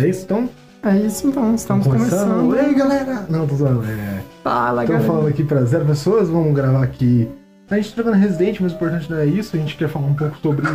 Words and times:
É 0.00 0.08
isso 0.08 0.24
então? 0.24 0.48
É 0.82 0.96
isso 0.96 1.28
então, 1.28 1.54
estamos 1.54 1.86
começando. 1.86 2.56
Ei, 2.56 2.72
galera! 2.74 3.26
Não, 3.28 3.46
tô 3.46 3.54
zoando. 3.54 3.84
É... 3.84 4.22
Fala, 4.42 4.82
Estamos 4.82 4.88
galera. 4.88 5.06
falando 5.06 5.28
aqui 5.28 5.44
pra 5.44 5.62
zero 5.64 5.84
pessoas, 5.84 6.30
vamos 6.30 6.54
gravar 6.54 6.82
aqui. 6.82 7.28
A 7.70 7.76
gente 7.76 7.94
tá 7.94 8.02
jogando 8.02 8.18
Resident, 8.18 8.60
mas 8.60 8.72
o 8.72 8.76
importante 8.76 9.10
não 9.10 9.18
é 9.18 9.26
isso. 9.26 9.54
A 9.54 9.58
gente 9.58 9.76
quer 9.76 9.88
falar 9.90 10.06
um 10.06 10.14
pouco 10.14 10.38
sobre 10.38 10.66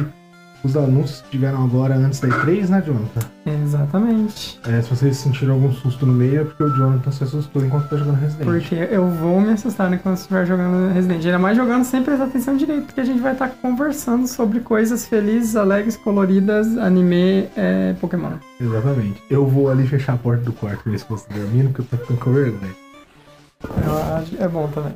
os 0.66 0.76
anúncios 0.76 1.22
que 1.22 1.32
tiveram 1.32 1.64
agora 1.64 1.96
antes 1.96 2.20
da 2.20 2.28
E3, 2.28 2.68
né, 2.70 2.84
Jonathan? 2.86 3.22
Exatamente. 3.46 4.60
É, 4.68 4.82
se 4.82 4.90
vocês 4.90 5.18
sentiram 5.18 5.54
algum 5.56 5.72
susto 5.72 6.06
no 6.06 6.14
meio, 6.14 6.42
é 6.42 6.44
porque 6.44 6.64
o 6.64 6.70
Jonathan 6.76 7.12
se 7.12 7.24
assustou 7.24 7.64
enquanto 7.66 7.88
tá 7.90 7.98
jogando 7.98 8.16
Resident. 8.20 8.46
Porque 8.46 8.76
eu 8.76 9.08
vou 9.10 9.40
me 9.40 9.52
assustar 9.54 9.96
quando 10.00 10.18
estiver 10.18 10.46
jogando 10.46 10.94
Resident. 10.94 11.24
Ainda 11.26 11.40
mais 11.40 11.56
jogando 11.56 11.84
sem 11.84 12.02
prestar 12.04 12.26
atenção 12.26 12.58
direito, 12.58 12.86
porque 12.86 13.02
a 13.02 13.06
gente 13.06 13.20
vai 13.22 13.34
estar 13.34 13.50
conversando 13.50 14.28
sobre 14.28 14.60
coisas 14.62 15.06
felizes, 15.08 15.56
alegres, 15.56 15.96
coloridas, 15.98 16.78
anime, 16.78 17.48
é, 17.56 17.94
Pokémon. 18.02 18.34
Exatamente. 18.60 19.22
Eu 19.30 19.46
vou 19.46 19.70
ali 19.70 19.88
fechar 19.88 20.14
a 20.14 20.18
porta 20.18 20.44
do 20.44 20.54
quarto 20.54 20.90
ver 20.90 21.00
se 21.00 21.06
você 21.08 21.28
tá 21.28 21.36
dormindo, 21.36 21.70
porque 21.72 21.82
eu 21.82 21.86
tô 21.86 21.98
ficando 22.04 22.20
com 22.20 22.32
vergonha. 22.34 22.76
Eu 23.86 24.16
acho- 24.18 24.36
É 24.42 24.48
bom 24.48 24.68
também. 24.68 24.94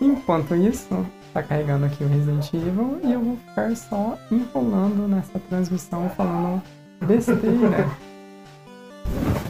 Enquanto 0.00 0.54
isso, 0.54 1.06
tá 1.36 1.42
carregando 1.42 1.84
aqui 1.84 2.02
o 2.02 2.08
Resident 2.08 2.50
Evil 2.54 2.98
e 3.04 3.12
eu 3.12 3.20
vou 3.22 3.36
ficar 3.36 3.76
só 3.76 4.16
enrolando 4.30 5.06
nessa 5.06 5.38
transmissão 5.38 6.08
falando 6.10 6.62
besteira. 7.06 7.86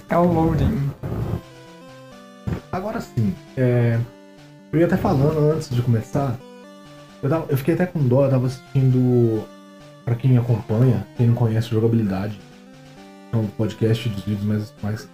É 0.08 0.16
o 0.16 0.24
loading. 0.32 0.88
Agora 2.70 3.00
sim, 3.00 3.34
é, 3.56 3.98
eu 4.72 4.78
ia 4.80 4.86
até 4.86 4.96
falando 4.96 5.38
antes 5.50 5.68
de 5.70 5.80
começar, 5.82 6.36
eu, 7.22 7.28
tava- 7.28 7.46
eu 7.48 7.56
fiquei 7.56 7.74
até 7.74 7.86
com 7.86 7.98
dó, 8.06 8.24
eu 8.26 8.30
tava 8.30 8.46
assistindo, 8.46 9.42
pra 10.04 10.14
quem 10.14 10.36
acompanha, 10.38 11.04
quem 11.16 11.26
não 11.28 11.34
conhece 11.34 11.70
jogabilidade, 11.70 12.38
é 13.32 13.36
um 13.36 13.46
podcast 13.48 14.08
dos 14.10 14.22
vídeos 14.24 14.44
mais, 14.44 14.74
mais 14.82 15.08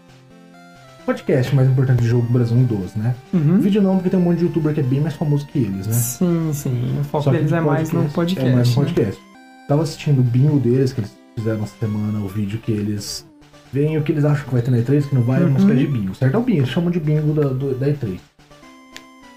podcast 1.05 1.55
mais 1.55 1.69
importante 1.69 2.01
de 2.03 2.09
jogo 2.09 2.27
do 2.27 2.33
Brasil, 2.33 2.57
um 2.57 2.65
dos, 2.65 2.95
né? 2.95 3.15
Uhum. 3.33 3.59
Vídeo 3.61 3.83
não, 3.83 3.95
porque 3.97 4.11
tem 4.11 4.19
um 4.19 4.23
monte 4.23 4.39
de 4.39 4.45
youtuber 4.45 4.73
que 4.75 4.81
é 4.81 4.83
bem 4.83 5.01
mais 5.01 5.15
famoso 5.15 5.47
que 5.47 5.59
eles, 5.59 5.87
né? 5.87 5.93
Sim, 5.93 6.51
sim. 6.53 6.97
O 7.01 7.05
foco 7.05 7.25
Só 7.25 7.31
deles 7.31 7.49
de 7.49 7.55
é 7.55 7.61
mais 7.61 7.91
no 7.93 8.09
podcast. 8.11 8.49
É 8.51 8.55
mais 8.55 8.69
no 8.77 8.83
né? 8.83 8.89
podcast. 8.89 9.21
Tava 9.69 9.83
assistindo 9.83 10.21
o 10.21 10.23
bingo 10.23 10.59
deles, 10.59 10.93
que 10.93 11.01
eles 11.01 11.17
fizeram 11.37 11.63
essa 11.63 11.75
semana, 11.79 12.19
o 12.21 12.29
vídeo 12.29 12.59
que 12.59 12.73
eles 12.73 13.27
veem 13.73 13.97
o 13.99 14.03
que 14.03 14.13
eles 14.13 14.25
acham 14.25 14.45
que 14.45 14.53
vai 14.53 14.61
ter 14.63 14.71
na 14.71 14.79
E3, 14.79 15.09
que 15.09 15.15
não 15.15 15.23
vai, 15.23 15.41
é 15.43 15.45
uma 15.47 15.51
Uhum. 15.51 15.57
espécie 15.57 15.79
de 15.81 15.87
bingo. 15.87 16.15
Certo? 16.15 16.35
É 16.35 16.39
o 16.39 16.43
bingo, 16.43 16.59
eles 16.59 16.69
chamam 16.71 16.91
de 16.91 17.01
bingo 17.01 17.33
da, 17.33 17.49
do- 17.49 17.75
da 17.75 17.87
E3. 17.89 18.19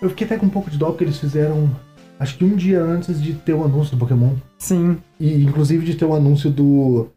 Eu 0.01 0.09
fiquei 0.09 0.25
até 0.25 0.37
com 0.37 0.45
um 0.45 0.49
pouco 0.49 0.69
de 0.69 0.77
dó, 0.77 0.87
porque 0.87 1.05
eles 1.05 1.17
fizeram, 1.17 1.69
acho 2.19 2.37
que 2.37 2.43
um 2.43 2.55
dia 2.55 2.81
antes 2.83 3.21
de 3.21 3.33
ter 3.33 3.53
o 3.53 3.63
anúncio 3.63 3.95
do 3.95 3.99
Pokémon. 3.99 4.31
Sim. 4.59 4.97
E 5.19 5.43
inclusive 5.43 5.85
de 5.85 5.95
ter 5.95 6.05
o 6.05 6.13
anúncio 6.13 6.49
do. 6.51 7.07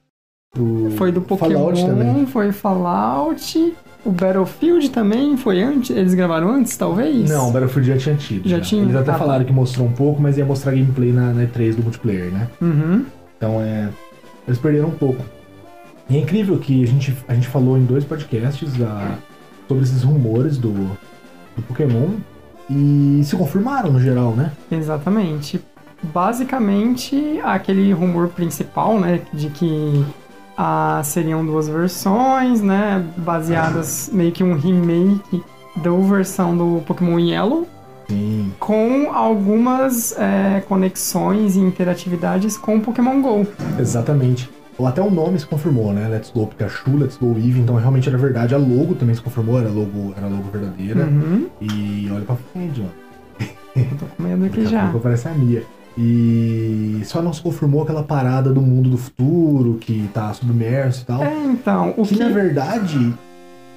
do 0.55 0.91
Foi 0.93 1.11
do 1.11 1.21
Pokémon, 1.21 1.55
Fallout 1.75 1.85
também. 1.85 2.27
foi 2.27 2.53
Fallout. 2.53 3.75
O 4.09 4.11
Battlefield 4.11 4.89
também 4.89 5.37
foi 5.37 5.61
antes? 5.63 5.95
Eles 5.95 6.15
gravaram 6.15 6.49
antes, 6.51 6.75
talvez? 6.79 7.29
Não, 7.29 7.51
o 7.51 7.53
Battlefield 7.53 7.91
já 7.91 7.99
tinha 7.99 8.17
tido. 8.17 8.49
Já 8.49 8.59
tinha? 8.59 8.83
Eles 8.83 8.97
até 8.97 9.11
Ah, 9.11 9.19
falaram 9.19 9.45
que 9.45 9.53
mostrou 9.53 9.87
um 9.87 9.93
pouco, 9.93 10.19
mas 10.23 10.39
ia 10.39 10.47
mostrar 10.47 10.73
gameplay 10.73 11.13
na, 11.13 11.31
na 11.35 11.43
E3 11.45 11.75
do 11.75 11.83
multiplayer, 11.83 12.33
né? 12.33 12.49
Uhum. 12.59 13.05
Então 13.37 13.61
é. 13.61 13.91
Eles 14.47 14.59
perderam 14.59 14.89
um 14.89 14.93
pouco. 14.93 15.23
E 16.09 16.17
é 16.17 16.21
incrível 16.21 16.57
que 16.57 16.83
a 16.83 16.87
gente, 16.87 17.15
a 17.29 17.35
gente 17.35 17.49
falou 17.49 17.77
em 17.77 17.85
dois 17.85 18.03
podcasts 18.03 18.81
ah, 18.81 19.17
sobre 19.69 19.85
esses 19.85 20.03
rumores 20.03 20.57
do, 20.57 20.73
do 20.73 21.63
Pokémon 21.69 22.13
e 22.71 23.21
se 23.25 23.37
confirmaram 23.37 23.93
no 23.93 24.01
geral, 24.01 24.33
né? 24.35 24.53
Exatamente. 24.73 25.61
Basicamente, 26.03 27.41
aquele 27.45 27.93
rumor 27.93 28.29
principal, 28.29 28.99
né, 28.99 29.21
de 29.35 29.51
que 29.51 30.03
ah, 30.61 31.01
seriam 31.05 31.47
duas 31.47 31.69
versões, 31.69 32.61
né, 32.61 33.05
baseadas 33.17 34.11
meio 34.13 34.33
que 34.33 34.43
um 34.43 34.55
remake 34.55 35.41
da 35.77 35.91
versão 35.93 36.57
do 36.57 36.83
Pokémon 36.85 37.17
Yellow, 37.21 37.65
Sim. 38.09 38.53
com 38.59 39.13
algumas 39.13 40.19
é, 40.19 40.61
conexões 40.69 41.55
e 41.55 41.61
interatividades 41.61 42.57
com 42.57 42.77
o 42.77 42.81
Pokémon 42.81 43.23
GO. 43.23 43.47
Exatamente. 43.79 44.51
Ou 44.77 44.87
até 44.87 45.01
o 45.01 45.11
nome 45.11 45.39
se 45.39 45.47
confirmou, 45.47 45.93
né? 45.93 46.09
Let's 46.09 46.33
Go 46.33 46.47
Pikachu, 46.47 46.97
Let's 46.97 47.17
Go 47.17 47.35
Eevee, 47.37 47.61
então 47.61 47.77
realmente 47.77 48.09
era 48.09 48.19
verdade. 48.19 48.55
A 48.55 48.59
logo 48.59 48.95
também 48.97 49.15
se 49.15 49.21
confirmou, 49.21 49.61
era 49.61 49.69
logo, 49.69 50.13
era 50.17 50.27
logo 50.27 50.51
verdadeira. 50.53 51.05
Uhum. 51.05 51.47
E 51.61 52.09
olha 52.13 52.25
pra 52.25 52.37
frente, 52.53 52.83
ó. 52.85 53.45
Tô 53.99 54.07
com 54.07 54.23
medo 54.23 54.45
aqui 54.45 54.67
já. 54.67 54.83
pouco 54.83 54.99
aparece 54.99 55.29
a 55.29 55.33
Mia. 55.33 55.65
E 56.01 57.03
só 57.05 57.21
não 57.21 57.33
se 57.33 57.43
confirmou 57.43 57.83
aquela 57.83 58.05
parada 58.05 58.53
do 58.53 58.61
mundo 58.63 58.89
do 58.89 58.97
futuro, 58.97 59.79
que 59.81 60.09
tá 60.15 60.33
submerso 60.33 61.03
e 61.03 61.05
tal. 61.07 61.23
É, 61.25 61.45
então, 61.45 61.93
o 61.97 62.05
que, 62.07 62.15
que, 62.15 62.23
na 62.23 62.29
verdade 62.31 63.15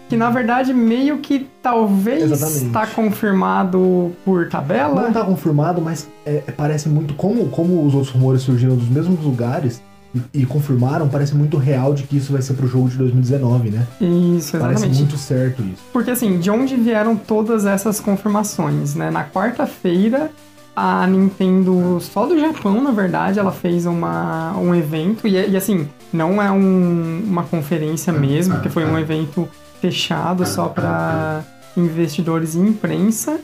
que 0.07 0.17
na 0.17 0.29
verdade 0.29 0.73
meio 0.73 1.19
que 1.19 1.47
talvez 1.63 2.29
Exatamente. 2.29 2.65
está 2.65 2.85
confirmado 2.85 4.11
por 4.25 4.49
tabela. 4.49 5.03
Não 5.03 5.13
tá 5.13 5.23
confirmado, 5.23 5.81
mas 5.81 6.05
é- 6.25 6.43
é- 6.47 6.51
parece 6.51 6.89
muito. 6.89 7.13
Como, 7.13 7.47
como 7.47 7.81
os 7.85 7.93
outros 7.95 8.11
rumores 8.13 8.41
surgiram 8.41 8.75
dos 8.75 8.89
mesmos 8.89 9.23
lugares 9.23 9.81
e, 10.13 10.41
e 10.41 10.45
confirmaram, 10.45 11.07
parece 11.07 11.33
muito 11.33 11.55
real 11.55 11.93
de 11.93 12.03
que 12.03 12.17
isso 12.17 12.33
vai 12.33 12.41
ser 12.41 12.55
pro 12.55 12.67
jogo 12.67 12.89
de 12.89 12.97
2019, 12.97 13.69
né? 13.69 13.87
Isso, 14.01 14.51
Parece 14.57 14.83
exatamente. 14.83 14.97
muito 14.99 15.17
certo 15.17 15.61
isso. 15.61 15.81
Porque 15.93 16.11
assim, 16.11 16.39
de 16.39 16.51
onde 16.51 16.75
vieram 16.75 17.15
todas 17.15 17.65
essas 17.65 18.01
confirmações, 18.01 18.93
né? 18.95 19.09
Na 19.09 19.23
quarta-feira, 19.23 20.29
a 20.75 21.05
Nintendo, 21.07 21.99
só 22.01 22.25
do 22.25 22.39
Japão, 22.39 22.81
na 22.81 22.91
verdade, 22.91 23.39
ela 23.39 23.51
fez 23.51 23.85
uma, 23.85 24.55
um 24.57 24.73
evento, 24.73 25.27
e, 25.27 25.33
e, 25.49 25.57
assim, 25.57 25.87
não 26.13 26.41
é 26.41 26.49
um- 26.51 27.23
uma 27.27 27.43
conferência 27.43 28.11
mesmo, 28.13 28.55
porque 28.55 28.69
foi 28.69 28.85
um 28.85 28.97
evento 28.97 29.47
fechado 29.81 30.45
só 30.45 30.67
para 30.67 31.43
investidores 31.75 32.55
e 32.55 32.59
imprensa. 32.59 33.39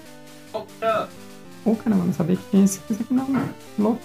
Ô, 1.65 1.75
caramba, 1.75 2.05
não 2.05 2.13
sabia 2.13 2.35
que 2.37 2.43
tinha 2.49 2.63
isso 2.63 2.81
aqui 2.89 3.05
não, 3.13 3.27
né? 3.27 3.43
louco. 3.77 3.99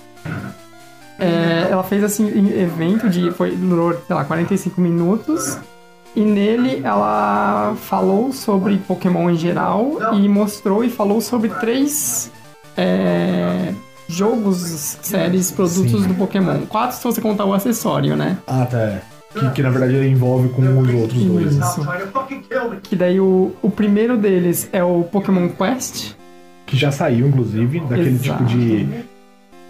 É, 1.18 1.68
ela 1.70 1.84
fez 1.84 2.02
assim, 2.02 2.24
um 2.24 2.48
evento 2.60 3.08
de. 3.08 3.30
Foi, 3.30 3.54
durou, 3.54 3.92
sei 4.06 4.16
lá, 4.16 4.24
45 4.24 4.80
minutos. 4.80 5.58
E 6.14 6.20
nele 6.20 6.82
ela 6.84 7.74
falou 7.76 8.32
sobre 8.32 8.76
Pokémon 8.78 9.30
em 9.30 9.36
geral 9.36 9.92
e 10.12 10.28
mostrou 10.28 10.84
e 10.84 10.90
falou 10.90 11.22
sobre 11.22 11.48
três 11.48 12.30
é, 12.76 13.72
jogos, 14.08 14.98
séries, 15.02 15.50
produtos 15.50 16.02
Sim. 16.02 16.08
do 16.08 16.14
Pokémon. 16.14 16.60
Quatro 16.68 16.96
se 16.96 17.04
você 17.04 17.20
contar 17.20 17.44
o 17.44 17.52
acessório, 17.52 18.16
né? 18.16 18.38
Ah, 18.46 18.66
tá. 18.66 18.78
é. 18.78 19.02
Que, 19.34 19.50
que 19.52 19.62
na 19.62 19.70
verdade 19.70 19.94
ele 19.94 20.08
envolve 20.08 20.50
com 20.50 20.60
os 20.78 20.94
outros 20.94 21.24
dois. 21.24 21.56
né? 21.56 21.66
Isso. 21.66 21.88
Que 22.82 22.94
daí 22.94 23.18
o, 23.18 23.52
o 23.62 23.70
primeiro 23.70 24.18
deles 24.18 24.68
é 24.72 24.84
o 24.84 25.04
Pokémon 25.04 25.48
Quest. 25.48 26.12
Que 26.66 26.76
já 26.76 26.92
saiu, 26.92 27.28
inclusive, 27.28 27.80
daquele 27.80 28.10
Exato. 28.10 28.44
tipo 28.44 28.58
de. 28.58 28.86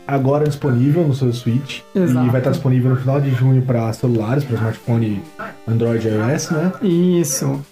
Agora 0.04 0.44
disponível 0.46 1.06
no 1.06 1.14
seu 1.14 1.32
Switch. 1.32 1.80
Exato. 1.94 2.26
E 2.26 2.30
vai 2.30 2.40
estar 2.40 2.50
disponível 2.50 2.90
no 2.90 2.96
final 2.96 3.20
de 3.20 3.30
junho 3.30 3.62
para 3.62 3.92
celulares, 3.92 4.42
para 4.42 4.56
smartphone 4.56 5.22
Android 5.66 6.08
e 6.08 6.10
iOS, 6.10 6.50
né? 6.50 6.72
Isso. 6.82 7.64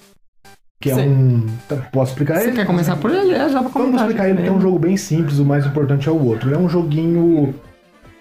Que 0.80 0.90
é 0.90 0.94
Cê- 0.94 1.02
um. 1.02 1.44
tá, 1.68 1.76
Posso 1.92 2.12
explicar 2.12 2.38
Você 2.40 2.46
ele? 2.48 2.56
quer 2.56 2.66
começar 2.66 2.96
por 2.96 3.10
ele? 3.10 3.32
É, 3.34 3.48
já 3.50 3.60
pra 3.62 3.68
Vamos 3.70 4.00
explicar 4.00 4.24
ele, 4.26 4.36
porque 4.36 4.48
é 4.48 4.52
um 4.52 4.60
jogo 4.60 4.78
bem 4.78 4.96
simples, 4.96 5.38
o 5.38 5.44
mais 5.44 5.66
importante 5.66 6.08
é 6.08 6.12
o 6.12 6.18
outro. 6.24 6.54
É 6.54 6.56
um 6.56 6.68
joguinho. 6.70 7.54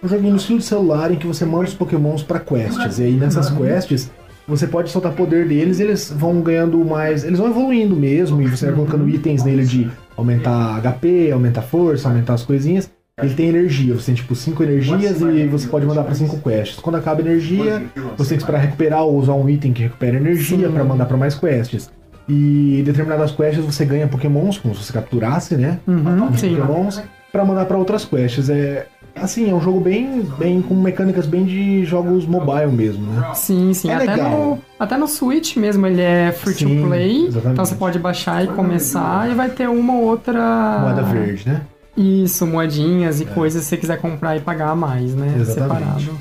Um 0.03 0.07
joguinho 0.07 0.31
no 0.31 0.37
estilo 0.37 0.59
de 0.59 0.65
celular 0.65 1.09
em 1.11 1.15
que 1.15 1.25
você 1.25 1.45
manda 1.45 1.65
os 1.65 1.73
pokémons 1.73 2.21
pra 2.21 2.39
quests. 2.39 2.99
E 2.99 3.03
aí 3.03 3.13
nessas 3.13 3.49
quests 3.49 4.11
você 4.45 4.65
pode 4.67 4.89
soltar 4.89 5.13
poder 5.13 5.47
deles 5.47 5.79
e 5.79 5.83
eles 5.83 6.11
vão 6.13 6.41
ganhando 6.41 6.83
mais. 6.83 7.23
Eles 7.23 7.39
vão 7.39 7.47
evoluindo 7.49 7.95
mesmo, 7.95 8.41
e 8.41 8.47
você 8.47 8.65
vai 8.65 8.75
colocando 8.75 9.07
itens 9.07 9.43
nele 9.43 9.63
de 9.63 9.89
aumentar 10.17 10.81
HP, 10.81 11.31
aumentar 11.31 11.61
força, 11.61 12.09
aumentar 12.09 12.33
as 12.33 12.43
coisinhas. 12.43 12.89
Ele 13.21 13.33
tem 13.33 13.47
energia, 13.49 13.93
você 13.93 14.07
tem 14.07 14.15
tipo 14.15 14.33
5 14.35 14.63
energias 14.63 15.21
e 15.21 15.45
você 15.47 15.67
pode 15.67 15.85
mandar 15.85 16.03
pra 16.03 16.15
5 16.15 16.37
quests. 16.39 16.79
Quando 16.79 16.95
acaba 16.95 17.21
a 17.21 17.25
energia, 17.25 17.83
você 18.17 18.29
tem 18.29 18.37
que 18.37 18.43
esperar 18.43 18.59
recuperar 18.59 19.03
ou 19.03 19.17
usar 19.17 19.33
um 19.33 19.49
item 19.49 19.71
que 19.73 19.83
recupera 19.83 20.17
energia 20.17 20.67
Sim. 20.67 20.73
pra 20.73 20.83
mandar 20.83 21.05
pra 21.05 21.15
mais 21.17 21.35
quests. 21.35 21.89
E 22.29 22.79
em 22.79 22.83
determinadas 22.83 23.31
quests 23.31 23.65
você 23.65 23.83
ganha 23.83 24.07
pokémons, 24.07 24.57
como 24.59 24.75
se 24.75 24.83
você 24.83 24.93
capturasse, 24.93 25.55
né? 25.55 25.79
Uhum, 25.87 26.31
sim. 26.37 26.55
Pokémons 26.55 27.01
pra 27.31 27.43
mandar 27.43 27.65
pra 27.65 27.77
outras 27.77 28.05
quests. 28.05 28.49
É 28.49 28.85
assim, 29.15 29.49
é 29.49 29.53
um 29.53 29.59
jogo 29.59 29.79
bem, 29.79 30.21
bem 30.37 30.61
com 30.61 30.75
mecânicas 30.75 31.25
bem 31.25 31.43
de 31.43 31.83
jogos 31.85 32.25
mobile 32.25 32.71
mesmo, 32.71 33.11
né? 33.11 33.31
Sim, 33.33 33.73
sim. 33.73 33.89
É 33.89 33.95
até, 33.95 34.05
legal. 34.05 34.29
no, 34.29 34.59
até 34.79 34.97
no 34.97 35.07
Switch 35.07 35.57
mesmo 35.57 35.87
ele 35.87 36.01
é 36.01 36.31
free 36.31 36.53
Sim, 36.53 36.81
to 36.81 36.87
play. 36.87 37.25
exatamente. 37.27 37.53
Então 37.53 37.65
você 37.65 37.75
pode 37.75 37.99
baixar 37.99 38.43
e 38.43 38.47
começar 38.47 39.29
e 39.29 39.33
vai 39.33 39.49
ter 39.49 39.67
uma 39.67 39.93
ou 39.93 40.03
outra. 40.03 40.79
Moeda 40.81 41.01
verde, 41.01 41.49
né? 41.49 41.61
Isso, 41.97 42.45
moedinhas 42.45 43.19
e 43.19 43.25
coisas 43.25 43.63
se 43.63 43.69
você 43.69 43.77
quiser 43.77 43.99
comprar 43.99 44.37
e 44.37 44.39
pagar 44.39 44.69
a 44.69 44.75
mais, 44.75 45.13
né? 45.15 45.33
Exatamente. 45.37 46.03
Separado. 46.03 46.17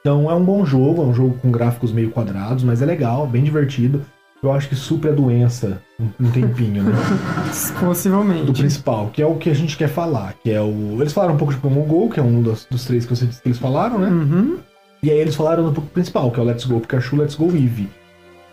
Então 0.00 0.30
é 0.30 0.34
um 0.34 0.44
bom 0.44 0.64
jogo, 0.64 1.02
é 1.02 1.04
um 1.04 1.12
jogo 1.12 1.36
com 1.42 1.50
gráficos 1.50 1.92
meio 1.92 2.10
quadrados, 2.10 2.62
mas 2.62 2.80
é 2.80 2.86
legal, 2.86 3.26
bem 3.26 3.42
divertido. 3.42 4.02
Eu 4.42 4.52
acho 4.52 4.68
que 4.68 4.76
supre 4.76 5.10
a 5.10 5.12
doença 5.12 5.82
um, 5.98 6.30
tempinho, 6.30 6.82
né? 6.84 6.92
Do 7.80 7.80
Possivelmente. 7.86 8.52
principal, 8.52 9.10
que 9.12 9.20
é 9.22 9.26
o 9.26 9.34
que 9.36 9.48
a 9.50 9.54
gente 9.54 9.76
quer 9.76 9.88
falar, 9.88 10.34
que 10.42 10.50
é 10.50 10.60
o. 10.60 10.98
Eles 11.00 11.12
falaram 11.12 11.34
um 11.34 11.38
pouco 11.38 11.52
de 11.54 11.58
Pokémon 11.60 11.82
GO, 11.82 12.10
que 12.10 12.20
é 12.20 12.22
um 12.22 12.42
dos, 12.42 12.66
dos 12.70 12.84
três 12.84 13.04
que 13.04 13.14
você 13.16 13.26
disse 13.26 13.40
que 13.42 13.48
eles 13.48 13.58
falaram, 13.58 13.98
né? 13.98 14.08
Uhum. 14.08 14.58
E 15.02 15.10
aí 15.10 15.18
eles 15.18 15.34
falaram 15.34 15.70
do 15.70 15.80
principal, 15.82 16.30
que 16.30 16.38
é 16.38 16.42
o 16.42 16.46
Let's 16.46 16.64
Go 16.64 16.80
Pikachu, 16.80 17.16
Let's 17.16 17.34
Go 17.34 17.46
Eevee. 17.46 17.88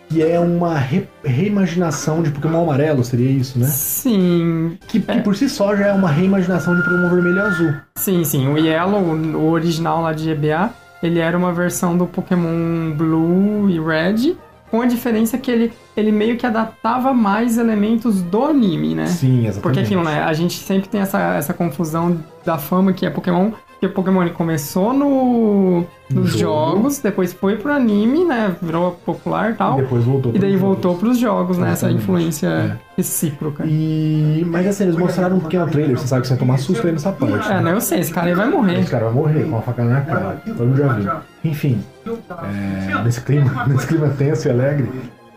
que 0.09 0.21
é 0.21 0.39
uma 0.39 0.77
re- 0.77 1.07
reimaginação 1.23 2.21
de 2.23 2.29
Pokémon 2.31 2.63
amarelo, 2.63 3.03
seria 3.03 3.29
isso, 3.29 3.57
né? 3.59 3.67
Sim, 3.67 4.77
Que, 4.87 4.99
que 4.99 5.21
por 5.21 5.35
si 5.35 5.49
só 5.49 5.75
já 5.75 5.87
é 5.87 5.93
uma 5.93 6.09
reimaginação 6.09 6.75
de 6.75 6.83
Pokémon 6.83 7.09
vermelho 7.09 7.37
e 7.37 7.41
azul. 7.41 7.73
sim, 7.95 8.23
sim. 8.23 8.47
O 8.47 8.57
Yellow, 8.57 9.01
o 9.01 9.49
original 9.51 10.01
lá 10.01 10.13
de 10.13 10.33
GBA, 10.33 10.69
ele 11.01 11.19
era 11.19 11.37
uma 11.37 11.51
versão 11.53 11.97
do 11.97 12.05
Pokémon 12.05 12.91
Blue 12.95 13.69
e 13.69 13.79
Red, 13.79 14.35
com 14.73 14.81
a 14.81 14.87
diferença 14.87 15.37
que 15.37 15.51
ele, 15.51 15.71
ele 15.95 16.11
meio 16.11 16.35
que 16.35 16.47
adaptava 16.47 17.13
mais 17.13 17.59
elementos 17.59 18.23
do 18.23 18.43
anime, 18.43 18.95
né? 18.95 19.05
Sim, 19.05 19.41
exatamente. 19.45 19.59
Porque 19.61 19.79
aquilo, 19.81 20.03
né? 20.03 20.23
A 20.23 20.33
gente 20.33 20.57
sempre 20.63 20.89
tem 20.89 20.99
essa, 20.99 21.19
essa 21.35 21.53
confusão 21.53 22.17
da 22.43 22.57
fama 22.57 22.91
que 22.91 23.05
é 23.05 23.09
Pokémon. 23.11 23.51
Porque 23.51 23.85
o 23.85 23.89
Pokémon 23.91 24.27
começou 24.29 24.91
no, 24.91 25.81
No 26.09 26.21
nos 26.21 26.31
jogo. 26.31 26.39
jogos, 26.39 26.97
depois 26.97 27.33
foi 27.33 27.55
pro 27.57 27.71
anime, 27.71 28.25
né? 28.25 28.55
Virou 28.59 28.93
popular 29.05 29.51
e 29.51 29.53
E 29.53 29.55
tal. 29.57 29.75
depois 29.75 30.03
voltou 30.03 30.31
E 30.33 30.39
daí 30.39 30.55
voltou 30.57 30.95
pros 30.95 31.19
jogos, 31.19 31.59
né? 31.59 31.71
Essa 31.73 31.91
influência 31.91 32.47
É. 32.47 32.75
recíproca. 32.97 33.65
E... 33.67 34.43
Mas 34.47 34.65
assim, 34.65 34.85
eles 34.85 34.95
mostraram 34.95 35.35
um 35.35 35.39
pequeno 35.39 35.67
trailer, 35.67 35.95
você 35.99 36.07
sabe 36.07 36.21
que 36.23 36.29
você 36.29 36.33
vai 36.33 36.39
tomar 36.39 36.57
susto 36.57 36.87
aí 36.87 36.93
nessa 36.93 37.11
parte. 37.11 37.51
É, 37.51 37.61
né? 37.61 37.73
Eu 37.73 37.79
sei, 37.81 37.99
esse 37.99 38.11
cara 38.11 38.25
aí 38.27 38.33
vai 38.33 38.49
morrer. 38.49 38.79
Esse 38.79 38.89
cara 38.89 39.05
vai 39.05 39.13
morrer 39.13 39.43
com 39.43 39.49
uma 39.49 39.61
facada 39.61 39.89
na 39.89 40.01
cara. 40.01 40.41
Todo 40.47 40.65
mundo 40.65 40.77
já 40.77 40.87
viu. 40.93 41.11
Enfim, 41.43 41.79
é, 42.05 43.03
nesse, 43.03 43.21
clima, 43.21 43.65
nesse 43.67 43.87
clima 43.87 44.09
tenso 44.09 44.47
e 44.47 44.51
alegre, 44.51 44.89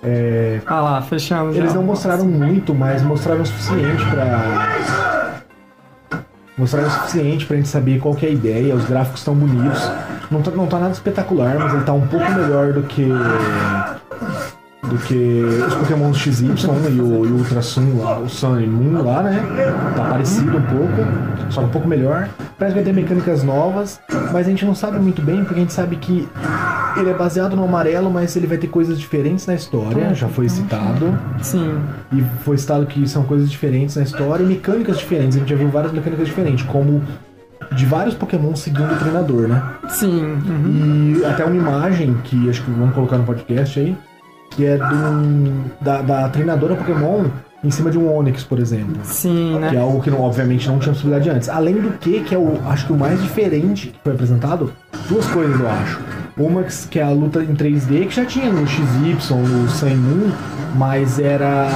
é, 0.02 0.60
Ah 0.66 0.80
lá, 0.80 1.02
fechando 1.02 1.52
já. 1.52 1.58
eles 1.58 1.74
não 1.74 1.82
mostraram 1.82 2.24
muito, 2.26 2.74
mas 2.74 3.02
mostraram 3.02 3.42
o 3.42 3.46
suficiente 3.46 4.04
pra. 4.10 5.50
Mostraram 6.56 6.88
o 6.88 6.90
suficiente 6.90 7.44
pra 7.44 7.56
gente 7.56 7.68
saber 7.68 8.00
qual 8.00 8.14
que 8.14 8.24
é 8.24 8.28
a 8.30 8.32
ideia, 8.32 8.74
os 8.74 8.84
gráficos 8.86 9.20
estão 9.20 9.34
bonitos. 9.34 9.90
Não 10.30 10.40
tá, 10.42 10.50
não 10.52 10.66
tá 10.66 10.78
nada 10.78 10.92
espetacular, 10.92 11.58
mas 11.58 11.74
ele 11.74 11.84
tá 11.84 11.92
um 11.92 12.06
pouco 12.06 12.30
melhor 12.32 12.72
do 12.72 12.82
que. 12.84 13.06
Do 14.88 14.98
que 14.98 15.42
os 15.66 15.74
Pokémon 15.74 16.12
XY 16.12 16.54
e 16.90 17.00
o, 17.00 17.24
e 17.24 17.28
o 17.28 17.36
Ultra 17.36 17.62
Sun 17.62 17.98
lá, 17.98 18.18
o 18.18 18.28
Sun 18.28 18.60
e 18.60 18.66
Moon 18.66 19.02
lá, 19.02 19.22
né? 19.22 19.42
Tá 19.96 20.04
parecido 20.04 20.56
um 20.56 20.62
pouco, 20.62 21.50
só 21.50 21.62
um 21.62 21.68
pouco 21.68 21.88
melhor. 21.88 22.28
Parece 22.58 22.76
que 22.76 22.82
vai 22.82 22.92
ter 22.92 22.92
mecânicas 22.92 23.42
novas, 23.42 24.00
mas 24.32 24.46
a 24.46 24.50
gente 24.50 24.64
não 24.64 24.74
sabe 24.74 24.98
muito 24.98 25.22
bem, 25.22 25.44
porque 25.44 25.54
a 25.54 25.58
gente 25.58 25.72
sabe 25.72 25.96
que 25.96 26.28
ele 26.96 27.10
é 27.10 27.14
baseado 27.14 27.56
no 27.56 27.64
amarelo, 27.64 28.10
mas 28.10 28.36
ele 28.36 28.46
vai 28.46 28.58
ter 28.58 28.68
coisas 28.68 28.98
diferentes 28.98 29.46
na 29.46 29.54
história, 29.54 30.14
já 30.14 30.28
foi 30.28 30.48
citado. 30.48 31.16
Sim, 31.42 31.78
E 32.12 32.22
foi 32.44 32.56
citado 32.56 32.86
que 32.86 33.06
são 33.08 33.24
coisas 33.24 33.50
diferentes 33.50 33.96
na 33.96 34.02
história 34.02 34.42
e 34.42 34.46
mecânicas 34.46 34.98
diferentes. 34.98 35.36
A 35.36 35.40
gente 35.40 35.50
já 35.50 35.56
viu 35.56 35.68
várias 35.68 35.92
mecânicas 35.92 36.26
diferentes, 36.26 36.64
como 36.66 37.02
de 37.74 37.84
vários 37.84 38.14
Pokémon 38.14 38.54
seguindo 38.54 38.92
o 38.92 38.96
treinador, 38.96 39.48
né? 39.48 39.62
sim. 39.88 40.22
uhum. 40.22 41.16
E 41.20 41.24
até 41.24 41.44
uma 41.44 41.56
imagem 41.56 42.16
que 42.24 42.48
acho 42.48 42.62
que 42.62 42.70
vamos 42.70 42.94
colocar 42.94 43.18
no 43.18 43.24
podcast 43.24 43.78
aí, 43.80 43.96
que 44.56 44.64
é 44.64 44.78
da, 45.80 46.00
da 46.02 46.28
treinadora 46.30 46.74
Pokémon 46.74 47.24
em 47.62 47.70
cima 47.70 47.90
de 47.90 47.98
um 47.98 48.12
Onix, 48.14 48.44
por 48.44 48.58
exemplo. 48.58 48.96
Sim, 49.02 49.58
né? 49.58 49.70
Que 49.70 49.76
é 49.76 49.80
algo 49.80 50.00
que 50.00 50.10
não- 50.10 50.20
obviamente 50.20 50.68
não 50.68 50.78
tinha 50.78 50.92
possibilidade 50.92 51.28
antes. 51.30 51.48
Além 51.48 51.74
do 51.74 51.90
que, 51.98 52.20
que 52.20 52.34
é 52.34 52.38
o, 52.38 52.58
acho 52.68 52.86
que 52.86 52.92
o 52.92 52.96
mais 52.96 53.20
diferente 53.20 53.88
que 53.88 53.98
foi 54.04 54.12
apresentado, 54.12 54.72
duas 55.08 55.26
coisas 55.26 55.58
eu 55.58 55.68
acho. 55.68 56.00
Uma 56.38 56.62
que 56.62 56.98
é 56.98 57.02
a 57.02 57.10
luta 57.10 57.42
em 57.42 57.54
3D, 57.54 58.06
que 58.06 58.14
já 58.14 58.24
tinha 58.24 58.50
no 58.52 58.66
XY, 58.66 59.16
no 59.34 59.68
Sun 59.68 59.96
Moon, 59.96 60.30
mas 60.76 61.18
era. 61.18 61.68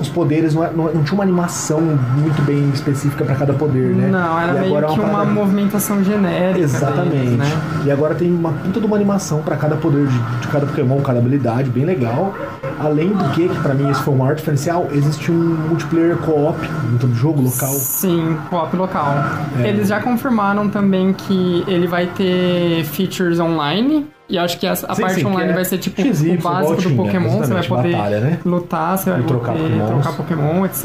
Os 0.00 0.08
poderes 0.08 0.54
não, 0.54 0.64
é- 0.64 0.70
não, 0.74 0.84
não 0.84 1.02
tinha 1.02 1.14
uma 1.14 1.22
animação 1.24 1.80
muito 1.80 2.40
bem 2.42 2.70
específica 2.70 3.24
pra 3.24 3.34
cada 3.34 3.52
poder, 3.52 3.94
né? 3.94 4.08
Não, 4.08 4.40
era 4.40 4.52
E 4.52 4.60
meio 4.60 4.66
agora 4.76 4.86
é 4.86 4.94
que 4.94 5.00
uma 5.00 5.08
parada- 5.10 5.30
movimentação 5.30 6.02
genérica. 6.02 6.58
Exatamente. 6.60 7.10
deles, 7.10 7.38
né? 7.38 7.46
E 7.84 7.90
agora 7.90 8.14
tem 8.14 8.32
uma 8.32 8.50
puta 8.52 8.80
de 8.80 8.86
uma 8.86 8.96
animação 8.96 9.42
pra 9.42 9.56
cada 9.56 9.76
poder 9.76 10.06
de, 10.06 10.18
de 10.40 10.48
cada 10.48 10.64
Pokémon, 10.66 11.00
cada 11.02 11.18
habilidade, 11.18 11.68
bem 11.70 11.84
legal. 11.84 12.34
Além 12.78 13.08
do 13.10 13.24
que, 13.30 13.46
que 13.48 13.60
pra 13.60 13.74
mim 13.74 13.90
esse 13.90 14.00
foi 14.02 14.14
o 14.14 14.16
maior 14.16 14.34
diferencial, 14.34 14.88
existe 14.92 15.30
um 15.30 15.34
multiplayer 15.68 16.16
co-op 16.16 16.58
dentro 16.90 17.08
do 17.08 17.14
jogo 17.14 17.42
local. 17.42 17.68
Sim, 17.74 18.36
co-op 18.48 18.74
local. 18.76 19.14
É. 19.62 19.68
Eles 19.68 19.88
já 19.88 20.00
confirmaram 20.00 20.68
também 20.70 21.12
que 21.12 21.62
ele 21.68 21.86
vai 21.86 22.06
ter 22.06 22.84
features 22.84 23.38
online. 23.38 24.06
E 24.30 24.38
acho 24.38 24.58
que 24.58 24.66
essa- 24.66 24.86
a 24.90 24.94
Sim, 24.94 25.02
parte 25.02 25.16
sim, 25.16 25.26
online 25.26 25.50
é 25.50 25.54
vai 25.54 25.64
ser 25.64 25.78
tipo 25.78 26.00
XY, 26.00 26.36
o 26.38 26.42
básico 26.42 26.82
do 26.82 26.90
Pokémon. 26.96 27.38
Você 27.38 27.52
vai 27.52 27.66
poder 27.66 27.92
batalha, 27.92 28.20
né? 28.20 28.38
lutar, 28.44 28.96
você 28.96 29.10
vai 29.10 29.20
E 29.20 29.24
trocar 29.24 29.52
poder 29.52 29.64
Pokémons. 29.64 29.88
trocar 29.90 30.12
Pokémon, 30.16 30.66
etc. 30.66 30.84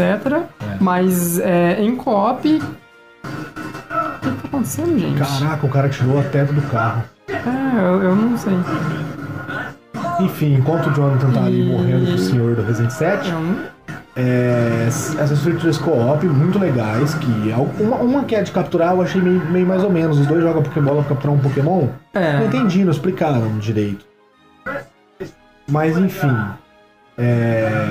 Mas 0.82 1.40
é, 1.40 1.80
em 1.82 1.96
co-op. 1.96 2.48
O 2.48 2.60
que 2.60 2.64
tá 4.28 4.48
acontecendo, 4.48 4.98
gente? 5.00 5.20
Caraca, 5.20 5.66
o 5.66 5.70
cara 5.70 5.90
tirou 5.90 6.20
a 6.20 6.24
teta 6.24 6.52
do 6.52 6.62
carro. 6.64 7.04
É, 7.30 7.80
eu, 7.80 8.02
eu 8.04 8.16
não 8.16 8.36
sei. 8.38 8.54
Enfim, 10.22 10.54
enquanto 10.56 10.88
o 10.88 10.94
Jonathan 10.94 11.32
tá 11.32 11.44
ali 11.46 11.62
E- 11.62 11.66
morrendo 11.72 12.06
pro 12.08 12.18
senhor 12.18 12.56
do 12.56 12.62
Resident 12.64 12.92
7, 12.92 13.30
Eu 13.30 13.40
não- 13.40 13.58
é, 14.16 14.86
essas 14.88 15.42
features 15.42 15.78
co-op 15.78 16.26
muito 16.26 16.58
legais, 16.58 17.14
que 17.16 17.52
é 17.52 17.56
uma, 17.56 17.98
uma 17.98 18.24
que 18.24 18.34
é 18.34 18.42
de 18.42 18.52
capturar 18.52 18.94
eu 18.94 19.02
achei 19.02 19.22
meio, 19.22 19.44
meio 19.52 19.66
mais 19.68 19.84
ou 19.84 19.90
menos. 19.90 20.18
Os 20.18 20.26
dois 20.26 20.42
jogam 20.42 20.64
Pokébola 20.64 21.04
pra 21.04 21.10
capturar 21.10 21.36
um 21.36 21.40
Pokémon. 21.40 21.88
Não 22.14 22.22
É, 22.22 22.46
entendi, 22.46 22.84
não 22.86 22.92
explicaram 22.92 23.58
direito. 23.58 24.06
Mas 25.68 25.98
enfim. 25.98 26.34
É. 27.18 27.90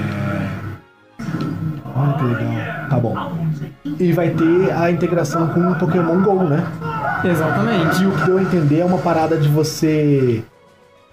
Olha 1.94 2.12
que 2.15 2.25
legal. 2.25 2.88
Tá 2.88 2.99
bom. 2.99 3.17
E 3.99 4.12
vai 4.12 4.31
ter 4.31 4.73
a 4.73 4.91
integração 4.91 5.49
com 5.49 5.70
o 5.70 5.75
Pokémon 5.75 6.23
GO, 6.23 6.44
né? 6.44 6.65
exatamente. 7.25 8.03
E 8.03 8.06
o 8.06 8.12
que 8.12 8.25
deu 8.25 8.38
a 8.38 8.43
entender 8.43 8.81
é 8.81 8.85
uma 8.85 8.99
parada 8.99 9.37
de 9.37 9.49
você 9.49 10.43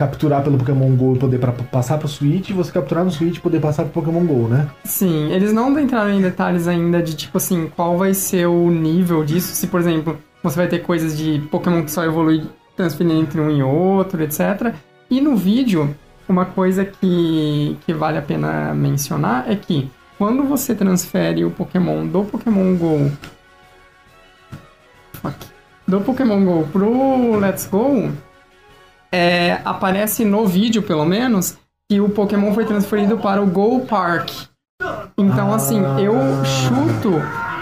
capturar 0.02 0.44
pelo 0.44 0.58
Pokémon 0.58 0.96
GO 0.96 1.16
e 1.16 1.20
poder 1.20 1.38
pra, 1.38 1.52
passar 1.52 2.00
pro 2.00 2.08
Switch, 2.08 2.50
e 2.50 2.54
você 2.54 2.72
capturar 2.72 3.06
no 3.06 3.12
Switch 3.12 3.38
e 3.38 3.40
poder 3.40 3.60
passar 3.60 3.84
pro 3.84 4.02
Pokémon 4.02 4.26
GO, 4.26 4.48
né? 4.48 4.68
Sim, 4.84 5.32
eles 5.32 5.54
não 5.54 5.78
entraram 5.80 6.12
em 6.12 6.20
detalhes 6.20 6.68
ainda 6.68 7.04
de 7.04 7.16
tipo 7.16 7.38
assim, 7.38 7.72
qual 7.76 8.00
vai 8.00 8.16
ser 8.16 8.48
o 8.48 8.72
nível 8.72 9.24
disso. 9.24 9.54
Se, 9.54 9.68
por 9.68 9.80
exemplo, 9.80 10.18
você 10.42 10.56
vai 10.56 10.68
ter 10.68 10.80
coisas 10.80 11.16
de 11.16 11.40
Pokémon 11.52 11.84
que 11.84 11.92
só 11.92 12.04
evolui 12.04 12.44
transferindo 12.76 13.22
entre 13.22 13.40
um 13.40 13.52
e 13.52 13.62
outro, 13.62 14.24
etc. 14.24 14.74
E 15.08 15.22
no 15.22 15.36
vídeo, 15.36 15.96
uma 16.28 16.46
coisa 16.46 16.84
que, 16.84 17.78
que 17.86 17.94
vale 17.94 18.18
a 18.18 18.24
pena 18.24 18.74
mencionar 18.74 19.52
é 19.52 19.56
que 19.56 19.92
quando 20.18 20.44
você 20.46 20.74
transfere 20.74 21.46
o 21.46 21.52
Pokémon 21.52 22.08
do 22.08 22.24
Pokémon 22.24 22.76
GO. 22.76 23.12
Fuck. 25.14 25.36
Do 25.88 26.02
Pokémon 26.02 26.44
GO 26.44 26.68
pro 26.72 27.40
Let's 27.40 27.68
Go, 27.68 28.10
é, 29.12 29.60
aparece 29.66 30.24
no 30.24 30.46
vídeo, 30.46 30.82
pelo 30.82 31.06
menos, 31.06 31.58
que 31.90 32.00
o 32.00 32.10
Pokémon 32.10 32.54
foi 32.54 32.66
transferido 32.66 33.18
para 33.18 33.42
o 33.42 33.46
Go 33.46 33.82
Park. 33.82 34.30
Então, 35.18 35.54
assim, 35.54 35.82
eu 36.00 36.16
chuto 36.46 37.14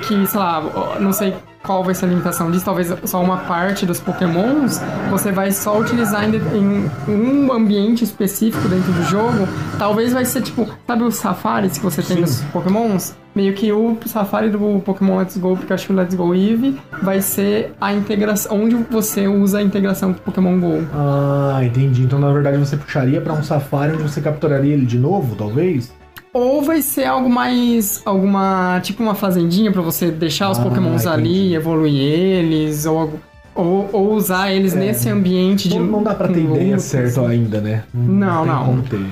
que, 0.08 0.28
sei 0.28 0.40
lá, 0.40 0.62
não 1.00 1.12
sei 1.12 1.36
qual 1.64 1.84
vai 1.84 1.94
ser 1.94 2.06
a 2.06 2.10
limitação 2.10 2.50
disso, 2.52 2.66
talvez 2.66 2.94
só 3.04 3.22
uma 3.22 3.38
parte 3.38 3.86
dos 3.86 4.00
Pokémons 4.00 4.80
você 5.10 5.32
vai 5.32 5.52
só 5.52 5.80
utilizar 5.80 6.24
em, 6.24 6.36
em 6.56 6.90
um 7.14 7.52
ambiente 7.52 8.04
específico 8.04 8.68
dentro 8.68 8.92
do 8.92 9.04
jogo. 9.04 9.48
Talvez 9.78 10.14
vai 10.14 10.26
ser 10.26 10.42
tipo, 10.42 10.68
sabe 10.88 11.04
os 11.04 11.16
safaris 11.16 11.78
que 11.78 11.84
você 11.84 12.02
tem 12.02 12.18
Sim. 12.18 12.22
nos 12.22 12.42
Pokémons? 12.52 13.16
Meio 13.36 13.54
que 13.54 13.72
o 13.72 13.98
safari 14.06 14.50
do 14.50 14.82
Pokémon 14.84 15.18
Let's 15.18 15.38
Go 15.38 15.56
Pikachu 15.56 15.94
Let's 15.94 16.16
Go 16.16 16.34
Eevee 16.34 16.80
vai 17.02 17.22
ser 17.22 17.74
a 17.80 17.94
integração, 17.94 18.64
onde 18.64 18.76
você 18.76 19.28
usa 19.28 19.60
a 19.60 19.62
integração 19.62 20.14
com 20.14 20.20
o 20.20 20.24
Pokémon 20.24 20.60
GO. 20.60 20.88
Ah, 20.94 21.60
entendi. 21.64 22.04
Então 22.04 22.20
na 22.20 22.32
verdade 22.32 22.58
você 22.58 22.76
puxaria 22.76 23.22
pra 23.22 23.34
um 23.34 23.44
safari 23.44 23.94
onde 23.94 24.04
você 24.04 24.20
capturaria 24.20 24.74
ele 24.74 24.86
de 24.86 24.98
novo, 24.98 25.36
talvez? 25.36 25.94
Ou 26.34 26.62
vai 26.62 26.82
ser 26.82 27.06
algo 27.06 27.30
mais. 27.30 28.02
alguma. 28.06 28.80
tipo 28.84 29.02
uma 29.02 29.16
fazendinha 29.16 29.72
pra 29.72 29.82
você 29.82 30.12
deixar 30.12 30.50
os 30.52 30.60
Ah, 30.60 30.64
pokémons 30.64 31.08
ali, 31.08 31.56
evoluir 31.56 32.00
eles, 32.02 32.86
ou, 32.86 33.14
ou, 33.56 33.90
ou 33.92 34.14
usar 34.14 34.52
eles 34.52 34.74
nesse 34.74 35.10
ambiente 35.10 35.68
de. 35.68 35.76
É. 35.76 35.80
Não, 35.80 35.86
não 35.88 36.04
dá 36.04 36.14
pra 36.14 36.28
ter 36.28 36.44
ideia 36.44 36.78
certa 36.80 37.28
ainda, 37.28 37.60
né? 37.60 37.84
Não, 37.94 38.46
não. 38.46 38.82
ter. 38.82 39.04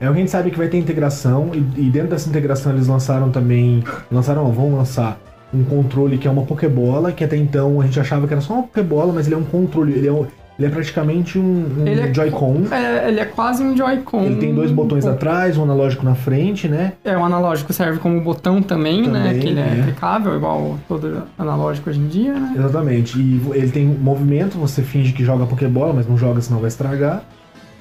É, 0.00 0.06
a 0.06 0.12
gente 0.12 0.30
sabe 0.30 0.50
que 0.50 0.58
vai 0.58 0.68
ter 0.68 0.78
integração 0.78 1.50
e, 1.54 1.58
e 1.86 1.90
dentro 1.90 2.08
dessa 2.10 2.28
integração 2.28 2.72
eles 2.72 2.86
lançaram 2.86 3.30
também, 3.30 3.82
lançaram, 4.10 4.44
não, 4.44 4.52
vão 4.52 4.74
lançar 4.76 5.18
um 5.52 5.62
controle 5.64 6.18
que 6.18 6.26
é 6.26 6.30
uma 6.30 6.42
Pokébola, 6.42 7.12
que 7.12 7.22
até 7.24 7.36
então 7.36 7.80
a 7.80 7.84
gente 7.84 7.98
achava 8.00 8.26
que 8.26 8.32
era 8.34 8.40
só 8.40 8.54
uma 8.54 8.62
Pokébola, 8.64 9.12
mas 9.12 9.26
ele 9.26 9.36
é 9.36 9.38
um 9.38 9.44
controle, 9.44 9.92
ele 9.92 10.08
é, 10.08 10.12
um- 10.12 10.26
ele 10.58 10.68
é 10.68 10.70
praticamente 10.70 11.38
um, 11.38 11.82
um 11.82 11.86
Ele 11.86 12.00
é- 12.00 12.14
Joy-Con. 12.14 12.62
É, 12.70 13.08
ele 13.08 13.20
é 13.20 13.24
quase 13.24 13.62
um 13.62 13.76
Joy-Con. 13.76 14.22
Ele 14.24 14.36
tem 14.36 14.54
dois 14.54 14.70
botões 14.70 15.04
Um- 15.04 15.10
atrás, 15.10 15.56
um 15.58 15.62
analógico 15.64 16.04
na 16.04 16.14
frente, 16.14 16.68
né? 16.68 16.92
É, 17.04 17.16
o 17.16 17.24
analógico 17.24 17.72
serve 17.72 17.98
como 17.98 18.20
botão 18.20 18.62
também, 18.62 19.02
né? 19.08 19.24
Também, 19.24 19.40
Que 19.40 19.46
ele 19.48 19.60
é, 19.60 19.78
é. 19.80 19.82
clicável, 19.84 20.36
igual 20.36 20.78
todo 20.88 21.24
analógico 21.38 21.90
hoje 21.90 21.98
em 22.00 22.06
dia, 22.06 22.34
né? 22.34 22.54
Exatamente. 22.56 23.18
E 23.18 23.40
ele 23.52 23.70
tem 23.70 23.84
movimento, 23.86 24.56
você 24.56 24.82
finge 24.82 25.12
que 25.12 25.24
joga 25.24 25.44
Pokébola, 25.46 25.92
mas 25.92 26.06
não 26.08 26.16
joga, 26.16 26.40
senão 26.40 26.60
vai 26.60 26.68
estragar. 26.68 27.22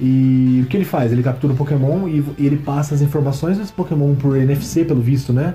E 0.01 0.62
o 0.65 0.68
que 0.68 0.75
ele 0.75 0.86
faz? 0.86 1.12
Ele 1.12 1.22
captura 1.22 1.53
o 1.53 1.56
Pokémon 1.56 2.08
e 2.08 2.24
ele 2.39 2.58
passa 2.58 2.96
as 2.96 3.01
informações 3.01 3.60
desse 3.60 3.72
Pokémon 3.72 4.15
por 4.15 4.36
NFC, 4.36 4.84
pelo 4.84 5.00
visto, 5.01 5.32
né? 5.32 5.53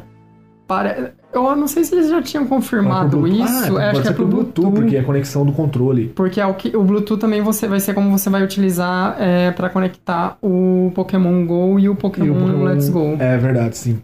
Pare- 0.66 1.12
Eu 1.32 1.54
não 1.54 1.68
sei 1.68 1.84
se 1.84 1.94
eles 1.94 2.08
já 2.08 2.22
tinham 2.22 2.46
confirmado 2.46 3.18
Bluetooth. 3.18 3.44
isso. 3.44 3.76
Ah, 3.76 3.82
é, 3.82 3.90
acho 3.90 4.02
que 4.02 4.08
é 4.08 4.12
pro 4.12 4.26
Bluetooth. 4.26 4.72
porque 4.72 4.96
é 4.96 5.00
a 5.00 5.04
conexão 5.04 5.44
do 5.44 5.52
controle. 5.52 6.08
Porque 6.14 6.40
é 6.40 6.46
o, 6.46 6.54
que, 6.54 6.74
o 6.76 6.82
Bluetooth 6.82 7.20
também 7.20 7.42
você 7.42 7.68
vai 7.68 7.80
ser 7.80 7.92
como 7.94 8.10
você 8.16 8.30
vai 8.30 8.42
utilizar 8.42 9.16
é, 9.20 9.50
para 9.50 9.68
conectar 9.68 10.38
o 10.42 10.90
Pokémon 10.94 11.44
Go 11.46 11.78
e 11.78 11.88
o 11.88 11.94
Pokémon, 11.94 12.26
E 12.26 12.30
o 12.30 12.34
Pokémon- 12.34 12.64
Let's 12.64 12.88
Go. 12.88 13.16
É 13.18 13.36
verdade, 13.36 13.76
sim. 13.76 13.98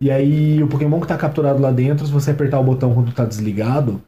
E 0.00 0.10
aí, 0.10 0.62
o 0.62 0.66
Pokémon 0.66 0.98
que 1.00 1.06
tá 1.06 1.16
capturado 1.16 1.60
lá 1.60 1.70
dentro, 1.70 2.04
se 2.06 2.12
você 2.12 2.30
apertar 2.32 2.58
o 2.58 2.64
botão 2.64 2.92
quando 2.92 3.12
tá 3.12 3.24
desligado, 3.24 4.00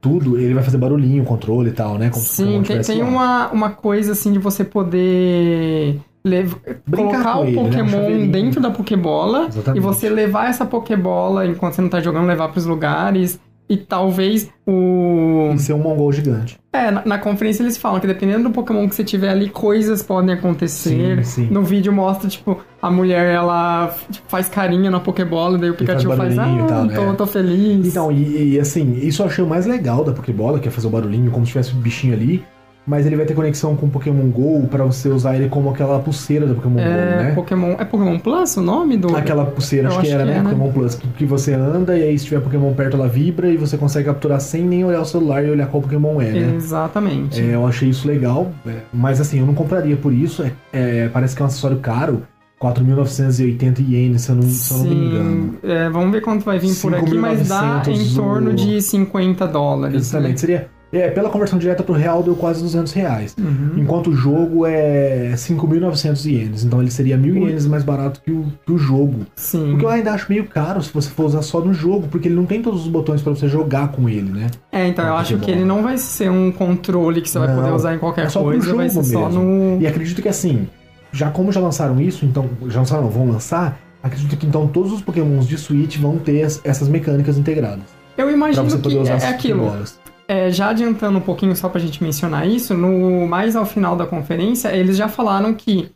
tudo, 0.00 0.38
ele 0.38 0.52
vai 0.52 0.62
fazer 0.62 0.78
barulhinho, 0.78 1.22
o 1.22 1.26
controle 1.26 1.70
e 1.70 1.72
tal, 1.72 1.96
né? 1.96 2.10
Como 2.10 2.22
Sim, 2.22 2.62
tem, 2.66 2.80
tem 2.82 3.02
uma, 3.02 3.48
uma 3.50 3.70
coisa 3.70 4.12
assim 4.12 4.32
de 4.32 4.38
você 4.38 4.64
poder 4.64 5.98
lev- 6.24 6.54
Brincar 6.86 7.12
colocar 7.22 7.38
o 7.40 7.44
ele, 7.44 7.56
né? 7.56 7.62
Pokémon 7.62 7.90
chaveirinho. 7.90 8.32
dentro 8.32 8.60
da 8.60 8.70
Pokébola 8.70 9.46
Exatamente. 9.48 9.78
e 9.78 9.80
você 9.80 10.08
levar 10.08 10.48
essa 10.48 10.64
Pokébola 10.64 11.46
enquanto 11.46 11.74
você 11.74 11.82
não 11.82 11.88
tá 11.88 12.00
jogando, 12.00 12.26
levar 12.26 12.48
pros 12.48 12.66
lugares. 12.66 13.38
E 13.68 13.76
talvez 13.76 14.50
o. 14.66 15.52
E 15.54 15.58
ser 15.60 15.74
um 15.74 15.78
mongol 15.78 16.10
gigante. 16.10 16.58
É, 16.72 16.90
na, 16.90 17.04
na 17.06 17.18
conferência 17.18 17.62
eles 17.62 17.76
falam 17.76 18.00
que 18.00 18.06
dependendo 18.06 18.48
do 18.48 18.50
Pokémon 18.50 18.88
que 18.88 18.96
você 18.96 19.04
tiver 19.04 19.28
ali, 19.28 19.48
coisas 19.48 20.02
podem 20.02 20.34
acontecer. 20.34 21.24
Sim, 21.24 21.46
sim. 21.46 21.48
No 21.52 21.62
vídeo 21.62 21.92
mostra, 21.92 22.28
tipo, 22.28 22.60
a 22.82 22.90
mulher, 22.90 23.32
ela 23.32 23.94
tipo, 24.10 24.28
faz 24.28 24.48
carinha 24.48 24.90
na 24.90 24.98
Pokébola, 24.98 25.56
daí 25.56 25.70
o 25.70 25.74
faz 25.74 25.88
Pikachu 25.88 26.08
faz, 26.16 26.34
barulhinho 26.34 26.64
ah, 26.64 26.66
tal, 26.66 26.88
tô, 26.88 27.06
né? 27.06 27.14
tô 27.16 27.26
feliz. 27.28 27.86
Então, 27.86 28.10
e, 28.10 28.54
e, 28.54 28.58
assim, 28.58 28.98
isso 29.02 29.22
eu 29.22 29.26
achei 29.26 29.44
o 29.44 29.46
mais 29.46 29.66
legal 29.66 30.02
da 30.02 30.12
Pokébola, 30.12 30.58
que 30.58 30.66
é 30.66 30.70
fazer 30.72 30.88
o 30.88 30.90
barulhinho, 30.90 31.30
como 31.30 31.46
se 31.46 31.52
tivesse 31.52 31.72
um 31.72 31.78
bichinho 31.78 32.14
ali. 32.14 32.44
Mas 32.90 33.06
ele 33.06 33.14
vai 33.14 33.24
ter 33.24 33.34
conexão 33.34 33.76
com 33.76 33.86
o 33.86 33.88
Pokémon 33.88 34.28
GO 34.30 34.66
pra 34.68 34.82
você 34.82 35.08
usar 35.08 35.36
ele 35.36 35.48
como 35.48 35.70
aquela 35.70 36.00
pulseira 36.00 36.44
do 36.44 36.56
Pokémon 36.56 36.74
GO, 36.74 36.80
é, 36.80 37.22
né? 37.22 37.32
Pokémon, 37.36 37.76
é 37.78 37.84
Pokémon 37.84 38.18
Plus 38.18 38.56
o 38.56 38.60
nome 38.60 38.96
do... 38.96 39.14
Aquela 39.16 39.46
pulseira, 39.46 39.86
Eu 39.86 39.92
acho 39.92 40.00
que 40.00 40.06
acho 40.08 40.16
era, 40.16 40.24
que 40.24 40.30
né? 40.30 40.36
é, 40.38 40.42
né? 40.42 40.50
Pokémon 40.50 40.72
Plus, 40.72 40.96
que, 40.96 41.24
você 41.24 41.54
anda 41.54 41.96
e 41.96 42.02
aí 42.02 42.18
se 42.18 42.24
tiver 42.24 42.40
Pokémon 42.40 42.74
perto 42.74 42.96
ela 42.96 43.06
vibra 43.06 43.48
e 43.48 43.56
você 43.56 43.78
consegue 43.78 44.06
capturar 44.06 44.40
sem 44.40 44.64
nem 44.64 44.84
olhar 44.84 45.02
o 45.02 45.04
celular 45.04 45.44
e 45.44 45.50
olhar 45.50 45.68
qual 45.68 45.80
Pokémon 45.80 46.20
é, 46.20 46.32
né? 46.32 46.54
Exatamente. 46.56 47.40
É, 47.40 47.54
eu 47.54 47.64
achei 47.64 47.88
isso 47.88 48.08
legal, 48.08 48.50
é, 48.66 48.78
mas 48.92 49.20
assim, 49.20 49.38
eu 49.38 49.46
não 49.46 49.54
compraria 49.54 49.96
por 49.96 50.12
isso. 50.12 50.42
é- 50.42 50.52
é, 50.72 51.08
parece 51.12 51.36
que 51.36 51.42
é 51.42 51.44
um 51.44 51.46
acessório 51.46 51.76
caro, 51.78 52.24
4.980 52.60 53.78
ienes, 53.88 54.22
se 54.22 54.30
eu 54.30 54.34
não, 54.34 54.42
se 54.42 54.72
eu 54.72 54.78
não 54.78 54.84
me 54.84 54.94
engano. 54.96 55.54
é, 55.62 55.88
vamos 55.88 56.10
ver 56.10 56.22
quanto 56.22 56.44
vai 56.44 56.58
vir 56.58 56.74
por 56.74 56.92
aqui, 56.92 57.14
mas 57.14 57.46
dá 57.48 57.82
5.900 57.84 58.00
em 58.00 58.14
torno 58.16 58.52
de 58.52 58.82
50 58.82 59.46
dólares. 59.46 59.96
Exatamente, 59.96 60.40
seria. 60.40 60.79
É, 60.92 61.08
pela 61.08 61.30
conversão 61.30 61.56
direta 61.58 61.82
pro 61.84 61.94
real 61.94 62.22
deu 62.22 62.34
quase 62.34 62.60
200 62.62 62.92
reais. 62.92 63.36
Uhum. 63.38 63.74
Enquanto 63.76 64.08
o 64.10 64.12
jogo 64.16 64.66
é 64.66 65.30
5.900 65.36 66.24
ienes. 66.26 66.64
Então 66.64 66.80
ele 66.82 66.90
seria 66.90 67.16
1.000 67.16 67.46
ienes 67.46 67.66
mais 67.66 67.84
barato 67.84 68.20
que 68.24 68.32
o, 68.32 68.46
que 68.66 68.72
o 68.72 68.78
jogo. 68.78 69.20
Sim. 69.36 69.74
O 69.74 69.78
que 69.78 69.84
eu 69.84 69.88
ainda 69.88 70.12
acho 70.12 70.26
meio 70.28 70.46
caro 70.46 70.82
se 70.82 70.92
você 70.92 71.08
for 71.08 71.26
usar 71.26 71.42
só 71.42 71.60
no 71.60 71.72
jogo, 71.72 72.08
porque 72.08 72.26
ele 72.28 72.34
não 72.34 72.44
tem 72.46 72.60
todos 72.60 72.82
os 72.82 72.88
botões 72.88 73.22
pra 73.22 73.32
você 73.32 73.48
jogar 73.48 73.88
com 73.92 74.08
ele, 74.08 74.30
né? 74.32 74.48
É, 74.72 74.86
então 74.88 75.06
eu 75.06 75.14
Ah, 75.14 75.20
acho 75.20 75.38
que 75.38 75.50
ele 75.50 75.64
não 75.64 75.82
vai 75.82 75.96
ser 75.96 76.30
um 76.30 76.50
controle 76.50 77.20
que 77.20 77.30
você 77.30 77.38
vai 77.38 77.48
Não, 77.48 77.56
poder 77.56 77.72
usar 77.72 77.94
em 77.94 77.98
qualquer 77.98 78.26
é 78.26 78.28
só 78.28 78.42
coisa, 78.42 78.74
vai 78.74 78.88
ser 78.88 78.94
jogo 78.96 79.06
só 79.06 79.26
mesmo. 79.28 79.42
no. 79.76 79.80
E 79.80 79.86
acredito 79.86 80.20
que 80.20 80.28
assim, 80.28 80.66
já 81.12 81.30
como 81.30 81.52
já 81.52 81.60
lançaram 81.60 82.00
isso, 82.00 82.24
então. 82.24 82.48
Já 82.68 82.80
lançaram, 82.80 83.02
não, 83.04 83.10
vão 83.10 83.28
lançar. 83.30 83.78
Acredito 84.02 84.36
que 84.36 84.46
então 84.46 84.66
todos 84.66 84.90
os 84.92 85.02
pokémons 85.02 85.46
de 85.46 85.56
Switch 85.58 85.98
vão 85.98 86.16
ter 86.18 86.40
es- 86.44 86.60
essas 86.64 86.88
mecânicas 86.88 87.36
integradas. 87.38 87.84
Eu 88.16 88.30
imagino 88.30 88.66
que 88.66 88.88
é, 89.08 89.12
é 89.12 89.28
aquilo. 89.28 89.60
Pokébolas. 89.60 89.99
É, 90.32 90.48
já 90.52 90.68
adiantando 90.68 91.18
um 91.18 91.20
pouquinho 91.20 91.56
só 91.56 91.68
pra 91.68 91.80
gente 91.80 92.00
mencionar 92.00 92.46
isso, 92.46 92.72
no 92.72 93.26
mais 93.26 93.56
ao 93.56 93.66
final 93.66 93.96
da 93.96 94.06
conferência, 94.06 94.68
eles 94.68 94.96
já 94.96 95.08
falaram 95.08 95.52
que 95.52 95.90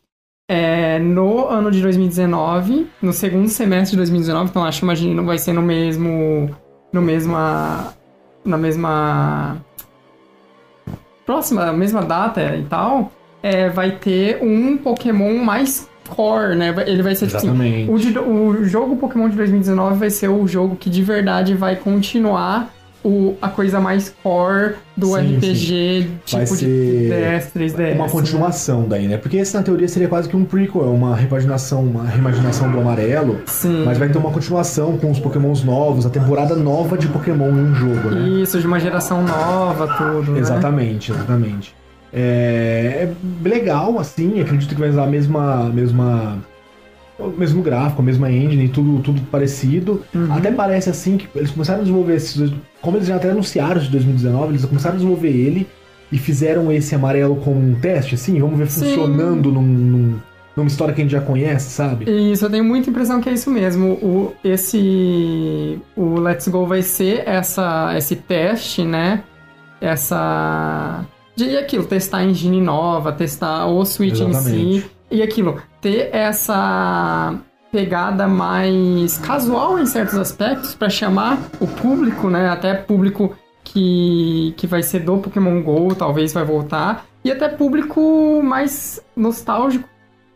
é, 0.50 0.98
no 0.98 1.46
ano 1.48 1.70
de 1.70 1.80
2019, 1.80 2.88
no 3.00 3.12
segundo 3.12 3.46
semestre 3.48 3.92
de 3.92 3.98
2019, 3.98 4.50
então 4.50 4.64
acho 4.64 4.80
que 4.80 4.84
imagino 4.84 5.24
vai 5.24 5.38
ser 5.38 5.52
no 5.52 5.62
mesmo. 5.62 6.50
No 6.92 7.00
mesma. 7.00 7.94
Na 8.44 8.58
mesma. 8.58 9.56
Próxima, 11.24 11.72
mesma 11.72 12.02
data 12.02 12.56
e 12.56 12.64
tal, 12.64 13.12
é, 13.40 13.68
vai 13.70 13.92
ter 13.92 14.42
um 14.42 14.76
Pokémon 14.76 15.38
mais 15.38 15.88
core, 16.08 16.56
né? 16.56 16.74
Ele 16.88 17.02
vai 17.04 17.14
ser 17.14 17.26
tipo 17.26 17.38
assim, 17.38 17.88
o, 17.88 17.98
de- 17.98 18.18
o 18.18 18.64
jogo 18.64 18.96
Pokémon 18.96 19.28
de 19.28 19.36
2019 19.36 19.96
vai 19.96 20.10
ser 20.10 20.28
o 20.28 20.44
jogo 20.48 20.74
que 20.74 20.90
de 20.90 21.02
verdade 21.04 21.54
vai 21.54 21.76
continuar 21.76 22.73
o, 23.04 23.37
a 23.40 23.49
coisa 23.49 23.78
mais 23.80 24.14
core 24.23 24.76
do 24.96 25.08
Sim, 25.08 25.37
RPG, 25.37 26.11
Vai 26.32 26.44
tipo 26.44 26.56
de 26.56 27.08
10, 27.11 27.52
3DS. 27.54 27.94
uma 27.94 28.06
né? 28.06 28.11
continuação 28.11 28.88
daí, 28.88 29.06
né? 29.06 29.18
Porque 29.18 29.37
esse 29.37 29.54
na 29.54 29.62
teoria 29.62 29.87
seria 29.87 30.08
quase 30.08 30.28
que 30.28 30.34
um 30.34 30.44
prequel, 30.44 30.90
uma 30.92 31.14
repaginação, 31.14 31.82
uma 31.82 32.04
reimaginação 32.04 32.70
do 32.73 32.80
amarelo. 32.80 33.40
Sim. 33.46 33.84
Mas 33.84 33.99
vai 33.99 34.08
ter 34.08 34.16
uma 34.16 34.30
continuação 34.30 34.96
com 34.96 35.11
os 35.11 35.18
pokémons 35.18 35.62
novos, 35.62 36.06
a 36.06 36.11
temporada 36.11 36.56
nova 36.56 36.96
de 36.96 37.06
Pokémon 37.08 37.50
em 37.50 37.64
um 37.66 37.75
jogo, 37.75 38.11
né? 38.11 38.28
Isso, 38.40 38.58
de 38.58 38.66
uma 38.66 38.80
geração 38.80 39.23
nova, 39.23 39.87
tudo. 39.99 40.32
né? 40.32 40.40
Exatamente, 40.40 41.12
exatamente. 41.12 41.75
É, 42.16 43.08
é 43.08 43.49
legal, 43.49 43.99
assim, 43.99 44.40
acredito 44.40 44.75
que 44.75 44.80
vai 44.80 44.88
usar 44.88 45.04
a 45.04 45.06
mesma, 45.06 45.64
mesma, 45.64 46.38
o 47.18 47.28
mesmo 47.28 47.62
gráfico, 47.62 48.02
a 48.02 48.04
mesma 48.04 48.30
engine, 48.30 48.68
tudo, 48.68 49.00
tudo 49.02 49.21
parecido. 49.30 50.02
Uhum. 50.14 50.33
Até 50.33 50.50
parece 50.50 50.90
assim 50.90 51.16
que 51.16 51.28
eles 51.35 51.50
começaram 51.50 51.80
a 51.80 51.83
desenvolver 51.83 52.14
esses 52.16 52.37
dois, 52.37 52.52
como 52.80 52.97
eles 52.97 53.06
já 53.09 53.16
até 53.16 53.30
anunciaram 53.30 53.80
de 53.80 53.88
2019, 53.88 54.52
eles 54.52 54.64
começaram 54.64 54.94
a 54.94 54.99
desenvolver 54.99 55.28
ele 55.30 55.66
e 56.12 56.18
fizeram 56.18 56.71
esse 56.73 56.94
amarelo 56.94 57.37
como 57.37 57.59
um 57.59 57.75
teste, 57.75 58.14
assim, 58.14 58.38
vamos 58.38 58.59
ver 58.59 58.68
Sim. 58.68 58.85
funcionando 58.85 59.50
num, 59.50 59.62
num- 59.62 60.18
numa 60.56 60.68
história 60.68 60.94
que 60.94 61.00
a 61.00 61.04
gente 61.04 61.11
já 61.12 61.21
conhece, 61.21 61.71
sabe? 61.71 62.04
Isso, 62.33 62.44
eu 62.44 62.50
tenho 62.50 62.62
muita 62.64 62.88
impressão 62.90 63.21
que 63.21 63.28
é 63.28 63.33
isso 63.33 63.50
mesmo. 63.50 63.94
O, 63.94 64.33
esse. 64.44 65.80
O 65.97 66.21
Let's 66.21 66.47
Go 66.47 66.64
vai 66.66 66.80
ser 66.83 67.25
essa, 67.26 67.92
esse 67.97 68.14
teste, 68.14 68.85
né? 68.85 69.25
Essa. 69.80 71.04
De 71.37 71.56
aquilo, 71.56 71.85
testar 71.85 72.18
a 72.18 72.25
engine 72.25 72.61
nova, 72.61 73.12
testar 73.12 73.66
o 73.66 73.85
Switch 73.85 74.21
em 74.21 74.33
si. 74.35 74.85
E 75.14 75.23
aquilo, 75.23 75.62
ter 75.80 76.11
essa 76.12 77.35
pegada 77.71 78.26
mais 78.26 79.16
casual 79.18 79.78
em 79.78 79.87
certos 79.87 80.18
aspectos 80.18 80.75
pra 80.75 80.90
chamar 80.90 81.38
o 81.61 81.68
público, 81.68 82.28
né? 82.28 82.49
Até 82.49 82.75
público 82.75 83.33
que, 83.62 84.52
que 84.56 84.66
vai 84.66 84.83
ser 84.83 85.00
do 85.00 85.18
Pokémon 85.18 85.62
GO, 85.62 85.94
talvez 85.94 86.33
vai 86.33 86.44
voltar. 86.44 87.06
E 87.25 87.30
até 87.30 87.49
público 87.49 88.42
mais 88.42 89.00
nostálgico 89.16 89.88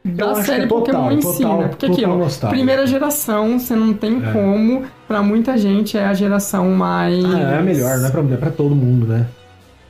da 0.05 0.37
série 0.37 0.63
é 0.63 0.67
total, 0.69 0.85
Pokémon 0.85 1.11
em 1.11 1.23
si, 1.23 1.43
total, 1.43 1.61
né? 1.61 1.69
Porque 1.69 1.87
aquilo, 1.87 2.17
nostálgico. 2.19 2.51
primeira 2.51 2.87
geração, 2.87 3.59
você 3.59 3.75
não 3.75 3.93
tem 3.93 4.23
É. 4.25 4.33
como. 4.33 4.85
Pra 5.09 5.23
muita 5.23 5.59
gente 5.59 5.99
é 5.99 6.05
a 6.05 6.15
geração 6.15 6.71
mais. 6.71 7.25
Ah, 7.25 7.39
é 7.41 7.59
a 7.59 7.63
melhor, 7.63 7.99
não 7.99 8.07
é 8.07 8.11
pra, 8.11 8.21
é 8.21 8.37
pra 8.37 8.51
todo 8.53 8.77
mundo, 8.77 9.09
né? 9.09 9.27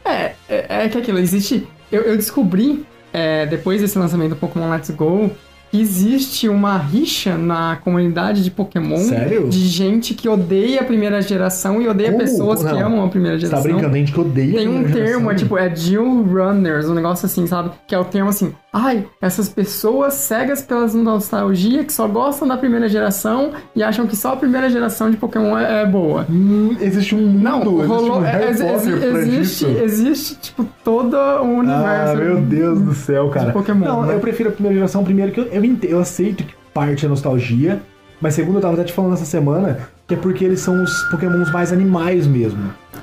É, 0.02 0.32
é, 0.48 0.84
é 0.84 0.88
que 0.88 0.96
aquilo, 0.96 1.18
existe. 1.18 1.68
Eu, 1.92 2.02
eu 2.02 2.16
descobri, 2.16 2.86
é, 3.12 3.46
depois 3.46 3.80
desse 3.80 3.98
lançamento 3.98 4.30
do 4.30 4.36
Pokémon 4.36 4.70
Let's 4.70 4.90
Go, 4.90 5.30
que 5.70 5.80
existe 5.80 6.48
uma 6.48 6.78
rixa 6.78 7.36
na 7.36 7.76
comunidade 7.76 8.42
de 8.42 8.50
Pokémon 8.50 8.96
Sério? 8.96 9.48
de 9.48 9.66
gente 9.68 10.14
que 10.14 10.26
odeia 10.28 10.80
a 10.80 10.84
primeira 10.84 11.20
geração 11.20 11.80
e 11.82 11.86
odeia 11.88 12.10
Como? 12.10 12.22
pessoas 12.24 12.62
que 12.62 12.72
Não. 12.72 12.86
amam 12.86 13.04
a 13.04 13.08
primeira 13.08 13.36
tá 13.36 13.40
geração. 13.46 13.62
brincando, 13.64 13.92
tem 13.92 14.00
gente 14.06 14.12
que 14.14 14.20
odeia 14.20 14.54
Tem 14.54 14.68
um 14.68 14.84
termo, 14.90 15.30
é 15.30 15.34
tipo, 15.34 15.58
é 15.58 15.68
Dual 15.68 16.22
Runners, 16.22 16.88
um 16.88 16.94
negócio 16.94 17.26
assim, 17.26 17.46
sabe? 17.46 17.70
Que 17.86 17.94
é 17.94 17.98
o 17.98 18.04
termo 18.04 18.30
assim, 18.30 18.54
ai, 18.72 19.06
essas 19.20 19.48
pessoas 19.48 20.14
cegas 20.14 20.62
pelas 20.62 20.94
nostalgia 20.94 21.84
que 21.84 21.92
só 21.92 22.06
gostam 22.06 22.46
da 22.46 22.56
primeira 22.56 22.88
geração 22.88 23.52
e 23.74 23.82
acham 23.82 24.06
que 24.06 24.14
só 24.14 24.32
a 24.34 24.36
primeira 24.36 24.68
geração 24.68 25.10
de 25.10 25.16
Pokémon 25.16 25.56
é, 25.58 25.82
é 25.82 25.86
boa. 25.86 26.26
Hum, 26.30 26.76
existe 26.80 27.14
um 27.14 27.18
mundo, 27.26 27.42
Não, 27.42 27.62
existe 27.78 27.86
rolou. 27.88 28.18
um 28.18 28.20
Harry 28.20 28.44
é- 28.44 28.46
Potter 28.54 28.72
exi- 28.74 28.90
pra 28.92 29.18
existe, 29.20 29.64
disso. 29.66 29.66
existe, 29.82 30.34
tipo, 30.40 30.66
todo 30.84 31.14
o 31.16 31.42
universo. 31.58 32.12
Ah, 32.12 32.14
meu 32.14 32.40
Deus 32.40 32.80
do 32.80 32.94
céu, 32.94 33.28
cara. 33.30 33.52
Pokémon, 33.52 33.84
Não, 33.86 34.02
né? 34.06 34.14
eu 34.14 34.20
prefiro 34.20 34.50
a 34.50 34.52
primeira 34.52 34.74
geração 34.76 35.02
primeiro 35.02 35.32
que 35.32 35.40
eu, 35.40 35.44
eu, 35.46 35.62
eu 35.84 35.98
aceito 36.00 36.44
que 36.44 36.54
parte 36.74 37.06
é 37.06 37.08
nostalgia, 37.08 37.80
mas 38.20 38.34
segundo 38.34 38.56
eu 38.56 38.60
tava 38.60 38.74
até 38.74 38.84
te 38.84 38.92
falando 38.92 39.14
essa 39.14 39.24
semana, 39.24 39.78
que 40.06 40.14
é 40.14 40.16
porque 40.16 40.44
eles 40.44 40.60
são 40.60 40.82
os 40.82 41.02
pokémons 41.10 41.50
mais 41.52 41.72
animais 41.72 42.26
mesmo. 42.26 42.58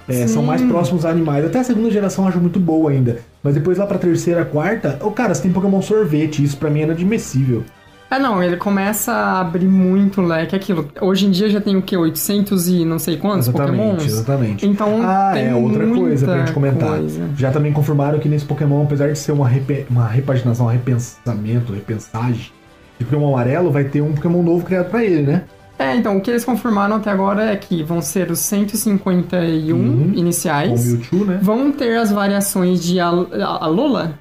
É, 0.08 0.28
são 0.28 0.44
mais 0.44 0.62
próximos 0.62 1.06
a 1.06 1.10
animais. 1.10 1.44
Até 1.46 1.60
a 1.60 1.64
segunda 1.64 1.90
geração 1.90 2.26
eu 2.26 2.30
acho 2.30 2.40
muito 2.40 2.60
boa 2.60 2.92
ainda. 2.92 3.20
Mas 3.46 3.54
depois 3.54 3.78
lá 3.78 3.86
pra 3.86 4.00
terceira, 4.00 4.44
quarta, 4.44 4.98
ô 5.04 5.12
cara, 5.12 5.32
você 5.36 5.44
tem 5.44 5.52
Pokémon 5.52 5.80
sorvete, 5.80 6.44
isso 6.44 6.58
pra 6.58 6.68
mim 6.68 6.80
é 6.80 6.84
inadmissível. 6.86 7.64
É, 8.10 8.18
não, 8.18 8.42
ele 8.42 8.58
começa 8.58 9.12
a 9.12 9.40
abrir 9.42 9.68
muito 9.68 10.20
leque 10.20 10.56
aquilo. 10.56 10.90
Hoje 11.00 11.28
em 11.28 11.32
dia 11.32 11.48
já 11.48 11.62
tem 11.62 11.76
o 11.76 11.82
quê? 11.84 11.96
800 11.96 12.68
e 12.68 12.84
não 12.84 12.98
sei 12.98 13.18
quantos 13.18 13.48
Exatamente, 13.48 13.78
Pokémons? 13.82 14.04
exatamente. 14.06 14.66
Então 14.68 15.00
Ah, 15.04 15.30
tem 15.36 15.48
é 15.50 15.54
outra 15.56 15.86
coisa 15.86 16.26
pra 16.26 16.40
gente 16.40 16.54
comentar. 16.54 16.90
coisa. 16.98 17.30
Já 17.38 17.52
também 17.52 17.72
confirmaram 17.72 18.18
que 18.18 18.28
nesse 18.28 18.46
Pokémon, 18.46 18.82
apesar 18.84 19.12
de 19.12 19.18
ser 19.20 19.32
uma, 19.32 19.48
repe- 19.48 19.86
uma 19.92 20.08
repaginação, 20.08 20.66
um 20.66 20.70
repensamento, 20.70 21.72
repensagem 21.72 22.52
de 22.98 23.06
Pokémon 23.06 23.28
amarelo, 23.30 23.72
vai 23.72 23.84
ter 23.84 24.02
um 24.02 24.14
Pokémon 24.14 24.42
novo 24.42 24.66
criado 24.66 24.90
pra 24.90 25.04
ele, 25.04 25.22
né? 25.22 25.44
É, 25.78 25.96
então, 25.96 26.18
o 26.18 26.22
que 26.22 26.30
eles 26.32 26.46
confirmaram 26.46 26.96
até 26.96 27.10
agora 27.12 27.52
é 27.52 27.56
que 27.56 27.84
vão 27.84 28.02
ser 28.02 28.32
os 28.32 28.40
151 28.40 29.76
Uhum. 29.76 30.10
Com 30.12 30.16
o 30.16 30.20
iniciais. 30.20 30.86
Mewtwo, 30.94 31.26
né? 31.26 31.40
Vão 31.42 31.72
ter 31.72 31.98
as 31.98 32.12
variações 32.12 32.84
de 32.84 33.00
Al 33.00 33.28
Alola? 33.62 34.18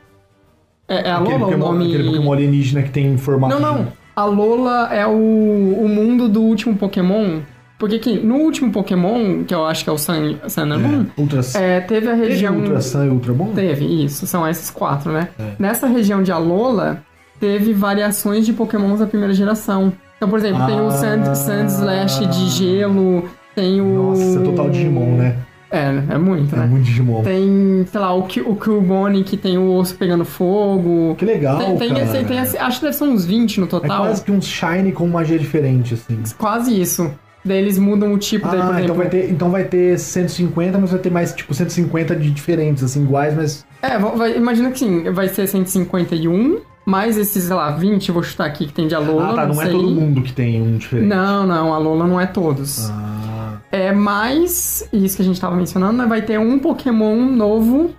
É, 0.89 1.09
é 1.09 1.13
aquele, 1.13 1.35
Alola 1.35 1.37
o 1.37 1.41
Pokémon, 1.41 1.73
nome? 1.73 1.87
aquele 1.87 2.05
Pokémon 2.11 2.33
alienígena 2.33 2.83
que 2.83 2.91
tem 2.91 3.17
formato 3.17 3.55
Não, 3.55 3.61
não. 3.75 3.85
de... 3.85 3.93
A 4.17 4.25
Lola 4.27 4.89
é 4.93 5.07
o, 5.07 5.11
o 5.11 5.89
mundo 5.89 6.29
do 6.29 6.43
último 6.43 6.77
Pokémon. 6.77 7.41
Porque 7.79 7.97
aqui, 7.97 8.19
no 8.21 8.37
último 8.37 8.71
Pokémon, 8.71 9.43
que 9.45 9.53
eu 9.55 9.65
acho 9.67 9.83
que 9.83 9.91
é 9.91 9.93
o 9.93 9.99
Sun, 9.99 10.37
Sun 10.49 10.63
and 10.73 10.79
Moon, 10.79 11.07
É, 11.17 11.21
Ultra, 11.21 11.41
é, 11.55 11.81
teve 11.81 12.09
a 12.09 12.13
teve 12.15 12.29
região... 12.29 12.55
Ultra 12.57 12.81
Sun 12.81 13.05
e 13.05 13.09
Ultra 13.09 13.33
Moon? 13.33 13.53
Teve, 13.53 14.05
isso, 14.05 14.27
são 14.27 14.49
esses 14.49 14.71
quatro, 14.71 15.13
né? 15.13 15.29
É. 15.39 15.53
Nessa 15.59 15.89
região 15.89 16.23
de 16.23 16.31
Alola, 16.31 17.03
teve 17.41 17.73
variações 17.73 18.47
de 18.47 18.53
pokémons 18.53 19.01
da 19.01 19.07
primeira 19.07 19.35
geração. 19.35 19.93
Então, 20.25 20.31
por 20.31 20.39
exemplo, 20.39 20.65
tem 20.65 20.81
o 20.81 20.87
Ah. 20.87 20.91
Sand, 20.91 21.35
Sand 21.35 21.67
Slash 21.67 22.27
de 22.27 22.49
gelo, 22.49 23.25
tem 23.55 23.79
o... 23.83 23.85
Nossa, 24.11 24.41
é 24.41 24.43
total 24.43 24.71
Digimon, 24.71 25.17
né? 25.19 25.37
É, 25.71 25.89
é 26.15 26.19
muito, 26.19 26.55
É 26.55 26.61
né? 26.61 26.67
muito 26.67 26.85
Digimon. 26.85 27.23
Tem, 27.23 27.85
sei 27.87 28.01
lá, 28.01 28.15
o, 28.17 28.21
o 28.21 28.57
Cubone 28.57 29.23
que 29.23 29.37
tem 29.37 29.59
o 29.59 29.75
osso 29.75 29.95
pegando 29.97 30.25
fogo. 30.25 31.15
Que 31.19 31.27
legal, 31.27 31.59
Tem, 31.59 31.77
tem, 31.77 31.89
cara. 31.91 32.01
esse- 32.05 32.25
tem 32.25 32.39
esse- 32.39 32.57
acho 32.57 32.79
que 32.79 32.87
deve 32.87 32.97
ser 32.97 33.05
uns 33.05 33.25
20 33.27 33.61
no 33.61 33.67
É 33.67 33.69
total. 33.69 33.99
quase 34.05 34.23
que 34.25 34.33
um 34.33 34.41
Shine 34.41 34.93
com 34.93 35.07
magia 35.09 35.39
diferente, 35.39 35.93
assim. 35.93 36.19
Quase 36.39 36.81
isso. 36.81 37.11
Daí 37.45 37.59
eles 37.59 37.77
mudam 37.77 38.15
o 38.15 38.17
tipo, 38.19 38.47
daí, 38.49 38.57
por 38.57 38.65
Ah, 38.67 38.81
exemplo... 38.81 38.85
então 38.85 38.97
vai, 38.97 39.09
ter, 39.11 39.31
então 39.31 39.51
vai 39.51 39.65
ter 39.65 39.99
150, 39.99 40.79
mas 40.79 40.91
vai 40.91 41.01
ter 41.01 41.11
mais, 41.11 41.35
tipo, 41.35 41.53
150 41.53 42.17
de 42.17 42.31
diferentes, 42.31 42.83
assim, 42.83 43.03
iguais, 43.03 43.35
mas... 43.35 43.67
É, 43.83 43.99
vai- 43.99 44.39
imagina 44.39 44.71
que 44.71 44.79
sim, 44.79 45.03
vai 45.13 45.29
ser 45.29 45.47
151, 45.47 46.61
mais 46.85 47.17
esses, 47.17 47.45
sei 47.45 47.55
lá, 47.57 47.71
20, 47.71 48.09
eu 48.09 48.15
vou 48.15 48.23
chutar 48.23 48.47
aqui, 48.47 48.67
que 48.67 48.73
tem 48.73 48.87
de 48.87 48.95
Alola, 48.95 49.31
ah, 49.31 49.35
tá, 49.35 49.47
não, 49.47 49.61
é 49.61 49.65
sei. 49.67 49.73
todo 49.73 49.91
mundo 49.91 50.23
que 50.23 50.33
tem 50.33 50.61
um 50.61 50.77
diferente. 50.77 51.07
Não, 51.09 51.47
não, 51.47 51.73
a 51.73 51.79
Lola 51.79 52.07
não 52.07 52.21
é 52.21 52.27
todos. 52.27 52.91
Ah, 52.91 53.59
É 53.73 53.93
mais, 53.93 54.89
isso 54.93 55.17
que 55.17 55.23
a 55.23 55.25
gente 55.25 55.41
tava 55.41 55.57
mencionando, 55.57 55.99
né? 55.99 56.07
Vai 56.07 56.23
ter 56.23 56.39
um 56.39 56.59
Pokémon 56.59 57.17
novo, 57.25 57.91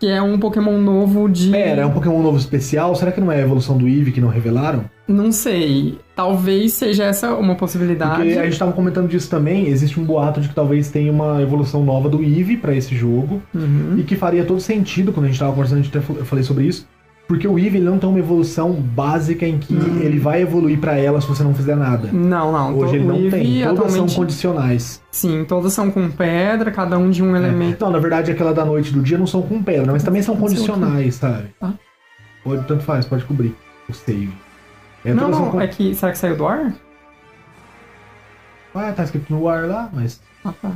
que 0.00 0.06
é 0.06 0.22
um 0.22 0.38
Pokémon 0.38 0.78
novo 0.78 1.28
de. 1.28 1.50
pera, 1.50 1.82
é 1.82 1.86
um 1.86 1.90
Pokémon 1.90 2.22
novo 2.22 2.38
especial? 2.38 2.94
Será 2.94 3.10
que 3.12 3.20
não 3.20 3.32
é 3.32 3.36
a 3.36 3.40
evolução 3.42 3.76
do 3.76 3.88
Eevee 3.88 4.12
que 4.12 4.20
não 4.20 4.28
revelaram? 4.28 4.84
Não 5.08 5.32
sei. 5.32 5.98
Talvez 6.14 6.74
seja 6.74 7.04
essa 7.04 7.34
uma 7.34 7.54
possibilidade. 7.56 8.16
Porque 8.22 8.38
a 8.38 8.44
gente 8.44 8.58
tava 8.58 8.72
comentando 8.72 9.08
disso 9.08 9.28
também, 9.28 9.66
existe 9.68 9.98
um 9.98 10.04
boato 10.04 10.40
de 10.40 10.48
que 10.48 10.54
talvez 10.54 10.90
tenha 10.90 11.10
uma 11.10 11.42
evolução 11.42 11.82
nova 11.84 12.08
do 12.08 12.22
Eevee 12.22 12.56
pra 12.56 12.74
esse 12.74 12.94
jogo, 12.94 13.42
Uhum. 13.54 13.96
e 13.98 14.02
que 14.04 14.14
faria 14.16 14.44
todo 14.44 14.60
sentido, 14.60 15.12
quando 15.12 15.24
a 15.26 15.28
gente 15.28 15.38
tava 15.40 15.50
conversando, 15.52 15.78
a 15.80 15.82
gente 15.82 15.96
até 15.96 16.06
fal- 16.06 16.16
eu 16.16 16.24
falei 16.24 16.44
sobre 16.44 16.64
isso, 16.66 16.86
porque 17.28 17.46
o 17.46 17.58
ele 17.58 17.78
não 17.80 17.98
tem 17.98 18.08
uma 18.08 18.18
evolução 18.18 18.72
básica 18.72 19.46
em 19.46 19.58
que 19.58 19.74
ele 19.74 20.18
vai 20.18 20.40
evoluir 20.40 20.80
pra 20.80 20.96
ela 20.96 21.20
se 21.20 21.28
você 21.28 21.44
não 21.44 21.54
fizer 21.54 21.76
nada. 21.76 22.08
Não, 22.10 22.50
não. 22.50 22.76
Hoje 22.78 22.96
ele 22.96 23.04
não 23.04 23.30
tem, 23.30 23.62
todas 23.62 23.78
atualmente. 23.78 24.12
são 24.12 24.22
condicionais. 24.22 25.02
Sim, 25.12 25.44
todas 25.46 25.72
são 25.74 25.90
com 25.90 26.10
pedra, 26.10 26.70
cada 26.70 26.98
um 26.98 27.10
de 27.10 27.22
um 27.22 27.36
elemento. 27.36 27.84
Não, 27.84 27.92
na 27.92 27.98
verdade 27.98 28.32
aquela 28.32 28.54
da 28.54 28.64
noite 28.64 28.88
e 28.88 28.92
do 28.94 29.02
dia 29.02 29.18
não 29.18 29.26
são 29.26 29.42
com 29.42 29.62
pedra, 29.62 29.92
mas 29.92 30.02
também 30.02 30.22
são 30.22 30.36
condicionais, 30.36 31.16
sabe? 31.16 31.54
Tá. 31.60 31.74
Pode, 32.42 32.64
tanto 32.66 32.82
faz, 32.82 33.04
pode 33.04 33.24
cobrir 33.26 33.54
o 33.88 33.92
save. 33.92 34.32
É, 35.04 35.12
não, 35.12 35.28
não, 35.28 35.50
com- 35.50 35.60
é 35.60 35.66
que. 35.68 35.94
Será 35.94 36.10
que 36.12 36.18
saiu 36.18 36.34
do 36.36 36.46
ar? 36.46 36.72
Ah, 38.74 38.92
tá 38.92 39.02
escrito 39.04 39.30
no 39.32 39.48
ar 39.48 39.66
lá, 39.66 39.90
mas. 39.92 40.20
Ah, 40.44 40.52
tá. 40.62 40.70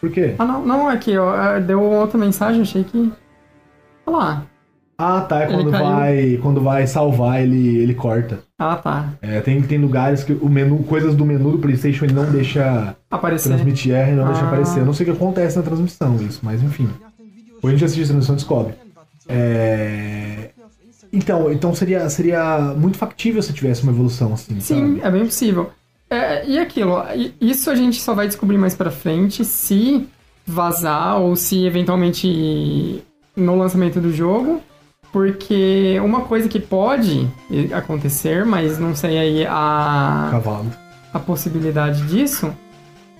Por 0.00 0.10
quê? 0.10 0.34
Ah, 0.38 0.44
não, 0.44 0.64
não, 0.64 0.90
é 0.90 0.96
que 0.96 1.16
ó, 1.16 1.36
é, 1.36 1.60
deu 1.60 1.80
outra 1.82 2.18
mensagem, 2.18 2.62
achei 2.62 2.82
que. 2.82 3.12
Olha 4.06 4.16
lá. 4.16 4.42
Ah, 5.02 5.20
tá, 5.22 5.40
é 5.42 5.46
quando 5.46 5.70
vai. 5.70 6.38
Quando 6.42 6.60
vai 6.60 6.86
salvar, 6.86 7.40
ele, 7.42 7.78
ele 7.78 7.94
corta. 7.94 8.40
Ah, 8.58 8.76
tá. 8.76 9.08
É, 9.22 9.40
tem, 9.40 9.60
tem 9.62 9.78
lugares 9.78 10.22
que 10.22 10.32
o 10.34 10.48
menu, 10.48 10.78
coisas 10.84 11.14
do 11.14 11.24
menu 11.24 11.52
do 11.52 11.58
Playstation 11.58 12.04
ele 12.04 12.12
não 12.14 12.30
deixa 12.30 12.94
Apareceu. 13.10 13.50
transmitir 13.52 13.94
R, 13.94 14.12
não 14.12 14.26
deixa 14.26 14.42
Ah. 14.42 14.46
aparecer. 14.48 14.80
Eu 14.80 14.86
não 14.86 14.92
sei 14.92 15.06
o 15.08 15.10
que 15.10 15.16
acontece 15.16 15.56
na 15.56 15.62
transmissão, 15.62 16.16
isso, 16.16 16.40
mas 16.42 16.62
enfim. 16.62 16.88
Depois 17.54 17.72
a 17.74 17.76
gente 17.76 17.84
assiste 17.86 18.02
a 18.02 18.06
transmissão 18.08 18.34
descobre. 18.36 18.74
É... 19.28 20.50
Então, 21.12 21.50
então 21.52 21.74
seria, 21.74 22.08
seria 22.08 22.58
muito 22.76 22.96
factível 22.96 23.42
se 23.42 23.52
tivesse 23.52 23.82
uma 23.82 23.92
evolução 23.92 24.32
assim, 24.32 24.60
Sim, 24.60 24.98
sabe? 24.98 25.00
é 25.02 25.10
bem 25.10 25.24
possível. 25.24 25.70
É, 26.08 26.44
e 26.46 26.58
aquilo, 26.58 27.02
isso 27.40 27.70
a 27.70 27.74
gente 27.74 28.00
só 28.00 28.14
vai 28.14 28.26
descobrir 28.26 28.58
mais 28.58 28.74
pra 28.74 28.90
frente 28.90 29.44
se 29.44 30.06
vazar 30.46 31.20
ou 31.20 31.34
se 31.36 31.64
eventualmente 31.64 33.02
no 33.36 33.56
lançamento 33.56 34.00
do 34.00 34.12
jogo. 34.12 34.60
Porque 35.12 35.98
uma 36.04 36.20
coisa 36.22 36.48
que 36.48 36.60
pode 36.60 37.28
acontecer, 37.72 38.44
mas 38.44 38.78
não 38.78 38.94
sei 38.94 39.18
aí 39.18 39.46
a, 39.46 40.28
Cavalo. 40.30 40.70
a 41.12 41.18
possibilidade 41.18 42.02
disso, 42.02 42.52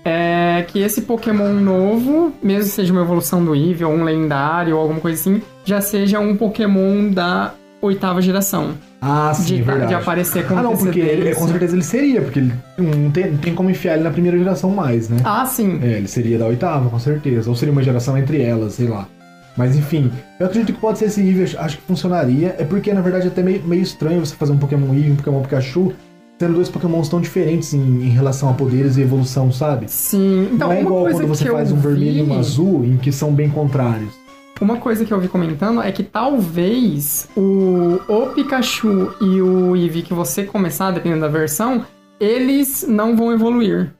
é 0.05 0.63
que 0.67 0.79
esse 0.79 1.01
Pokémon 1.01 1.53
novo, 1.53 2.31
mesmo 2.41 2.63
que 2.69 2.75
seja 2.75 2.93
uma 2.93 3.01
evolução 3.01 3.43
do 3.43 3.53
Eevee 3.55 3.83
ou 3.85 3.93
um 3.93 4.03
lendário 4.03 4.75
ou 4.75 4.81
alguma 4.81 4.99
coisa 5.01 5.19
assim, 5.19 5.41
já 5.65 5.81
seja 5.81 6.19
um 6.19 6.35
Pokémon 6.35 7.09
da 7.11 7.53
oitava 7.81 8.21
geração. 8.21 8.71
Ah, 9.01 9.33
sim, 9.33 9.55
de, 9.55 9.61
verdade. 9.63 9.87
de 9.89 9.93
aparecer 9.95 10.47
com 10.47 10.57
Ah, 10.57 10.61
não, 10.61 10.77
porque 10.77 10.99
ele, 10.99 11.09
antecedência. 11.11 11.35
com 11.41 11.47
certeza 11.47 11.75
ele 11.75 11.83
seria, 11.83 12.21
porque 12.21 12.39
ele 12.39 12.53
não 12.77 13.09
tem, 13.11 13.31
não 13.31 13.37
tem 13.39 13.55
como 13.55 13.69
enfiar 13.69 13.95
ele 13.95 14.03
na 14.03 14.11
primeira 14.11 14.37
geração 14.37 14.69
mais, 14.69 15.09
né? 15.09 15.17
Ah, 15.23 15.43
sim. 15.45 15.79
É, 15.83 15.97
ele 15.97 16.07
seria 16.07 16.37
da 16.37 16.45
oitava, 16.45 16.87
com 16.89 16.99
certeza. 16.99 17.49
Ou 17.49 17.55
seria 17.55 17.71
uma 17.71 17.81
geração 17.81 18.15
entre 18.17 18.41
elas, 18.41 18.73
sei 18.75 18.87
lá. 18.87 19.07
Mas 19.57 19.75
enfim, 19.75 20.09
eu 20.39 20.45
acredito 20.45 20.73
que 20.73 20.79
pode 20.79 20.97
ser 20.99 21.05
esse 21.05 21.21
Eevee, 21.21 21.55
acho- 21.57 21.77
que 21.77 21.83
funcionaria. 21.83 22.55
É 22.57 22.63
porque, 22.63 22.93
na 22.93 23.01
verdade, 23.01 23.25
é 23.25 23.27
até 23.27 23.43
meio, 23.43 23.61
meio 23.63 23.81
estranho 23.81 24.25
você 24.25 24.35
fazer 24.35 24.53
um 24.53 24.57
Pokémon 24.57 24.93
Eevee 24.93 25.09
e 25.09 25.11
um 25.11 25.15
Pokémon 25.17 25.41
Pikachu, 25.41 25.91
tendo 26.39 26.53
dois 26.55 26.69
Pokémons 26.69 27.09
tão 27.09 27.19
diferentes 27.21 27.73
em, 27.73 27.79
em 27.79 28.09
relação 28.09 28.49
a 28.49 28.53
poderes 28.53 28.97
e 28.97 29.01
evolução, 29.01 29.51
sabe? 29.51 29.85
Sim. 29.89 30.49
Então, 30.53 30.69
não 30.69 30.75
é 30.75 30.81
igual 30.81 31.03
quando 31.09 31.27
você 31.27 31.45
faz 31.51 31.71
um 31.71 31.75
vermelho 31.77 32.17
e 32.19 32.21
um 32.21 32.25
vi- 32.27 32.37
azul, 32.39 32.85
em 32.85 32.97
que 32.97 33.11
são 33.11 33.31
bem 33.33 33.49
contrários. 33.49 34.11
Uma 34.59 34.77
coisa 34.77 35.03
que 35.03 35.11
eu 35.11 35.19
vi 35.19 35.27
comentando 35.27 35.81
é 35.81 35.91
que 35.91 36.03
talvez 36.03 37.27
o, 37.35 37.99
o 38.07 38.27
Pikachu 38.27 39.11
e 39.19 39.41
o 39.41 39.75
Eevee 39.75 40.03
que 40.03 40.13
você 40.13 40.43
começar, 40.43 40.91
dependendo 40.91 41.21
da 41.21 41.27
versão, 41.27 41.83
eles 42.19 42.85
não 42.87 43.15
vão 43.15 43.31
evoluir. 43.33 43.91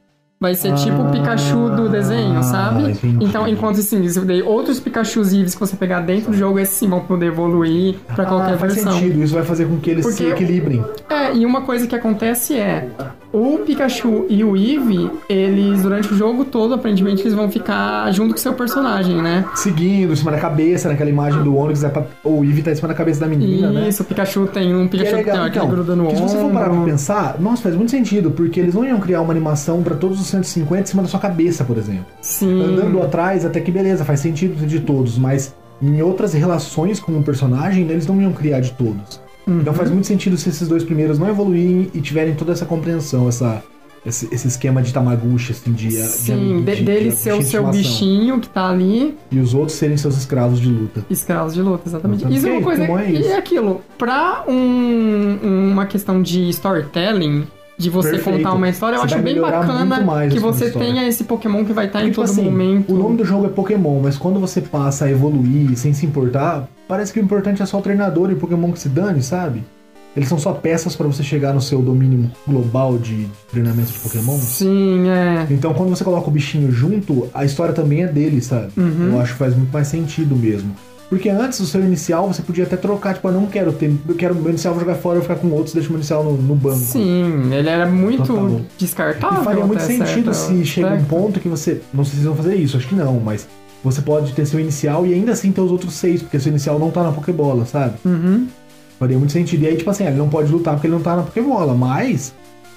Vai 0.42 0.56
ser 0.56 0.74
tipo 0.74 1.00
o 1.00 1.12
Pikachu 1.12 1.70
do 1.70 1.88
desenho, 1.88 2.36
Ah, 2.38 2.42
sabe? 2.42 2.90
entendi. 2.90 3.24
Então, 3.24 3.46
enquanto 3.46 3.78
assim, 3.78 4.04
outros 4.44 4.80
Pikachus 4.80 5.32
Eevees 5.32 5.54
que 5.54 5.60
você 5.60 5.76
pegar 5.76 6.00
dentro 6.00 6.32
do 6.32 6.36
jogo, 6.36 6.58
esses 6.58 6.74
sim 6.74 6.88
vão 6.88 6.98
poder 6.98 7.26
evoluir 7.26 7.94
pra 8.12 8.24
qualquer 8.26 8.54
ah, 8.54 8.58
faz 8.58 8.74
versão. 8.74 8.92
sentido, 8.94 9.22
isso 9.22 9.34
vai 9.34 9.44
fazer 9.44 9.66
com 9.66 9.78
que 9.78 9.88
eles 9.90 10.04
Porque 10.04 10.24
se 10.24 10.28
equilibrem. 10.30 10.84
É, 11.08 11.32
e 11.32 11.46
uma 11.46 11.60
coisa 11.60 11.86
que 11.86 11.94
acontece 11.94 12.56
é, 12.58 12.88
o 13.32 13.58
Pikachu 13.64 14.26
e 14.28 14.44
o 14.44 14.56
Eevee, 14.56 15.10
eles, 15.28 15.82
durante 15.82 16.12
o 16.12 16.16
jogo 16.16 16.44
todo, 16.44 16.74
aparentemente, 16.74 17.22
eles 17.22 17.32
vão 17.34 17.50
ficar 17.50 18.10
junto 18.12 18.32
com 18.34 18.38
seu 18.38 18.52
personagem, 18.52 19.22
né? 19.22 19.44
Seguindo, 19.54 20.12
em 20.12 20.16
cima 20.16 20.30
da 20.30 20.38
cabeça, 20.38 20.88
naquela 20.88 21.08
imagem 21.10 21.42
do 21.42 21.56
Onix, 21.56 21.82
é 21.82 21.88
pra... 21.88 22.04
o 22.22 22.44
Eevee 22.44 22.62
tá 22.62 22.70
em 22.72 22.74
cima 22.74 22.88
da 22.88 22.94
cabeça 22.94 23.20
da 23.20 23.26
menina, 23.26 23.70
né? 23.70 23.88
Isso, 23.88 24.02
o 24.02 24.04
Pikachu 24.06 24.46
tem 24.46 24.74
um 24.74 24.86
Que 24.86 24.98
Pikachu 24.98 25.16
é 25.16 25.18
que 25.18 25.24
tem 25.24 25.32
legal. 25.32 25.46
aquele 25.46 25.64
Então, 25.64 25.74
gruda 25.74 25.96
no 25.96 26.08
que 26.08 26.16
se 26.16 26.22
você 26.22 26.36
for 26.36 26.44
ombro. 26.44 26.54
parar 26.58 26.70
pra 26.70 26.84
pensar, 26.84 27.36
nossa, 27.40 27.62
faz 27.62 27.74
muito 27.74 27.90
sentido, 27.90 28.30
porque 28.30 28.60
eles 28.60 28.74
não 28.74 28.84
iam 28.84 29.00
criar 29.00 29.20
uma 29.22 29.32
animação 29.32 29.82
pra 29.82 29.96
todos 29.96 30.20
os 30.20 30.26
150 30.26 30.82
em 30.82 30.86
cima 30.86 31.02
da 31.02 31.08
sua 31.08 31.20
cabeça, 31.20 31.64
por 31.64 31.78
exemplo. 31.78 32.06
Sim. 32.20 32.62
Andando 32.62 33.00
atrás, 33.02 33.44
até 33.44 33.60
que 33.60 33.70
beleza, 33.70 34.04
faz 34.04 34.20
sentido 34.20 34.66
de 34.66 34.80
todos, 34.80 35.16
mas 35.16 35.54
em 35.80 36.00
outras 36.02 36.32
relações 36.34 37.00
com 37.00 37.12
o 37.18 37.22
personagem, 37.22 37.88
eles 37.88 38.06
não 38.06 38.20
iam 38.20 38.32
criar 38.32 38.60
de 38.60 38.70
todos. 38.72 39.20
Uhum. 39.46 39.60
Então 39.60 39.74
faz 39.74 39.90
muito 39.90 40.06
sentido 40.06 40.36
se 40.36 40.48
esses 40.48 40.68
dois 40.68 40.84
primeiros 40.84 41.18
não 41.18 41.28
evoluírem 41.28 41.90
e 41.94 42.00
tiverem 42.00 42.34
toda 42.34 42.52
essa 42.52 42.64
compreensão, 42.64 43.28
essa, 43.28 43.62
esse, 44.06 44.28
esse 44.32 44.46
esquema 44.48 44.80
de 44.82 44.92
Tamaguchi, 44.92 45.52
assim, 45.52 45.72
de. 45.72 45.90
Sim, 45.92 46.62
de- 46.64 46.64
de- 46.64 46.76
de- 46.76 46.82
dele 46.84 47.08
de 47.10 47.16
ser 47.16 47.32
o 47.34 47.42
seu 47.42 47.66
bichinho 47.66 48.40
que 48.40 48.48
tá 48.48 48.68
ali, 48.68 49.16
E 49.30 49.38
os 49.38 49.52
outros 49.54 49.76
serem 49.78 49.96
seus 49.96 50.16
escravos 50.16 50.60
de 50.60 50.68
luta. 50.68 51.04
escravos 51.10 51.54
de 51.54 51.62
luta, 51.62 51.88
exatamente. 51.88 52.24
Então, 52.24 52.36
Isso 52.36 52.46
é 52.46 52.52
uma 52.52 52.62
coisa. 52.62 52.86
como 52.86 52.98
é 52.98 53.10
e 53.10 53.20
isso? 53.20 53.28
é 53.30 53.36
aquilo, 53.36 53.80
pra 53.98 54.44
um- 54.48 55.70
uma 55.72 55.86
questão 55.86 56.20
de 56.22 56.48
storytelling, 56.50 57.44
de 57.82 57.90
você 57.90 58.12
Perfeito. 58.12 58.38
contar 58.38 58.54
uma 58.54 58.68
história, 58.68 58.96
eu 58.96 59.00
Você 59.00 59.14
acho 59.14 59.24
bem 59.24 59.40
bacana 59.40 60.00
que 60.28 60.36
essa 60.36 60.40
você 60.40 60.66
história. 60.66 60.88
tenha 60.88 61.08
esse 61.08 61.24
Pokémon 61.24 61.64
que 61.64 61.72
vai 61.72 61.86
estar 61.86 62.00
em 62.00 62.04
Porque, 62.04 62.14
todo 62.14 62.26
tipo 62.28 62.40
assim, 62.40 62.50
momento. 62.50 62.94
O 62.94 62.96
nome 62.96 63.16
do 63.16 63.24
jogo 63.24 63.46
é 63.46 63.48
Pokémon, 63.48 64.00
mas 64.00 64.16
quando 64.16 64.38
você 64.38 64.60
passa 64.60 65.06
a 65.06 65.10
evoluir 65.10 65.76
sem 65.76 65.92
se 65.92 66.06
importar, 66.06 66.68
parece 66.86 67.12
que 67.12 67.18
o 67.20 67.22
importante 67.22 67.60
é 67.62 67.66
só 67.66 67.78
o 67.78 67.82
treinador 67.82 68.30
e 68.30 68.34
o 68.34 68.36
Pokémon 68.36 68.70
que 68.72 68.78
se 68.78 68.88
dane, 68.88 69.22
sabe? 69.22 69.62
Eles 70.14 70.28
são 70.28 70.38
só 70.38 70.52
peças 70.52 70.94
pra 70.94 71.06
você 71.06 71.22
chegar 71.22 71.54
no 71.54 71.60
seu 71.60 71.80
domínio 71.80 72.30
global 72.46 72.98
de 72.98 73.26
treinamento 73.50 73.92
de 73.92 73.98
Pokémon. 73.98 74.36
Sim, 74.36 75.08
é. 75.08 75.46
Então, 75.50 75.72
quando 75.72 75.88
você 75.88 76.04
coloca 76.04 76.28
o 76.28 76.30
bichinho 76.30 76.70
junto, 76.70 77.28
a 77.32 77.44
história 77.46 77.72
também 77.72 78.02
é 78.02 78.06
dele, 78.06 78.42
sabe? 78.42 78.70
Uhum. 78.76 79.12
Eu 79.14 79.20
acho 79.20 79.32
que 79.32 79.38
faz 79.38 79.56
muito 79.56 79.72
mais 79.72 79.88
sentido 79.88 80.36
mesmo. 80.36 80.76
Porque 81.12 81.28
antes, 81.28 81.60
o 81.60 81.66
seu 81.66 81.82
inicial, 81.82 82.26
você 82.26 82.40
podia 82.40 82.64
até 82.64 82.74
trocar, 82.74 83.12
tipo, 83.12 83.28
eu 83.28 83.32
não 83.32 83.44
quero 83.44 83.70
ter, 83.70 83.94
eu 84.08 84.14
quero 84.14 84.34
meu 84.34 84.48
inicial 84.48 84.72
vou 84.72 84.82
jogar 84.82 84.94
fora, 84.94 85.18
eu 85.18 85.20
vou 85.22 85.28
ficar 85.28 85.46
com 85.46 85.54
outros, 85.54 85.74
deixa 85.74 85.90
o 85.90 85.92
meu 85.92 85.98
inicial 85.98 86.24
no, 86.24 86.32
no 86.40 86.54
banco. 86.54 86.78
Sim, 86.78 87.52
ele 87.52 87.68
era 87.68 87.84
muito 87.84 88.22
Total. 88.24 88.62
descartável. 88.78 89.42
E 89.42 89.44
faria 89.44 89.66
muito 89.66 89.82
sentido 89.82 90.32
certa- 90.32 90.32
se 90.32 90.64
chega 90.64 90.86
um 90.86 90.90
certo. 90.92 91.06
ponto 91.08 91.38
que 91.38 91.50
você. 91.50 91.82
Não 91.92 92.02
sei 92.02 92.18
se 92.18 92.24
vão 92.24 92.34
fazer 92.34 92.54
isso, 92.54 92.78
acho 92.78 92.88
que 92.88 92.94
não, 92.94 93.20
mas 93.20 93.46
você 93.84 94.00
pode 94.00 94.32
ter 94.32 94.46
seu 94.46 94.58
inicial 94.58 95.04
e 95.06 95.12
ainda 95.12 95.32
assim 95.32 95.52
ter 95.52 95.60
os 95.60 95.70
outros 95.70 95.92
seis, 95.92 96.22
porque 96.22 96.40
seu 96.40 96.48
inicial 96.48 96.78
não 96.78 96.90
tá 96.90 97.02
na 97.02 97.12
Pokébola, 97.12 97.66
sabe? 97.66 97.92
Uhum. 98.06 98.46
Faria 98.98 99.18
muito 99.18 99.32
sentido. 99.34 99.64
E 99.64 99.66
aí, 99.66 99.76
tipo 99.76 99.90
assim, 99.90 100.06
ele 100.06 100.16
não 100.16 100.30
pode 100.30 100.50
lutar 100.50 100.72
porque 100.76 100.86
ele 100.86 100.94
não 100.94 101.02
tá 101.02 101.14
na 101.14 101.24
Pokébola, 101.24 101.74
mas 101.74 102.32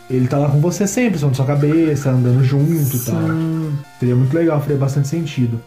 ele 0.09 0.27
tá 0.27 0.37
lá 0.37 0.49
com 0.49 0.59
você 0.59 0.85
sempre, 0.85 1.17
só 1.17 1.27
na 1.29 1.33
sua 1.33 1.45
cabeça, 1.45 2.09
andando 2.11 2.43
junto 2.43 2.97
e 2.97 2.99
tal. 2.99 3.15
Seria 3.97 4.13
muito 4.17 4.35
legal, 4.35 4.59
faria 4.59 4.75
bastante 4.75 5.07
sentido. 5.07 5.57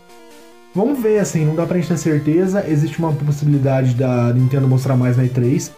Vamos 0.78 1.00
ver, 1.02 1.18
assim, 1.18 1.44
não 1.44 1.56
dá 1.56 1.66
pra 1.66 1.76
gente 1.76 1.88
ter 1.88 1.98
certeza. 1.98 2.64
Existe 2.68 3.00
uma 3.00 3.12
possibilidade 3.12 3.94
da 3.94 4.32
Nintendo 4.32 4.68
mostrar 4.68 4.96
mais 4.96 5.16
na 5.16 5.24
E3. 5.24 5.72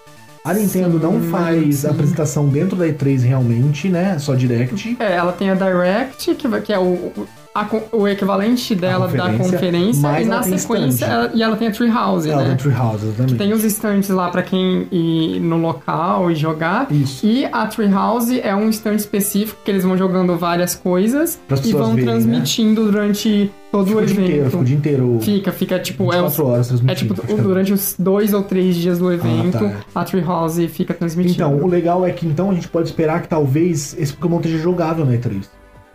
A 0.44 0.52
Nintendo 0.52 0.98
não 0.98 1.22
Sim, 1.22 1.30
faz 1.30 1.76
sim. 1.76 1.86
apresentação 1.88 2.46
dentro 2.48 2.76
da 2.76 2.86
E3 2.86 3.22
realmente, 3.22 3.88
né? 3.88 4.18
Só 4.18 4.34
Direct. 4.34 4.98
É, 5.00 5.14
ela 5.16 5.32
tem 5.32 5.48
a 5.48 5.54
Direct, 5.54 6.34
que, 6.34 6.60
que 6.60 6.70
é 6.72 6.78
o- 6.78 7.12
a 7.54 7.66
o 7.92 8.06
equivalente 8.06 8.74
dela 8.76 9.08
da 9.08 9.24
conferência, 9.32 9.44
conferência, 9.58 10.02
mas 10.02 10.26
e 10.26 10.30
na 10.30 10.42
sequência, 10.42 11.04
ela- 11.04 11.30
e 11.34 11.42
ela 11.42 11.56
tem 11.56 11.68
a 11.68 11.70
Treehouse, 11.72 12.30
Ela 12.30 12.42
né? 12.42 12.48
tem 12.50 12.56
Treehouse, 12.58 13.04
exatamente. 13.06 13.34
Tem 13.36 13.52
os 13.52 13.64
estantes 13.64 14.08
lá 14.10 14.28
pra 14.30 14.42
quem 14.42 14.86
ir 14.92 15.40
no 15.40 15.56
local 15.56 16.30
e 16.30 16.34
jogar. 16.36 16.86
Isso. 16.92 17.26
E 17.26 17.44
a 17.46 17.66
Treehouse 17.66 18.40
é 18.40 18.54
um 18.54 18.68
stand 18.70 18.94
específico 18.94 19.60
que 19.64 19.70
eles 19.70 19.82
vão 19.84 19.96
jogando 19.96 20.36
várias 20.36 20.74
coisas 20.76 21.40
e 21.64 21.72
vão 21.72 21.94
verem, 21.94 22.04
né? 22.06 22.12
transmitindo 22.12 22.84
durante 22.84 23.50
todo 23.72 23.86
Fica 23.88 23.98
o 23.98 24.02
o 24.02 24.06
dia 24.06 24.14
inteiro, 24.14 24.32
evento. 24.40 24.50
fica 24.50 24.62
o 24.62 24.64
dia 24.64 24.76
inteiro. 24.76 25.18
Fica, 25.20 25.52
fica 25.52 25.78
tipo. 25.80 26.04
É, 26.12 26.22
24 26.22 26.26
os- 26.44 26.50
horas 26.50 26.66
é 26.66 26.68
transmitindo. 26.68 26.98
tipo 27.00 27.14
praticamente. 27.14 27.48
durante 27.48 27.72
os 27.72 27.94
dois 27.98 28.32
ou 28.32 28.42
três 28.44 28.76
dias 28.76 28.98
do 28.98 29.12
evento, 29.12 29.58
tá. 29.58 29.72
a 29.94 30.04
Treehouse 30.04 30.68
fica 30.68 30.94
transmitindo. 30.94 31.34
Então, 31.34 31.56
o 31.56 31.66
legal 31.66 32.06
é 32.06 32.10
que 32.12 32.26
então 32.26 32.50
a 32.50 32.54
gente 32.54 32.68
pode 32.68 32.88
esperar 32.88 33.22
que 33.22 33.28
talvez 33.28 33.96
esse 33.98 34.12
Pokémon 34.12 34.36
esteja 34.36 34.58
jogável 34.58 35.04
na 35.04 35.12
E3. 35.14 35.44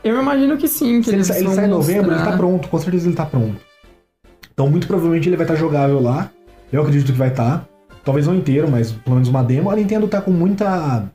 Eu 0.06 0.22
imagino 0.22 0.56
que 0.56 0.68
sim, 0.68 1.02
que 1.02 1.10
Se 1.10 1.16
ele, 1.16 1.24
sa- 1.24 1.36
ele 1.36 1.46
vão 1.46 1.56
sai 1.56 1.66
em 1.66 1.68
novembro, 1.68 2.12
ele 2.12 2.24
tá 2.24 2.38
pronto, 2.38 2.68
com 2.70 2.78
certeza 2.80 3.08
ele 3.08 3.16
tá 3.16 3.26
pronto. 3.26 3.56
Então, 4.54 4.70
muito 4.70 4.86
provavelmente 4.86 5.28
ele 5.28 5.36
vai 5.36 5.46
estar 5.46 5.56
jogável 5.56 6.00
lá. 6.00 6.30
Eu 6.72 6.84
acredito 6.84 7.12
que 7.12 7.18
vai 7.18 7.30
estar. 7.30 7.68
Talvez 8.04 8.28
não 8.28 8.36
inteiro, 8.36 8.70
mas 8.70 8.92
pelo 8.92 9.16
menos 9.16 9.28
uma 9.30 9.44
demo. 9.44 9.72
A 9.72 9.76
Nintendo 9.76 10.08
tá 10.08 10.22
com 10.22 10.30
muita. 10.30 11.10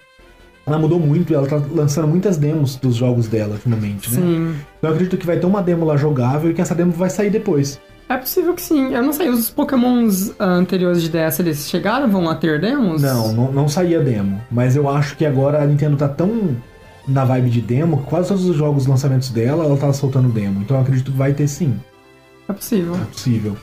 Ela 0.66 0.79
mudou 0.79 0.98
muito, 0.98 1.33
ela 1.33 1.46
tá 1.46 1.62
lançando 1.72 2.09
muitas 2.09 2.37
demos 2.37 2.76
dos 2.76 2.96
jogos 2.96 3.29
dela 3.29 3.55
ultimamente, 3.55 4.11
né? 4.12 4.20
Sim. 4.20 4.57
Então 4.79 4.90
eu 4.90 4.94
acredito 4.94 5.16
que 5.16 5.26
vai 5.26 5.38
ter 5.38 5.46
uma 5.46 5.62
demo 5.62 5.85
lá 5.85 5.96
jogável 5.96 6.50
e 6.50 6.55
que 6.55 6.61
essa 6.61 6.74
demo 6.74 6.90
vai 6.90 7.09
sair 7.11 7.31
depois. 7.31 7.81
É 8.09 8.16
possível 8.16 8.55
que 8.55 8.61
sim. 8.62 8.92
Eu 8.92 9.05
não 9.05 9.12
sei, 9.12 9.29
os 9.29 9.50
Pokémons 9.50 10.33
ah, 10.37 10.46
anteriores 10.46 11.00
de 11.00 11.09
DS, 11.09 11.38
eles 11.38 11.68
chegaram 11.68 12.29
a 12.29 12.35
ter 12.35 12.61
demos? 12.61 13.00
Não, 13.03 13.33
não, 13.33 13.53
não 13.53 13.68
saía 13.68 14.00
demo. 14.00 14.40
Mas 14.50 14.74
eu 14.74 14.88
acho 14.88 15.16
que 15.16 15.24
agora 15.24 15.62
a 15.62 15.66
Nintendo 15.66 15.96
tá 15.96 16.09
tão 16.09 16.57
na 17.06 17.24
vibe 17.24 17.50
de 17.50 17.60
demo 17.60 17.98
quase 18.06 18.28
todos 18.28 18.44
os 18.44 18.56
jogos 18.56 18.86
lançamentos 18.86 19.30
dela, 19.30 19.64
ela 19.64 19.76
tá 19.76 19.92
soltando 19.92 20.28
demo. 20.28 20.60
Então 20.62 20.76
eu 20.76 20.82
acredito 20.82 21.10
que 21.10 21.16
vai 21.16 21.32
ter 21.32 21.48
sim. 21.48 21.78
É 22.48 22.52
possível. 22.52 22.94
É 22.94 23.04
possível. 23.12 23.56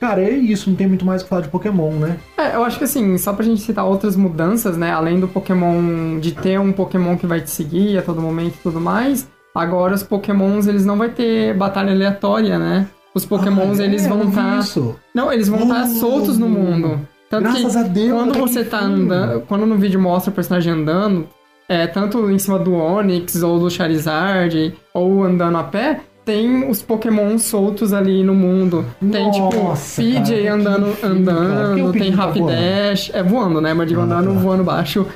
Cara, 0.00 0.20
é 0.20 0.30
isso, 0.30 0.68
não 0.68 0.76
tem 0.76 0.88
muito 0.88 1.04
mais 1.06 1.20
o 1.22 1.24
que 1.24 1.30
falar 1.30 1.42
de 1.42 1.48
Pokémon, 1.48 1.92
né? 1.92 2.16
É, 2.36 2.56
eu 2.56 2.64
acho 2.64 2.76
que 2.76 2.82
assim, 2.84 3.16
só 3.18 3.32
pra 3.32 3.44
gente 3.44 3.60
citar 3.60 3.84
outras 3.84 4.16
mudanças, 4.16 4.76
né? 4.76 4.90
Além 4.90 5.20
do 5.20 5.28
Pokémon, 5.28 6.18
de 6.18 6.32
ter 6.32 6.58
um 6.58 6.72
Pokémon 6.72 7.16
que 7.16 7.24
vai 7.26 7.40
te 7.40 7.50
seguir 7.50 7.96
a 7.98 8.02
todo 8.02 8.20
momento 8.20 8.54
e 8.56 8.62
tudo 8.64 8.80
mais, 8.80 9.28
agora 9.54 9.94
os 9.94 10.02
Pokémons, 10.02 10.66
eles 10.66 10.84
não 10.84 10.98
vai 10.98 11.08
ter 11.10 11.56
batalha 11.56 11.92
aleatória, 11.92 12.58
né? 12.58 12.88
Os 13.14 13.24
Pokémons, 13.24 13.78
Ah, 13.78 13.84
eles 13.84 14.04
é, 14.04 14.08
vão 14.08 14.18
eu 14.20 14.24
vi 14.24 14.30
estar... 14.30 14.58
Isso. 14.58 14.96
Não, 15.14 15.32
eles 15.32 15.46
vão 15.48 15.62
estar 15.62 15.84
Hum. 15.84 16.00
soltos 16.00 16.36
no 16.36 16.48
mundo. 16.48 16.98
Tanto 17.30 17.42
Graças 17.44 17.72
que 17.72 17.78
a 17.78 17.82
Deus. 17.84 18.12
quando 18.22 18.38
você 18.40 18.64
tá 18.64 18.80
andando, 18.80 19.42
quando 19.42 19.64
no 19.66 19.76
vídeo 19.76 20.00
mostra 20.00 20.30
o 20.32 20.34
personagem 20.34 20.72
andando, 20.72 21.28
é, 21.68 21.86
tanto 21.86 22.30
em 22.30 22.38
cima 22.38 22.58
do 22.58 22.74
Onix 22.74 23.42
ou 23.42 23.58
do 23.58 23.70
Charizard, 23.70 24.74
ou 24.92 25.24
andando 25.24 25.58
a 25.58 25.64
pé, 25.64 26.00
tem 26.24 26.68
os 26.68 26.80
Pokémon 26.82 27.36
soltos 27.38 27.92
ali 27.92 28.22
no 28.22 28.34
mundo. 28.34 28.84
Tem 29.00 29.26
Nossa, 29.26 30.02
tipo 30.02 30.20
PJ 30.24 30.46
andando, 30.48 30.96
cara. 30.96 31.12
andando, 31.12 31.68
Por 31.68 31.92
que 31.92 31.98
o 31.98 32.02
tem 32.04 32.12
tá 32.12 32.24
Rapidash, 32.26 33.10
é 33.12 33.22
voando, 33.22 33.60
né? 33.60 33.74
Mas 33.74 33.88
digo 33.88 34.00
Ah, 34.00 34.04
andando, 34.04 34.32
tá. 34.34 34.40
voando 34.40 34.64
baixo. 34.64 35.06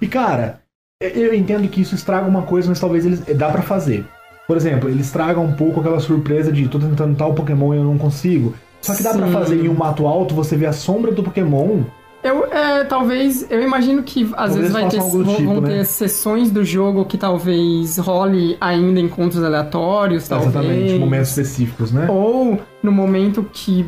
E 0.00 0.06
cara, 0.06 0.60
eu 1.00 1.34
entendo 1.34 1.66
que 1.68 1.80
isso 1.80 1.94
estraga 1.94 2.26
uma 2.28 2.42
coisa, 2.42 2.68
mas 2.68 2.78
talvez 2.78 3.04
eles 3.04 3.20
dá 3.36 3.50
pra 3.50 3.62
fazer. 3.62 4.04
Por 4.46 4.56
exemplo, 4.56 4.88
eles 4.90 5.10
tragam 5.10 5.44
um 5.44 5.52
pouco 5.54 5.80
aquela 5.80 5.98
surpresa 6.00 6.52
de 6.52 6.68
tô 6.68 6.78
tentando 6.78 7.16
tal 7.16 7.32
Pokémon 7.34 7.74
e 7.74 7.78
eu 7.78 7.84
não 7.84 7.96
consigo. 7.98 8.54
Só 8.82 8.94
que 8.94 9.02
dá 9.02 9.14
pra 9.14 9.26
Sim. 9.26 9.32
fazer 9.32 9.64
em 9.64 9.68
um 9.68 9.74
mato 9.74 10.06
alto, 10.06 10.34
você 10.34 10.56
vê 10.56 10.66
a 10.66 10.72
sombra 10.72 11.10
do 11.10 11.22
Pokémon. 11.22 11.82
Eu, 12.24 12.46
é, 12.46 12.84
talvez, 12.84 13.46
eu 13.50 13.62
imagino 13.62 14.02
que 14.02 14.22
às 14.32 14.54
Talvez 14.54 14.56
vezes 14.56 14.72
vai 14.72 14.88
ter, 14.88 14.96
vão, 14.98 15.24
tipo, 15.24 15.44
vão 15.44 15.60
né? 15.60 15.68
ter 15.68 15.84
sessões 15.84 16.50
do 16.50 16.64
jogo 16.64 17.04
que 17.04 17.18
talvez 17.18 17.98
role 17.98 18.56
ainda 18.58 18.98
encontros 18.98 19.44
aleatórios, 19.44 20.26
talvez. 20.26 20.54
Exatamente, 20.54 20.98
momentos 20.98 21.28
específicos, 21.28 21.92
né? 21.92 22.06
Ou 22.08 22.58
no 22.82 22.90
momento 22.90 23.46
que, 23.52 23.84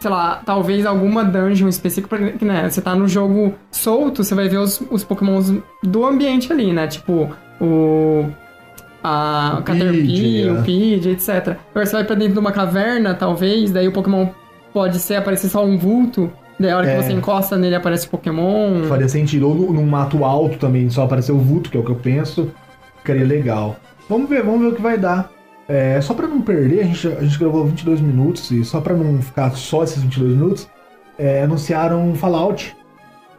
sei 0.00 0.10
lá, 0.10 0.42
talvez 0.44 0.84
alguma 0.84 1.22
dungeon 1.24 1.68
específica, 1.68 2.08
porque, 2.08 2.44
né, 2.44 2.68
você 2.68 2.80
tá 2.80 2.96
no 2.96 3.06
jogo 3.06 3.54
solto, 3.70 4.24
você 4.24 4.34
vai 4.34 4.48
ver 4.48 4.58
os, 4.58 4.82
os 4.90 5.04
pokémons 5.04 5.54
do 5.80 6.04
ambiente 6.04 6.52
ali, 6.52 6.72
né? 6.72 6.88
Tipo, 6.88 7.30
o... 7.60 8.26
A 9.02 9.58
O 9.60 9.62
Caterpie, 9.62 10.44
o 10.50 10.58
é. 10.58 10.62
Pidgey, 10.62 11.12
etc. 11.12 11.56
Agora 11.70 11.86
você 11.86 11.92
vai 11.92 12.04
pra 12.04 12.16
dentro 12.16 12.34
de 12.34 12.38
uma 12.40 12.52
caverna, 12.52 13.14
talvez, 13.14 13.70
daí 13.70 13.88
o 13.88 13.92
Pokémon 13.92 14.26
pode 14.74 14.98
ser 14.98 15.14
aparecer 15.14 15.48
só 15.48 15.64
um 15.64 15.78
vulto, 15.78 16.30
daí 16.60 16.70
a 16.70 16.76
hora 16.76 16.90
É. 16.90 16.96
que 16.96 17.02
você 17.04 17.12
encosta 17.12 17.56
nele 17.56 17.74
aparece 17.74 18.06
Pokémon. 18.08 18.84
Faria 18.88 19.08
sentido. 19.08 19.48
Ou 19.48 19.54
no- 19.54 19.72
num 19.72 19.86
mato 19.86 20.24
alto 20.24 20.58
também, 20.58 20.88
só 20.90 21.04
aparecer 21.04 21.32
o 21.32 21.38
vulto, 21.38 21.70
que 21.70 21.76
é 21.76 21.80
o 21.80 21.84
que 21.84 21.90
eu 21.90 21.96
penso. 21.96 22.50
Ficaria 22.98 23.24
legal. 23.24 23.76
Vamos 24.08 24.28
ver, 24.28 24.42
vamos 24.42 24.60
ver 24.60 24.66
o 24.68 24.74
que 24.74 24.82
vai 24.82 24.98
dar. 24.98 25.30
É, 25.68 26.00
só 26.00 26.14
pra 26.14 26.26
não 26.26 26.40
perder, 26.42 26.80
a 26.80 26.84
gente, 26.84 27.06
a 27.06 27.20
gente 27.22 27.38
gravou 27.38 27.64
22 27.64 28.00
minutos, 28.00 28.50
e 28.50 28.64
só 28.64 28.80
pra 28.80 28.92
não 28.94 29.22
ficar 29.22 29.50
só 29.52 29.84
esses 29.84 30.02
22 30.02 30.32
minutos, 30.36 30.68
é, 31.16 31.42
anunciaram 31.44 32.12
Fallout. 32.16 32.76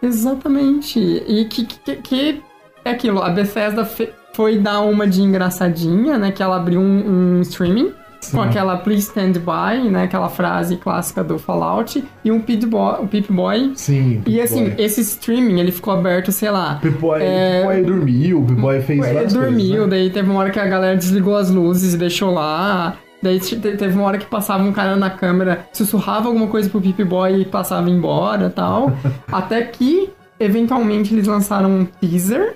Exatamente. 0.01 0.99
E 0.99 1.45
que, 1.45 1.65
que, 1.65 1.95
que 1.97 2.41
é 2.83 2.91
aquilo, 2.91 3.21
a 3.21 3.29
Bethesda 3.29 3.85
foi 4.33 4.57
dar 4.57 4.81
uma 4.81 5.05
de 5.07 5.21
engraçadinha, 5.21 6.17
né? 6.17 6.31
Que 6.31 6.41
ela 6.41 6.55
abriu 6.55 6.79
um, 6.79 7.37
um 7.37 7.41
streaming 7.41 7.91
com 8.31 8.41
aquela 8.41 8.77
Please 8.77 9.07
Stand 9.07 9.33
By, 9.33 9.89
né? 9.89 10.03
Aquela 10.03 10.29
frase 10.29 10.77
clássica 10.77 11.23
do 11.23 11.39
Fallout, 11.39 12.03
e 12.23 12.31
um 12.31 12.39
Pip-Boy. 12.39 13.01
Um 13.01 13.07
Pip-Boy. 13.07 13.71
Sim. 13.75 14.21
E 14.27 14.39
assim, 14.39 14.65
Pip-Boy. 14.65 14.85
esse 14.85 15.01
streaming, 15.01 15.59
ele 15.59 15.71
ficou 15.71 15.93
aberto, 15.93 16.31
sei 16.31 16.51
lá. 16.51 16.75
Pip-Boy 16.81 17.19
é- 17.23 17.57
Pip-Boy 17.61 17.83
dormiu, 17.83 18.39
o 18.41 18.45
Pip-Boy 18.45 18.81
fez 18.81 19.05
Ele 19.05 19.25
dormiu, 19.27 19.67
coisas, 19.69 19.79
né? 19.81 19.87
daí 19.89 20.09
teve 20.09 20.29
uma 20.29 20.39
hora 20.39 20.51
que 20.51 20.59
a 20.59 20.65
galera 20.67 20.95
desligou 20.95 21.35
as 21.35 21.49
luzes 21.49 21.93
e 21.93 21.97
deixou 21.97 22.31
lá. 22.31 22.95
Daí 23.23 23.39
te- 23.39 23.55
te- 23.59 23.77
teve 23.77 23.93
uma 23.95 24.05
hora 24.05 24.17
que 24.17 24.25
passava 24.25 24.63
um 24.63 24.71
cara 24.71 24.95
na 24.95 25.09
câmera, 25.09 25.65
sussurrava 25.73 26.27
alguma 26.27 26.47
coisa 26.47 26.69
pro 26.69 26.81
Pip 26.81 27.03
Boy 27.03 27.41
e 27.41 27.45
passava 27.45 27.89
embora 27.89 28.47
e 28.47 28.49
tal. 28.49 28.91
Até 29.31 29.61
que, 29.61 30.09
eventualmente, 30.39 31.13
eles 31.13 31.27
lançaram 31.27 31.69
um 31.69 31.85
teaser, 31.85 32.55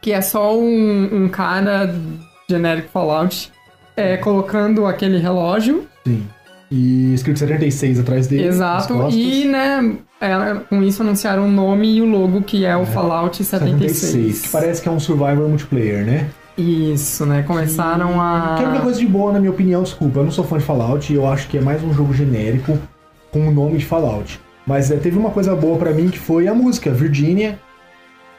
que 0.00 0.12
é 0.12 0.20
só 0.20 0.56
um, 0.58 1.08
um 1.24 1.28
cara 1.28 1.94
genérico 2.48 2.88
Fallout 2.90 3.50
é, 4.00 4.16
colocando 4.16 4.86
aquele 4.86 5.18
relógio. 5.18 5.86
Sim. 6.06 6.26
E 6.70 7.12
escrito 7.14 7.40
76 7.40 7.98
atrás 7.98 8.26
dele. 8.28 8.46
exato. 8.46 9.08
E, 9.10 9.44
né, 9.44 9.96
é, 10.20 10.54
com 10.68 10.82
isso 10.82 11.02
anunciaram 11.02 11.46
o 11.46 11.50
nome 11.50 11.96
e 11.96 12.00
o 12.00 12.06
logo, 12.06 12.42
que 12.42 12.64
é 12.64 12.76
o 12.76 12.86
Fallout 12.86 13.42
76. 13.42 13.96
76, 13.96 14.40
que 14.42 14.48
parece 14.50 14.80
que 14.82 14.88
é 14.88 14.92
um 14.92 15.00
Survivor 15.00 15.48
multiplayer, 15.48 16.04
né? 16.04 16.28
Isso, 16.56 17.24
né? 17.24 17.42
Começaram 17.42 18.20
a. 18.20 18.56
Que 18.58 18.64
é 18.64 18.68
uma 18.68 18.80
coisa 18.80 18.98
de 18.98 19.06
boa, 19.06 19.32
na 19.32 19.40
minha 19.40 19.50
opinião, 19.50 19.82
desculpa. 19.82 20.20
Eu 20.20 20.24
não 20.24 20.30
sou 20.30 20.44
fã 20.44 20.58
de 20.58 20.64
Fallout 20.64 21.12
e 21.12 21.16
eu 21.16 21.26
acho 21.26 21.48
que 21.48 21.58
é 21.58 21.60
mais 21.60 21.82
um 21.82 21.92
jogo 21.92 22.12
genérico 22.12 22.78
com 23.32 23.48
o 23.48 23.50
nome 23.50 23.78
de 23.78 23.86
Fallout. 23.86 24.40
Mas 24.66 24.90
é, 24.90 24.96
teve 24.96 25.18
uma 25.18 25.30
coisa 25.30 25.56
boa 25.56 25.78
pra 25.78 25.92
mim 25.92 26.08
que 26.08 26.18
foi 26.18 26.46
a 26.46 26.54
música, 26.54 26.92
Virginia. 26.92 27.58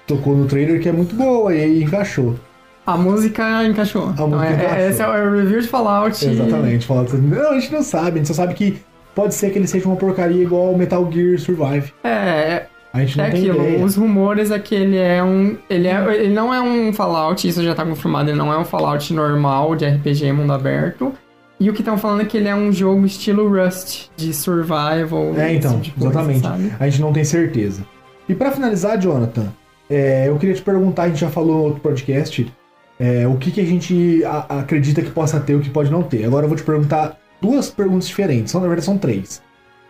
Tocou 0.05 0.35
no 0.37 0.45
trailer 0.45 0.79
que 0.79 0.87
é 0.87 0.91
muito 0.91 1.15
boa 1.15 1.53
e 1.53 1.61
aí 1.61 1.83
encaixou. 1.83 2.35
A 2.93 2.97
música 2.97 3.63
encaixou. 3.65 4.09
então, 4.11 4.27
música 4.27 4.47
é- 4.47 4.51
é- 4.51 4.55
encaixou. 4.55 4.89
esse 4.89 5.01
é 5.01 5.07
o 5.07 5.31
review 5.35 5.61
de 5.61 5.67
Fallout. 5.67 6.25
Exatamente. 6.29 6.85
Fallout. 6.85 7.15
Não, 7.15 7.51
a 7.51 7.59
gente 7.59 7.71
não 7.73 7.81
sabe, 7.83 8.07
a 8.11 8.17
gente 8.17 8.27
só 8.27 8.33
sabe 8.33 8.53
que 8.53 8.79
pode 9.15 9.33
ser 9.33 9.49
que 9.51 9.59
ele 9.59 9.67
seja 9.67 9.85
uma 9.87 9.95
porcaria 9.95 10.41
igual 10.41 10.75
Metal 10.77 11.09
Gear 11.11 11.37
Survive. 11.39 11.91
É, 12.03 12.65
A 12.93 12.99
gente 12.99 13.17
não 13.17 13.25
é 13.25 13.29
tem 13.29 13.39
aquilo. 13.49 13.63
ideia. 13.67 13.83
Os 13.85 13.95
rumores 13.95 14.51
é 14.51 14.59
que 14.59 14.75
ele 14.75 14.97
é 14.97 15.23
um. 15.23 15.57
Ele, 15.69 15.87
é, 15.87 16.15
ele 16.23 16.33
não 16.33 16.53
é 16.53 16.61
um 16.61 16.91
Fallout, 16.93 17.47
isso 17.47 17.63
já 17.63 17.73
tá 17.75 17.85
confirmado, 17.85 18.29
ele 18.29 18.37
não 18.37 18.51
é 18.51 18.57
um 18.57 18.65
Fallout 18.65 19.13
normal 19.13 19.75
de 19.75 19.85
RPG 19.85 20.31
mundo 20.33 20.53
aberto. 20.53 21.13
E 21.59 21.69
o 21.69 21.73
que 21.73 21.81
estão 21.81 21.95
falando 21.97 22.21
é 22.21 22.25
que 22.25 22.35
ele 22.37 22.47
é 22.47 22.55
um 22.55 22.71
jogo 22.71 23.05
estilo 23.05 23.47
Rust, 23.47 24.07
de 24.17 24.33
survival. 24.33 25.33
É, 25.37 25.53
então, 25.53 25.79
tipo 25.79 25.99
coisa, 25.99 26.13
exatamente. 26.19 26.41
sabe? 26.41 26.73
A 26.79 26.89
gente 26.89 27.01
não 27.01 27.13
tem 27.13 27.23
certeza. 27.23 27.83
E 28.27 28.33
pra 28.33 28.49
finalizar, 28.51 28.97
Jonathan, 28.99 29.45
é, 29.87 30.27
eu 30.27 30.37
queria 30.37 30.55
te 30.55 30.61
perguntar, 30.63 31.03
a 31.03 31.07
gente 31.09 31.19
já 31.19 31.29
falou 31.29 31.55
no 31.57 31.63
outro 31.65 31.79
podcast, 31.81 32.51
é, 33.01 33.27
o 33.27 33.35
que, 33.35 33.49
que 33.51 33.59
a 33.61 33.65
gente 33.65 34.23
a- 34.23 34.59
acredita 34.59 35.01
que 35.01 35.09
possa 35.09 35.39
ter 35.39 35.53
e 35.53 35.55
o 35.55 35.59
que 35.61 35.69
pode 35.71 35.89
não 35.91 36.03
ter. 36.03 36.23
Agora 36.25 36.45
eu 36.45 36.47
vou 36.49 36.55
te 36.57 36.63
perguntar 36.63 37.17
duas 37.41 37.69
perguntas 37.69 38.07
diferentes, 38.07 38.51
são, 38.51 38.61
na 38.61 38.67
verdade 38.67 38.85
são 38.85 38.97
três. 38.97 39.41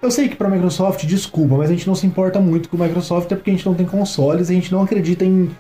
Eu 0.01 0.09
sei 0.09 0.29
que 0.29 0.35
pra 0.35 0.49
Microsoft, 0.49 1.05
desculpa, 1.05 1.55
mas 1.57 1.69
a 1.69 1.73
gente 1.73 1.85
não 1.87 1.93
se 1.95 2.07
importa 2.07 2.39
muito 2.39 2.69
com 2.69 2.81
a 2.81 2.87
Microsoft, 2.87 3.25
até 3.25 3.35
porque 3.35 3.51
a 3.51 3.53
gente 3.53 3.65
não 3.65 3.73
tem 3.75 3.85
consoles 3.85 4.49
e 4.49 4.53
a 4.53 4.55
gente 4.55 4.71
não 4.71 4.81
acredita 4.83 5.23
em, 5.25 5.51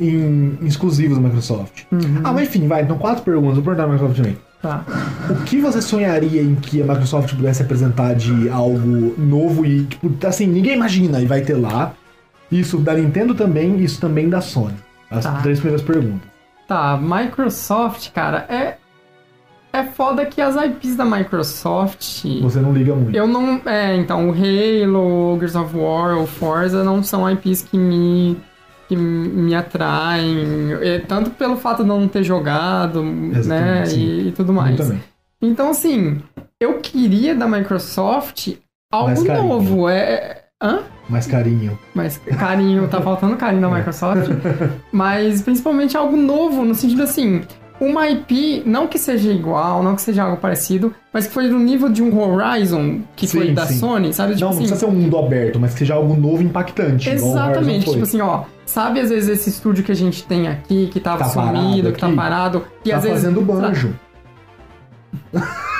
em 0.00 0.56
exclusivos 0.62 1.18
da 1.18 1.22
Microsoft. 1.24 1.82
Uhum, 1.92 2.20
Ah, 2.24 2.32
mas 2.32 2.48
enfim, 2.48 2.66
vai, 2.66 2.82
então 2.82 2.96
quatro 2.98 3.22
perguntas, 3.24 3.54
vou 3.56 3.64
perguntar 3.64 3.84
a 3.84 3.88
Microsoft 3.88 4.16
também. 4.18 4.36
tá. 4.62 4.84
O 5.28 5.44
que 5.44 5.60
você 5.60 5.82
sonharia 5.82 6.40
em 6.40 6.54
que 6.54 6.80
a 6.80 6.84
Microsoft 6.86 7.34
pudesse 7.34 7.62
apresentar 7.62 8.14
de 8.14 8.48
algo 8.48 9.14
novo 9.18 9.66
e, 9.66 9.84
tipo, 9.84 10.10
assim, 10.26 10.46
ninguém 10.46 10.74
imagina 10.76 11.20
e 11.20 11.26
vai 11.26 11.42
ter 11.42 11.54
lá? 11.54 11.92
Isso 12.50 12.78
da 12.78 12.94
Nintendo 12.94 13.34
também, 13.34 13.78
isso 13.80 14.00
também 14.00 14.28
da 14.28 14.40
Sony. 14.40 14.74
As 15.10 15.24
Tá. 15.24 15.40
três 15.42 15.58
primeiras 15.58 15.84
perguntas. 15.84 16.31
Tá, 16.72 16.96
Microsoft, 16.96 18.12
cara, 18.12 18.46
é. 18.48 18.78
É 19.74 19.82
foda 19.84 20.24
que 20.24 20.40
as 20.40 20.56
IPs 20.56 20.96
da 20.96 21.04
Microsoft. 21.04 22.24
Você 22.40 22.60
não 22.60 22.72
liga 22.72 22.94
muito. 22.94 23.14
Eu 23.14 23.26
não. 23.26 23.60
É, 23.66 23.94
então, 23.94 24.30
o 24.30 24.32
Halo, 24.32 25.34
o 25.34 25.38
Gears 25.38 25.54
of 25.54 25.76
War, 25.76 26.18
o 26.18 26.26
Forza 26.26 26.82
não 26.82 27.02
são 27.02 27.30
IPs 27.30 27.60
que 27.60 27.76
me. 27.76 28.38
que 28.88 28.96
me 28.96 29.54
atraem. 29.54 30.72
É, 30.80 30.98
tanto 31.00 31.30
pelo 31.32 31.58
fato 31.58 31.84
de 31.84 31.90
eu 31.90 32.00
não 32.00 32.08
ter 32.08 32.22
jogado, 32.22 33.02
né? 33.02 33.38
Exatamente, 33.38 33.90
sim. 33.90 34.00
E, 34.00 34.28
e 34.28 34.32
tudo 34.32 34.54
mais. 34.54 34.80
Então, 35.42 35.70
assim, 35.70 36.22
eu 36.58 36.78
queria 36.78 37.34
da 37.34 37.46
Microsoft 37.46 38.54
algo 38.90 39.24
novo. 39.24 39.90
É. 39.90 40.41
é- 40.62 40.66
Hã? 40.66 40.80
Mais 41.08 41.26
carinho. 41.26 41.78
Mas 41.94 42.18
carinho, 42.38 42.86
tá 42.88 43.00
faltando 43.00 43.36
carinho 43.36 43.62
da 43.62 43.68
Microsoft. 43.68 44.28
Mas 44.92 45.42
principalmente 45.42 45.96
algo 45.96 46.16
novo, 46.16 46.64
no 46.64 46.74
sentido 46.74 47.02
assim, 47.02 47.42
uma 47.80 48.08
IP, 48.08 48.62
não 48.64 48.86
que 48.86 48.98
seja 48.98 49.32
igual, 49.32 49.82
não 49.82 49.96
que 49.96 50.02
seja 50.02 50.22
algo 50.22 50.36
parecido, 50.36 50.94
mas 51.12 51.26
que 51.26 51.32
foi 51.32 51.48
do 51.48 51.58
nível 51.58 51.88
de 51.88 52.00
um 52.00 52.16
Horizon, 52.16 53.00
que 53.16 53.26
foi 53.26 53.48
Sim, 53.48 53.54
da 53.54 53.66
sim. 53.66 53.78
Sony, 53.78 54.14
sabe? 54.14 54.34
Tipo 54.34 54.42
não, 54.44 54.48
não 54.50 54.56
assim, 54.58 54.68
precisa 54.68 54.86
ser 54.86 54.86
um 54.86 54.96
mundo 54.96 55.18
aberto, 55.18 55.58
mas 55.58 55.72
que 55.72 55.80
seja 55.80 55.94
algo 55.94 56.14
novo 56.14 56.42
e 56.42 56.46
impactante. 56.46 57.10
Exatamente, 57.10 57.84
foi. 57.86 57.94
tipo 57.94 58.04
assim, 58.04 58.20
ó, 58.20 58.44
sabe 58.64 59.00
às 59.00 59.10
vezes 59.10 59.28
esse 59.28 59.50
estúdio 59.50 59.82
que 59.82 59.90
a 59.90 59.96
gente 59.96 60.24
tem 60.24 60.46
aqui, 60.46 60.86
que 60.92 61.00
tava 61.00 61.24
Tá 61.24 61.30
sumido, 61.30 61.90
que 61.92 61.98
tá 62.00 62.08
parado, 62.10 62.64
e 62.84 62.90
tá 62.90 62.96
às 62.98 63.02
vezes. 63.02 63.22
fazendo 63.22 63.40
banjo. 63.42 63.92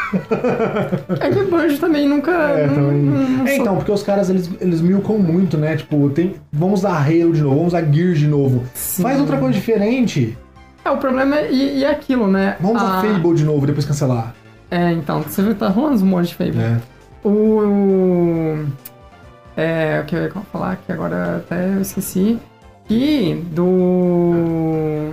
É 1.21 1.31
que 1.31 1.43
Banjo 1.45 1.79
também 1.79 2.09
nunca. 2.09 2.31
É, 2.31 2.67
não- 2.67 2.75
também. 2.75 2.99
não- 3.03 3.29
não 3.39 3.47
É, 3.47 3.57
então, 3.57 3.77
porque 3.77 3.91
os 3.93 4.03
caras 4.03 4.29
eles, 4.31 4.51
eles 4.61 4.81
milcam 4.81 5.19
muito, 5.19 5.57
né? 5.57 5.77
Tipo, 5.77 6.11
tem, 6.11 6.35
vamos 6.53 6.81
usar 6.81 6.97
Halo 6.99 7.33
de 7.33 7.41
novo, 7.43 7.55
vamos 7.57 7.69
usar 7.75 7.83
Gears 7.93 8.19
de 8.19 8.27
novo. 8.29 8.65
Sim. 8.75 9.03
Faz 9.03 9.19
outra 9.21 9.39
coisa 9.39 9.55
diferente. 9.55 10.37
É, 10.85 10.91
o 10.91 10.97
problema 10.97 11.37
é. 11.37 11.51
E, 11.53 11.79
e 11.79 11.85
é 11.85 11.91
aquilo, 11.91 12.27
né? 12.27 12.57
Vamos 12.61 12.83
usar 12.83 12.99
Ah, 12.99 13.03
Fable 13.03 13.35
de 13.35 13.45
novo, 13.45 13.67
depois 13.67 13.85
cancelar. 13.87 14.35
É, 14.71 14.91
então, 14.93 15.23
você 15.23 15.43
vê, 15.43 15.55
tá 15.55 15.69
rolando 15.69 15.95
uns 15.97 16.03
montes 16.03 16.31
de 16.31 16.35
Fable. 16.37 16.53
né? 16.57 16.81
O. 17.25 18.65
É, 19.57 20.01
o 20.03 20.07
que 20.07 20.17
eu 20.17 20.23
ia 20.25 20.31
falar 20.53 20.77
que 20.77 20.91
agora 20.91 21.37
até 21.37 21.69
eu 21.77 21.81
esqueci. 21.83 22.39
Que 22.89 23.35
do. 23.53 25.13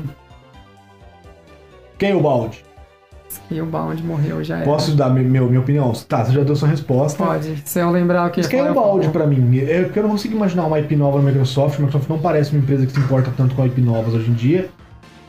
Scalebound. 3.50 4.02
Scalebound 4.02 4.04
morreu 4.04 4.44
já. 4.44 4.58
era. 4.58 4.66
Posso 4.66 4.92
dar 4.96 5.10
meu, 5.10 5.48
minha 5.48 5.60
opinião? 5.60 5.92
Tá, 6.08 6.24
você 6.24 6.32
já 6.34 6.44
deu 6.44 6.56
sua 6.56 6.68
resposta. 6.70 7.24
Pode. 7.24 7.62
Se 7.66 7.80
eu 7.80 7.90
lembrar 7.92 8.28
o 8.28 8.32
que 8.32 8.40
ia 8.42 8.44
falar, 8.48 8.58
eu 8.68 8.74
Scalebound 8.74 9.02
falo. 9.08 9.12
pra 9.14 9.28
mim, 9.28 9.60
é 9.60 9.84
porque 9.84 10.00
eu 10.00 10.04
não 10.04 10.12
consigo 10.12 10.36
imaginar 10.36 10.66
uma 10.66 10.80
IP 10.80 10.96
nova 10.96 11.18
na 11.20 11.24
Microsoft. 11.26 11.76
A 11.78 11.82
Microsoft 11.82 12.10
não 12.10 12.20
parece 12.20 12.52
uma 12.52 12.62
empresa 12.62 12.86
que 12.86 12.92
se 12.92 13.00
importa 13.00 13.32
tanto 13.36 13.56
com 13.56 13.66
IP 13.66 13.82
novas 13.82 14.14
hoje 14.14 14.30
em 14.30 14.34
dia. 14.34 14.70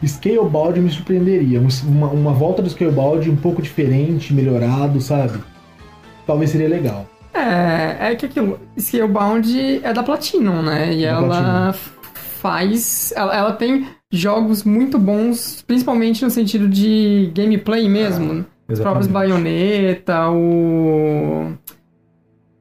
Scalebound 0.07 0.81
me 0.81 0.91
surpreenderia. 0.91 1.61
Um- 1.61 1.69
Uma, 1.87 2.07
uma 2.09 2.33
volta 2.33 2.63
do 2.63 2.71
Scalebound 2.71 3.29
um 3.31 3.37
pouco 3.37 3.61
diferente, 3.61 4.33
melhorado, 4.33 5.01
sabe? 5.01 5.39
Talvez 6.27 6.51
seria 6.51 6.69
legal. 6.69 7.07
É, 7.35 8.11
é 8.13 8.15
que 8.17 8.27
aquilo. 8.27 8.59
Scalebound 8.79 9.81
é 9.85 9.93
da 9.93 10.03
Platinum, 10.03 10.63
né? 10.63 10.93
E 10.95 11.03
Da 11.03 11.09
ela 11.09 11.27
Platinum. 11.27 11.73
Faz. 12.41 13.13
Ela, 13.15 13.37
ela 13.37 13.53
tem 13.53 13.87
jogos 14.11 14.65
muito 14.65 14.99
bons, 14.99 15.63
principalmente 15.67 16.25
no 16.25 16.31
sentido 16.31 16.69
de 16.69 17.31
gameplay 17.35 17.89
mesmo. 17.89 18.45
Os 18.69 18.79
próprios 18.79 19.07
Bayonetta, 19.07 20.31
o. 20.31 21.53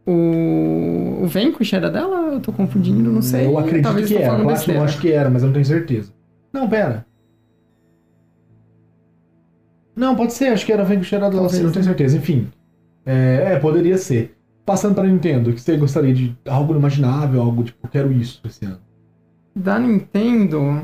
O. 0.05 1.21
O 1.21 1.27
Vanquish 1.27 1.73
era 1.73 1.89
dela? 1.89 2.33
Eu 2.33 2.39
tô 2.39 2.51
confundindo, 2.51 3.11
não 3.11 3.21
sei. 3.21 3.45
Eu 3.45 3.57
acredito 3.57 3.83
Talvez 3.83 4.07
que 4.07 4.17
era. 4.17 4.39
Platinum 4.39 4.75
eu 4.75 4.83
acho 4.83 4.99
que 4.99 5.11
era, 5.11 5.29
mas 5.29 5.41
eu 5.41 5.47
não 5.47 5.53
tenho 5.53 5.65
certeza. 5.65 6.11
Não, 6.51 6.67
pera. 6.67 7.05
Não, 9.95 10.15
pode 10.15 10.33
ser, 10.33 10.47
acho 10.47 10.65
que 10.65 10.71
era 10.71 10.83
Vanquish 10.83 11.11
era 11.11 11.29
dela, 11.29 11.41
Talvez, 11.41 11.57
sim, 11.57 11.63
não 11.63 11.71
tenho 11.71 11.83
né? 11.83 11.89
certeza. 11.89 12.17
Enfim. 12.17 12.47
É, 13.05 13.53
é, 13.53 13.59
poderia 13.59 13.97
ser. 13.97 14.35
Passando 14.65 14.95
pra 14.95 15.03
Nintendo, 15.03 15.51
que 15.51 15.59
você 15.59 15.75
gostaria 15.75 16.13
de 16.13 16.35
algo 16.47 16.75
imaginável, 16.75 17.41
algo 17.41 17.63
tipo, 17.63 17.79
eu 17.83 17.89
quero 17.89 18.11
isso 18.11 18.39
esse 18.45 18.65
ano. 18.65 18.79
Da 19.55 19.77
Nintendo. 19.79 20.81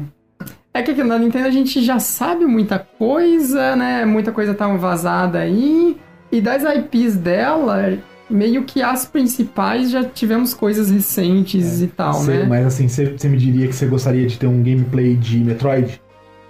É 0.73 0.82
que 0.82 0.91
aqui 0.91 1.04
na 1.04 1.17
Nintendo 1.17 1.47
a 1.47 1.51
gente 1.51 1.82
já 1.82 1.99
sabe 1.99 2.45
muita 2.45 2.78
coisa, 2.80 3.75
né? 3.75 4.04
Muita 4.06 4.32
coisa 4.32 4.54
tá 4.54 4.67
vazada 4.75 5.39
aí. 5.39 5.97
E 6.32 6.41
das 6.41 6.63
IPs 6.63 7.15
dela, 7.15 7.97
meio 8.30 8.63
que 8.63 8.82
as 8.82 9.06
principais 9.06 9.89
já 9.89 10.04
tivemos 10.04 10.54
coisas 10.54 10.89
recentes 10.91 11.82
e 11.82 11.88
tal, 11.88 12.13
Você- 12.15 12.39
né? 12.39 12.45
Mas 12.49 12.65
assim, 12.65 12.89
você 12.89 13.30
me 13.30 13.38
diria 13.38 13.67
que 13.67 13.73
você 13.75 13.86
gostaria 13.86 14.28
de 14.28 14.38
ter 14.38 14.47
um 14.47 14.62
gameplay 14.62 15.15
de 15.15 15.38
Metroid? 15.39 16.01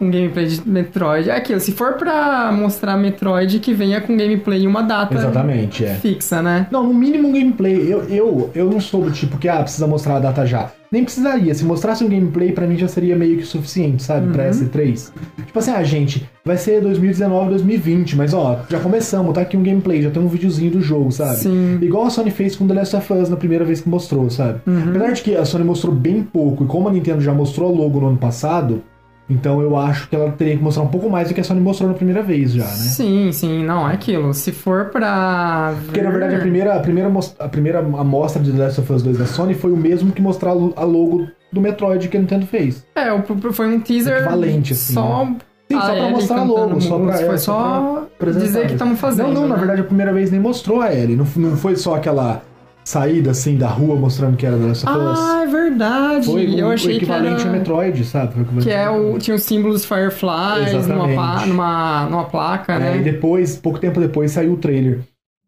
Um 0.02 0.10
gameplay 0.12 0.48
de 0.48 0.68
Metroid. 0.68 1.30
É 1.30 1.36
aquilo, 1.38 1.60
se 1.60 1.72
for 1.72 1.94
pra 1.94 2.52
mostrar 2.52 2.98
Metroid, 2.98 3.60
que 3.60 3.74
venha 3.74 4.02
com 4.02 4.18
gameplay 4.18 4.64
e 4.64 4.68
uma 4.68 4.82
data 4.82 5.14
Exatamente, 5.14 5.86
é. 5.86 5.94
fixa, 5.96 6.42
né? 6.42 6.68
Não, 6.72 6.84
no 6.84 6.94
mínimo 6.94 7.30
um 7.30 7.32
gameplay. 7.32 7.94
Eu, 7.94 8.04
eu, 8.10 8.52
eu 8.56 8.70
não 8.70 8.82
sou 8.82 9.04
do 9.04 9.12
tipo 9.12 9.38
que, 9.38 9.48
ah, 9.48 9.62
precisa 9.62 9.86
mostrar 9.88 10.18
a 10.18 10.20
data 10.20 10.46
já. 10.46 10.72
Nem 10.96 11.04
precisaria. 11.04 11.54
Se 11.54 11.66
mostrasse 11.66 12.06
um 12.06 12.08
gameplay, 12.08 12.54
pra 12.54 12.66
mim 12.66 12.78
já 12.78 12.88
seria 12.88 13.18
meio 13.18 13.38
que 13.38 13.44
suficiente, 13.44 14.02
sabe? 14.02 14.32
Pra 14.32 14.46
Uhum. 14.46 14.50
S3. 14.52 15.12
Tipo 15.46 15.60
assim, 15.60 15.72
ah, 15.72 15.84
gente, 15.84 16.26
vai 16.46 16.56
ser 16.56 16.80
2019, 16.80 17.50
2020, 17.50 18.16
mas 18.16 18.34
ó, 18.34 18.62
já 18.70 18.80
começamos, 18.80 19.34
tá 19.34 19.42
aqui 19.42 19.58
um 19.58 19.64
gameplay, 19.64 20.02
já 20.02 20.10
tem 20.10 20.24
um 20.24 20.30
videozinho 20.30 20.72
do 20.72 20.82
jogo, 20.82 21.12
sabe? 21.12 21.36
Sim. 21.40 21.80
Igual 21.82 22.06
a 22.06 22.10
Sony 22.10 22.32
fez 22.32 22.56
com 22.56 22.66
The 22.66 22.74
Last 22.76 22.96
of 22.96 23.12
Us 23.14 23.30
na 23.30 23.36
primeira 23.36 23.66
vez 23.66 23.82
que 23.82 23.90
mostrou, 23.90 24.30
sabe? 24.30 24.62
Uhum. 24.66 24.84
Apesar 24.90 25.12
de 25.12 25.22
que 25.22 25.36
a 25.36 25.44
Sony 25.44 25.66
mostrou 25.66 25.94
bem 25.94 26.24
pouco, 26.24 26.64
e 26.64 26.68
como 26.68 26.88
a 26.88 26.92
Nintendo 26.94 27.20
já 27.20 27.34
mostrou 27.34 27.76
logo 27.76 28.00
no 28.00 28.08
ano 28.08 28.18
passado, 28.18 28.82
então 29.30 29.62
eu 29.62 29.76
acho 29.76 30.08
que 30.10 30.16
ela 30.16 30.32
teria 30.32 30.56
que 30.56 30.64
mostrar 30.64 30.84
um 30.84 30.88
pouco 30.88 31.10
mais 31.10 31.28
do 31.30 31.34
que 31.34 31.42
a 31.42 31.44
Sony 31.44 31.60
mostrou 31.60 31.90
na 31.90 31.96
primeira 31.96 32.22
vez 32.22 32.54
já, 32.54 32.64
né? 32.64 32.70
Sim, 32.70 33.32
sim, 33.32 33.64
não, 33.64 33.90
é 33.90 33.94
aquilo. 33.94 34.34
Se 34.34 34.52
for 34.52 34.86
pra. 34.86 35.74
Porque 35.86 36.02
na 36.02 36.10
verdade 36.12 36.36
a 36.36 36.40
primeira, 36.40 36.76
a 36.76 36.80
primeira, 36.80 37.12
a 37.40 37.50
primeira 37.50 37.80
amostra 37.80 38.42
de 38.42 38.52
The 38.52 38.58
Last 38.64 38.82
of 38.82 38.94
Us 38.94 39.02
2 39.04 39.18
da 39.18 39.26
Sony 39.26 39.54
foi 39.54 39.72
o 39.72 39.78
mesmo 39.78 40.12
que 40.12 40.22
mostrar 40.22 40.52
a 40.52 40.54
lo- 40.54 40.74
a 40.76 40.84
logo 40.84 41.28
do 41.52 41.62
Metroid 41.62 42.08
que 42.10 42.18
a 42.18 42.20
Nintendo 42.20 42.46
fez. 42.46 42.86
É, 42.96 43.12
o- 43.14 43.24
foi 43.54 43.68
um 43.68 43.80
teaser. 43.80 44.18
Equivalente, 44.18 44.74
assim, 44.74 44.94
Só. 44.94 45.28
Sim, 45.72 45.80
só 45.82 45.96
pra 45.96 46.10
mostrar 46.10 46.38
a 46.42 46.44
logo, 46.44 46.80
só 46.80 46.96
pra, 46.96 47.06
música, 47.06 47.24
é, 47.24 47.26
Foi 47.28 47.38
só 47.40 47.54
só 47.54 48.08
pra 48.20 48.32
dizer 48.32 48.68
que 48.68 48.74
estamos 48.74 49.00
fazendo. 49.00 49.30
Não, 49.30 49.42
não, 49.42 49.48
na 49.48 49.56
né? 49.56 49.60
verdade 49.60 49.82
a 49.82 49.84
primeira 49.86 50.14
vez 50.14 50.30
nem 50.30 50.40
mostrou 50.40 50.80
a 50.82 50.94
Ellie. 50.94 51.16
Não, 51.16 51.26
não 51.38 51.58
foi 51.58 51.76
só 51.76 51.96
aquela 51.96 52.44
saída 52.86 53.32
assim 53.32 53.58
da 53.58 53.68
rua 53.68 53.96
mostrando 53.96 54.38
que 54.38 54.46
era 54.46 54.56
The 54.58 54.64
Last 54.68 54.86
of 54.88 54.98
Us. 54.98 55.20
Ah, 55.20 55.44
é 55.44 55.48
verdade. 55.48 56.26
foi 56.28 56.46
o, 56.46 56.60
eu 56.60 56.68
o 56.68 56.72
achei 56.72 56.92
que 56.92 56.96
equivalente 56.98 57.42
era. 57.42 57.50
a 57.50 57.54
Metroid, 57.54 58.06
sabe? 58.06 58.34
Foi 58.34 58.44
o 58.44 58.62
Que 58.62 58.70
é 58.72 58.90
o. 58.90 59.18
Tinha 59.18 59.36
os 59.36 59.44
símbolos 59.44 59.84
Fireflies 59.84 60.72
numa, 60.88 61.10
Exatamente. 61.10 61.48
numa, 61.50 62.06
numa 62.10 62.24
placa, 62.26 62.74
É, 62.76 62.80
né? 62.80 62.98
e 62.98 63.04
depois, 63.04 63.58
pouco 63.58 63.80
tempo 63.80 64.00
depois, 64.00 64.32
saiu 64.32 64.54
o 64.54 64.58
trailer. 64.58 65.00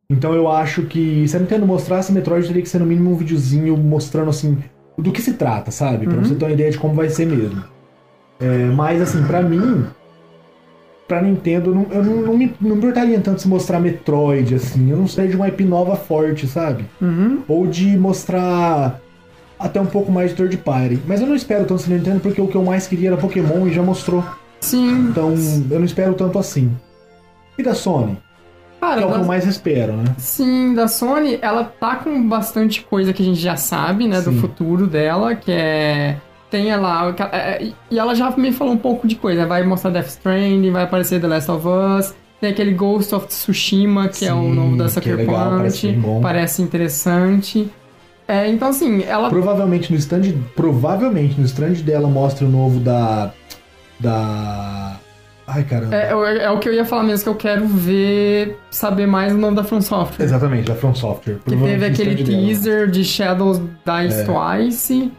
Então 0.09 0.33
eu 0.33 0.49
acho 0.49 0.83
que 0.83 1.27
se 1.27 1.35
a 1.37 1.39
Nintendo 1.39 1.65
mostrasse 1.67 2.11
Metroid, 2.11 2.47
teria 2.47 2.61
que 2.63 2.69
ser 2.69 2.79
no 2.79 2.85
mínimo 2.85 3.11
um 3.11 3.15
videozinho 3.15 3.77
mostrando 3.77 4.29
assim 4.29 4.57
do 4.97 5.11
que 5.11 5.21
se 5.21 5.33
trata, 5.33 5.69
sabe? 5.69 6.07
Pra 6.07 6.17
Uhum. 6.17 6.23
você 6.25 6.33
ter 6.33 6.45
uma 6.45 6.51
ideia 6.51 6.71
de 6.71 6.77
como 6.79 6.93
vai 6.95 7.07
ser 7.09 7.27
mesmo. 7.27 7.63
É, 8.39 8.65
mas 8.73 9.01
assim, 9.01 9.23
pra 9.23 9.41
mim, 9.43 9.85
pra 11.07 11.21
Nintendo, 11.21 11.71
eu 11.71 11.75
não, 11.75 11.87
eu 11.91 12.03
não, 12.03 12.21
não 12.23 12.37
me, 12.37 12.53
não 12.59 12.71
me 12.71 12.77
importaria 12.77 13.19
tanto 13.19 13.41
se 13.41 13.47
mostrar 13.47 13.79
Metroid, 13.79 14.55
assim. 14.55 14.91
Eu 14.91 14.97
não 14.97 15.07
sei 15.07 15.27
de 15.27 15.35
uma 15.35 15.47
IP 15.47 15.63
nova 15.63 15.95
forte, 15.95 16.47
sabe? 16.47 16.85
Uhum. 17.01 17.39
Ou 17.47 17.65
de 17.65 17.97
mostrar 17.97 18.99
até 19.57 19.79
um 19.79 19.85
pouco 19.85 20.11
mais 20.11 20.31
de 20.31 20.37
third 20.37 20.57
party. 20.57 20.99
Mas 21.07 21.21
eu 21.21 21.27
não 21.27 21.35
espero 21.35 21.65
tanto 21.65 21.87
da 21.87 21.95
Nintendo 21.95 22.19
porque 22.19 22.41
o 22.41 22.47
que 22.47 22.55
eu 22.55 22.63
mais 22.63 22.87
queria 22.87 23.09
era 23.09 23.17
Pokémon 23.17 23.67
e 23.67 23.73
já 23.73 23.81
mostrou. 23.81 24.23
Sim. 24.59 25.09
Então 25.09 25.33
eu 25.71 25.79
não 25.79 25.85
espero 25.85 26.13
tanto 26.13 26.37
assim. 26.37 26.71
E 27.57 27.63
da 27.63 27.73
Sony? 27.73 28.17
Cara, 28.79 28.97
Que 28.97 29.03
é 29.03 29.07
o 29.07 29.11
que 29.11 29.19
eu 29.19 29.25
mais 29.25 29.45
espero, 29.45 29.93
né? 29.93 30.15
Sim, 30.19 30.75
da 30.75 30.87
Sony, 30.87 31.39
ela 31.41 31.63
tá 31.63 31.95
com 31.95 32.27
bastante 32.27 32.83
coisa 32.83 33.11
que 33.11 33.23
a 33.23 33.25
gente 33.25 33.39
já 33.39 33.55
sabe, 33.55 34.07
né, 34.07 34.21
do 34.21 34.31
Sim. 34.31 34.39
futuro 34.39 34.85
dela, 34.85 35.35
que 35.35 35.51
é. 35.51 36.17
Tem 36.49 36.73
lá. 36.75 37.13
é, 37.31 37.37
é, 37.37 37.71
E 37.91 37.99
ela 37.99 38.15
já 38.15 38.31
me 38.31 38.51
falou 38.51 38.73
um 38.73 38.77
pouco 38.77 39.07
de 39.07 39.15
coisa. 39.15 39.45
Vai 39.45 39.63
mostrar 39.63 39.91
Death 39.91 40.07
Stranding, 40.07 40.71
vai 40.71 40.83
aparecer 40.83 41.19
The 41.19 41.27
Last 41.27 41.51
of 41.51 41.65
Us. 41.67 42.13
Tem 42.39 42.51
aquele 42.51 42.71
Ghost 42.73 43.13
of 43.15 43.27
Tsushima, 43.27 44.07
que 44.09 44.25
é 44.25 44.33
o 44.33 44.41
Sim, 44.41 44.53
novo 44.53 44.77
da 44.77 44.85
é 44.85 44.89
Sucker 44.89 45.15
legal, 45.15 45.57
parece 45.57 45.87
Punch. 45.87 45.93
bem 45.93 45.99
bom. 45.99 46.21
Parece 46.21 46.61
interessante. 46.61 47.69
É, 48.27 48.47
então, 48.49 48.69
assim, 48.69 49.03
ela. 49.03 49.29
Provavelmente 49.29 49.91
no 49.91 49.97
stand. 49.97 50.33
Provavelmente 50.55 51.39
no 51.39 51.45
stand 51.45 51.73
dela 51.83 52.07
mostra 52.07 52.45
o 52.45 52.49
novo 52.49 52.79
da. 52.79 53.31
Da. 53.99 54.99
Ai 55.47 55.63
caramba. 55.63 55.95
É, 55.95 56.11
é- 56.11 56.43
é 56.43 56.49
o 56.51 56.59
que 56.59 56.67
eu 56.69 56.73
ia 56.73 56.83
falar 56.85 57.03
mesmo, 57.03 57.23
que 57.23 57.29
eu 57.29 57.35
quero 57.35 57.65
ver, 57.67 58.57
saber 58.69 59.07
mais 59.07 59.33
o 59.33 59.37
nome 59.37 59.55
da 59.55 59.63
From 59.63 59.81
Software. 59.81 60.25
Exatamente, 60.25 60.67
da 60.67 60.75
From 60.75 60.93
Software. 60.93 61.37
Que 61.45 61.55
teve 61.55 61.85
aquele 61.85 62.11
stand 62.11 62.25
dela. 62.31 62.45
teaser 62.47 62.91
de 62.91 63.03
Shadows 63.03 63.59
Dies 63.59 64.13
É. 64.13 64.23
Twice. 64.25 65.11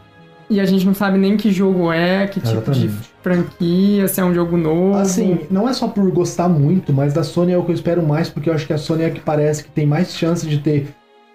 E 0.49 0.59
a 0.59 0.65
gente 0.65 0.85
não 0.85 0.95
sabe 0.95 1.17
nem 1.17 1.37
que 1.37 1.51
jogo 1.51 1.91
é, 1.91 2.25
que 2.25 2.39
tipo 2.39 2.71
de 2.71 2.89
franquia, 3.21 4.07
se 4.07 4.19
é 4.19 4.25
um 4.25 4.33
jogo 4.33 4.57
novo. 4.57 4.97
Assim, 4.97 5.41
não 5.51 5.69
é 5.69 5.73
só 5.73 5.87
por 5.87 6.09
gostar 6.11 6.49
muito, 6.49 6.91
mas 6.91 7.13
da 7.13 7.23
Sony 7.23 7.53
é 7.53 7.57
o 7.57 7.63
que 7.63 7.69
eu 7.69 7.75
espero 7.75 8.01
mais, 8.01 8.29
porque 8.29 8.49
eu 8.49 8.53
acho 8.53 8.65
que 8.65 8.73
a 8.73 8.77
Sony 8.77 9.03
é 9.03 9.05
a 9.07 9.11
que 9.11 9.19
parece 9.19 9.63
que 9.63 9.69
tem 9.69 9.85
mais 9.85 10.15
chance 10.15 10.47
de 10.47 10.57
ter 10.57 10.87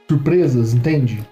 surpresas, 0.09 0.75
entende? 0.75 1.23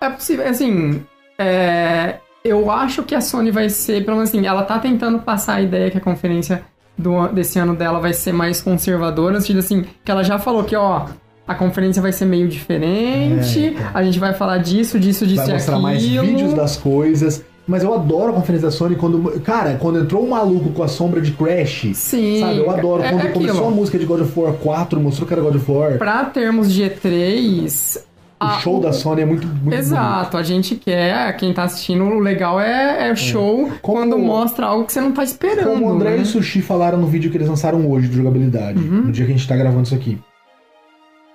É 0.00 0.10
possível, 0.10 0.46
assim, 0.46 1.02
é, 1.38 2.16
eu 2.44 2.70
acho 2.70 3.02
que 3.02 3.14
a 3.14 3.20
Sony 3.20 3.50
vai 3.50 3.70
ser, 3.70 4.04
pelo 4.04 4.18
menos 4.18 4.30
assim, 4.30 4.46
ela 4.46 4.62
tá 4.62 4.78
tentando 4.78 5.18
passar 5.20 5.54
a 5.54 5.62
ideia 5.62 5.90
que 5.90 5.98
a 5.98 6.00
conferência 6.00 6.62
do, 6.96 7.28
desse 7.28 7.58
ano 7.58 7.74
dela 7.74 8.00
vai 8.00 8.12
ser 8.12 8.32
mais 8.32 8.60
conservadora, 8.60 9.34
no 9.34 9.40
sentido 9.40 9.60
assim, 9.60 9.86
que 10.04 10.10
ela 10.10 10.22
já 10.22 10.38
falou 10.38 10.64
que, 10.64 10.76
ó, 10.76 11.06
a 11.48 11.54
conferência 11.54 12.00
vai 12.02 12.12
ser 12.12 12.26
meio 12.26 12.46
diferente, 12.46 13.58
É, 13.64 13.66
então. 13.68 13.86
a 13.94 14.02
gente 14.04 14.18
vai 14.18 14.34
falar 14.34 14.58
disso, 14.58 15.00
disso, 15.00 15.26
disso 15.26 15.40
Vai 15.42 15.48
e 15.50 15.52
mostrar 15.54 15.74
aquilo. 15.76 15.82
mais 15.82 16.02
vídeos 16.04 16.54
das 16.54 16.76
coisas. 16.76 17.42
Mas 17.66 17.82
eu 17.82 17.92
adoro 17.92 18.30
a 18.30 18.34
conferência 18.34 18.68
da 18.68 18.72
Sony 18.72 18.96
quando. 18.96 19.40
Cara, 19.40 19.74
quando 19.78 19.98
entrou 19.98 20.24
um 20.24 20.30
maluco 20.30 20.70
com 20.70 20.82
a 20.82 20.88
sombra 20.88 21.20
de 21.20 21.32
Crash. 21.32 21.88
Sim, 21.94 22.40
Sabe, 22.40 22.56
eu 22.58 22.70
adoro. 22.70 23.02
é- 23.02 23.10
Quando 23.10 23.26
é 23.26 23.30
começou 23.30 23.68
a 23.68 23.70
música 23.70 23.98
de 23.98 24.06
God 24.06 24.22
of 24.22 24.32
War 24.40 24.52
4, 24.54 24.98
mostrou 25.00 25.26
que 25.28 25.34
era 25.34 25.42
God 25.42 25.56
of 25.56 25.70
War. 25.70 25.98
Pra 25.98 26.24
termos 26.24 26.72
de 26.72 26.82
E3... 26.84 27.98
O 28.40 28.44
a- 28.44 28.60
show 28.60 28.80
da 28.80 28.92
Sony 28.92 29.20
é 29.22 29.26
muito, 29.26 29.46
muito 29.48 29.60
bonito. 29.64 29.78
Exato, 29.80 30.36
a 30.36 30.42
gente 30.44 30.76
quer, 30.76 31.36
quem 31.36 31.52
tá 31.52 31.64
assistindo, 31.64 32.04
o 32.04 32.20
legal 32.20 32.60
é, 32.60 33.08
é 33.08 33.12
o 33.12 33.16
show 33.16 33.64
Como- 33.82 33.98
quando 33.98 34.16
mostra 34.16 34.64
algo 34.66 34.84
que 34.86 34.92
você 34.92 35.00
não 35.00 35.10
tá 35.12 35.24
esperando. 35.24 35.64
Como 35.70 35.86
o 35.88 35.92
André 35.92 36.10
né? 36.10 36.18
e 36.18 36.22
o 36.22 36.24
Sushi 36.26 36.62
falaram 36.62 36.98
no 36.98 37.06
vídeo 37.08 37.30
que 37.32 37.36
eles 37.36 37.48
lançaram 37.48 37.84
hoje 37.90 38.06
de 38.06 38.14
jogabilidade, 38.16 38.78
Uhum. 38.78 39.02
no 39.06 39.12
dia 39.12 39.26
que 39.26 39.32
a 39.32 39.36
gente 39.36 39.46
tá 39.48 39.56
gravando 39.56 39.82
isso 39.82 39.94
aqui. 39.94 40.16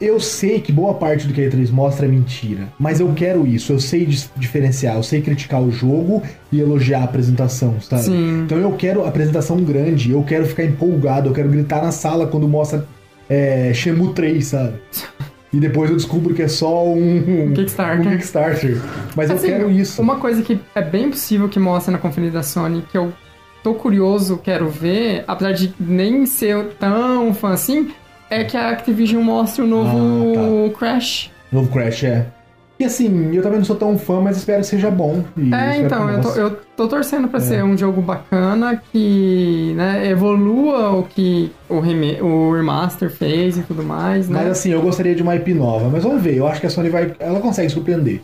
Eu 0.01 0.19
sei 0.19 0.59
que 0.59 0.71
boa 0.71 0.95
parte 0.95 1.27
do 1.27 1.33
que 1.33 1.41
a 1.41 1.49
E3 1.49 1.71
mostra 1.71 2.05
é 2.05 2.09
mentira, 2.09 2.67
mas 2.77 2.99
eu 2.99 3.11
quero 3.13 3.47
isso, 3.47 3.71
eu 3.71 3.79
sei 3.79 4.05
diferenciar, 4.35 4.95
eu 4.95 5.03
sei 5.03 5.21
criticar 5.21 5.61
o 5.61 5.71
jogo 5.71 6.21
e 6.51 6.59
elogiar 6.59 7.01
a 7.01 7.03
apresentação, 7.03 7.79
sabe? 7.79 8.03
Sim. 8.03 8.41
Então 8.43 8.57
eu 8.57 8.71
quero 8.73 9.05
apresentação 9.05 9.57
grande, 9.63 10.11
eu 10.11 10.21
quero 10.23 10.45
ficar 10.45 10.65
empolgado, 10.65 11.29
eu 11.29 11.33
quero 11.33 11.47
gritar 11.47 11.81
na 11.81 11.91
sala 11.91 12.27
quando 12.27 12.47
mostra 12.47 12.85
é, 13.29 13.71
Shenmue 13.73 14.13
3, 14.13 14.45
sabe? 14.45 14.73
E 15.53 15.59
depois 15.59 15.89
eu 15.89 15.95
descubro 15.95 16.33
que 16.33 16.41
é 16.41 16.47
só 16.47 16.83
um, 16.83 17.45
um 17.45 17.53
Kickstarter. 17.53 18.07
um 18.07 18.09
Kickstarter. 18.11 18.81
Mas 19.15 19.29
Assim, 19.29 19.47
eu 19.47 19.53
quero 19.53 19.71
isso. 19.71 20.01
Uma 20.01 20.15
coisa 20.15 20.41
que 20.41 20.59
é 20.73 20.81
bem 20.81 21.11
possível 21.11 21.47
que 21.47 21.59
mostre 21.59 21.91
na 21.91 21.99
conferência 21.99 22.33
da 22.33 22.43
Sony, 22.43 22.83
que 22.91 22.97
eu 22.97 23.13
tô 23.61 23.75
curioso, 23.75 24.37
quero 24.43 24.67
ver, 24.67 25.23
apesar 25.27 25.51
de 25.53 25.73
nem 25.79 26.25
ser 26.25 26.69
tão 26.79 27.33
fã 27.35 27.51
assim, 27.51 27.91
é 28.33 28.43
que 28.43 28.57
a 28.57 28.69
Activision 28.69 29.21
mostre 29.23 29.61
o 29.63 29.67
novo 29.67 30.71
Crash. 30.77 31.31
Novo 31.51 31.69
Crash, 31.71 32.03
é. 32.03 32.25
E 32.79 32.85
assim, 32.85 33.33
eu 33.33 33.43
também 33.43 33.59
não 33.59 33.65
sou 33.65 33.75
tão 33.75 33.97
fã, 33.97 34.19
mas 34.19 34.35
espero 34.35 34.61
que 34.61 34.67
seja 34.67 34.89
bom. 34.89 35.23
É, 35.53 35.77
então, 35.77 36.09
eu 36.09 36.21
tô, 36.21 36.29
eu 36.31 36.57
tô 36.75 36.87
torcendo 36.87 37.25
É. 37.25 37.29
pra 37.29 37.39
ser 37.39 37.63
um 37.63 37.77
jogo 37.77 38.01
bacana 38.01 38.81
que 38.91 39.73
né, 39.77 40.09
evolua 40.09 40.89
o 40.91 41.03
que 41.03 41.51
o, 41.69 41.75
o 41.75 42.51
remaster 42.51 43.11
fez 43.11 43.57
e 43.57 43.61
tudo 43.61 43.83
mais, 43.83 44.27
né? 44.27 44.39
Mas 44.41 44.51
assim, 44.51 44.71
eu 44.71 44.81
gostaria 44.81 45.13
de 45.15 45.21
uma 45.21 45.35
IP 45.35 45.53
nova. 45.53 45.87
Mas 45.87 46.03
vamos 46.03 46.21
ver, 46.21 46.35
eu 46.35 46.47
acho 46.47 46.59
que 46.59 46.67
a 46.67 46.69
Sony 46.69 46.89
vai. 46.89 47.13
Ela 47.19 47.39
consegue 47.39 47.69
surpreender. 47.69 48.21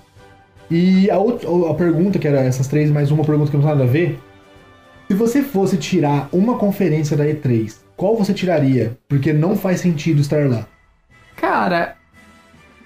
E 0.70 1.10
a, 1.10 1.18
outra, 1.18 1.48
a 1.70 1.74
pergunta, 1.76 2.20
que 2.20 2.28
era 2.28 2.40
essas 2.42 2.68
três, 2.68 2.92
mais 2.92 3.12
uma 3.12 3.24
pergunta 3.24 3.52
que 3.52 3.58
não 3.58 3.64
tem 3.64 3.72
nada 3.72 3.84
a 3.84 3.88
ver. 3.88 4.20
Se 5.08 5.14
você 5.14 5.42
fosse 5.42 5.78
tirar 5.78 6.28
uma 6.32 6.58
conferência 6.58 7.16
da 7.16 7.26
E3, 7.26 7.76
qual 8.00 8.16
você 8.16 8.34
tiraria? 8.34 8.98
Porque 9.10 9.34
não 9.34 9.58
faz 9.58 9.82
sentido 9.82 10.22
estar 10.22 10.50
lá. 10.50 10.66
Cara, 11.36 11.96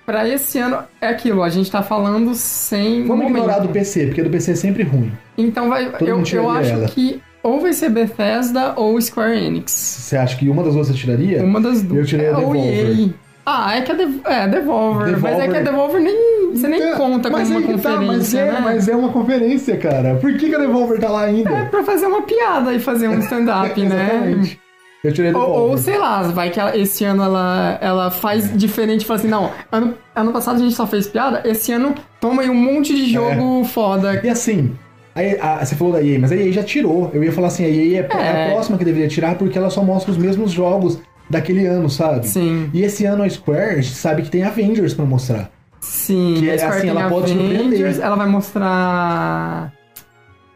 pra 0.07 0.27
esse 0.27 0.57
ano 0.57 0.79
é 0.99 1.07
aquilo, 1.07 1.43
a 1.43 1.49
gente 1.49 1.69
tá 1.71 1.83
falando 1.83 2.33
sem. 2.33 3.05
Vamos 3.05 3.25
momento. 3.25 3.37
ignorar 3.43 3.59
do 3.59 3.69
PC, 3.69 4.07
porque 4.07 4.23
do 4.23 4.29
PC 4.31 4.51
é 4.51 4.55
sempre 4.55 4.81
ruim. 4.81 5.11
Então 5.37 5.69
vai. 5.69 5.91
Todo 5.91 6.07
Eu, 6.09 6.23
eu 6.33 6.49
acho 6.49 6.71
ela. 6.71 6.87
que 6.87 7.21
ou 7.43 7.59
vai 7.61 7.73
ser 7.73 7.89
Bethesda 7.89 8.73
ou 8.75 8.99
Square 8.99 9.37
Enix. 9.37 9.71
Você 9.71 10.17
acha 10.17 10.35
que 10.35 10.49
uma 10.49 10.63
das 10.63 10.73
duas 10.73 10.87
você 10.87 10.93
tiraria? 10.93 11.43
Uma 11.43 11.61
das 11.61 11.83
duas. 11.83 11.99
Eu 11.99 12.05
tirei 12.05 12.29
a 12.29 12.31
Ou 12.31 12.53
Devolver. 12.53 12.99
EA. 12.99 13.09
Ah, 13.45 13.75
é 13.77 13.81
que 13.81 13.91
a 13.91 13.95
Dev... 13.95 14.21
é, 14.25 14.47
Devolver. 14.47 15.19
Mas 15.19 15.33
é 15.33 15.41
Devolver. 15.41 15.51
que 15.51 15.57
a 15.57 15.61
Devolver 15.71 16.01
nem. 16.01 16.51
Você 16.55 16.67
nem 16.67 16.79
Então, 16.81 16.97
conta 16.97 17.29
mas 17.29 17.49
uma 17.51 17.61
tá, 17.61 17.67
conferência, 17.67 18.05
mas, 18.07 18.33
é, 18.33 18.51
né? 18.53 18.59
mas 18.63 18.87
é 18.87 18.95
uma 18.95 19.09
conferência, 19.09 19.77
cara. 19.77 20.15
Por 20.15 20.33
que, 20.37 20.47
que 20.49 20.55
a 20.55 20.59
Devolver 20.59 20.99
tá 20.99 21.09
lá 21.09 21.23
ainda? 21.23 21.49
É 21.51 21.65
pra 21.65 21.83
fazer 21.83 22.05
uma 22.07 22.21
piada 22.21 22.73
e 22.73 22.79
fazer 22.79 23.09
um 23.09 23.19
stand-up, 23.19 23.79
né? 23.83 24.11
Exatamente. 24.15 24.62
Eu 25.03 25.11
tirei 25.11 25.31
a 25.31 25.37
Ou, 25.37 25.71
ou, 25.71 25.77
sei 25.77 25.97
lá, 25.97 26.21
vai 26.23 26.49
que 26.49 26.59
ela- 26.59 26.77
esse 26.77 27.03
ano 27.03 27.23
ela, 27.23 27.77
ela 27.81 28.09
faz 28.09 28.55
diferente 28.57 29.01
e 29.01 29.05
fala 29.05 29.19
assim, 29.19 29.27
não, 29.27 29.51
ano, 29.69 29.95
ano 30.15 30.31
passado 30.31 30.55
a 30.55 30.59
gente 30.59 30.73
só 30.73 30.87
fez 30.87 31.07
piada, 31.07 31.41
esse 31.43 31.73
ano 31.73 31.93
toma 32.21 32.41
aí 32.41 32.49
um 32.49 32.55
monte 32.55 32.95
de 32.95 33.11
jogo 33.11 33.65
foda. 33.65 34.21
E 34.23 34.29
assim, 34.29 34.73
a 35.13 35.59
a- 35.59 35.65
você 35.65 35.75
falou 35.75 35.91
da 35.93 36.01
EA, 36.01 36.17
mas 36.19 36.31
a 36.31 36.35
EA 36.37 36.51
já 36.53 36.63
tirou. 36.63 37.11
Eu 37.13 37.21
ia 37.21 37.33
falar 37.33 37.47
assim, 37.47 37.65
a 37.65 37.69
EA 37.69 38.07
é, 38.09 38.17
É. 38.17 38.47
a 38.47 38.51
próxima 38.53 38.77
que 38.77 38.85
deveria 38.85 39.09
tirar 39.09 39.35
porque 39.35 39.57
ela 39.57 39.69
só 39.69 39.83
mostra 39.83 40.09
os 40.09 40.17
mesmos 40.17 40.51
jogos 40.51 40.97
daquele 41.29 41.65
ano, 41.65 41.89
sabe? 41.89 42.25
Sim, 42.27 42.69
E 42.73 42.81
esse 42.81 43.03
ano 43.05 43.23
a 43.23 43.29
Square 43.29 43.71
a 43.71 43.81
gente 43.81 43.93
sabe 43.95 44.21
que 44.21 44.29
tem 44.29 44.43
Avengers 44.43 44.93
pra 44.93 45.03
mostrar. 45.03 45.51
sim. 45.81 46.35
Que 46.39 46.49
a 46.49 46.53
é 46.53 46.57
Square 46.57 46.77
assim, 46.77 46.87
ela 46.89 47.09
pode 47.09 47.31
Avengers, 47.33 47.57
surpreender. 47.57 47.99
ela 48.01 48.15
vai 48.15 48.27
mostrar 48.27 49.73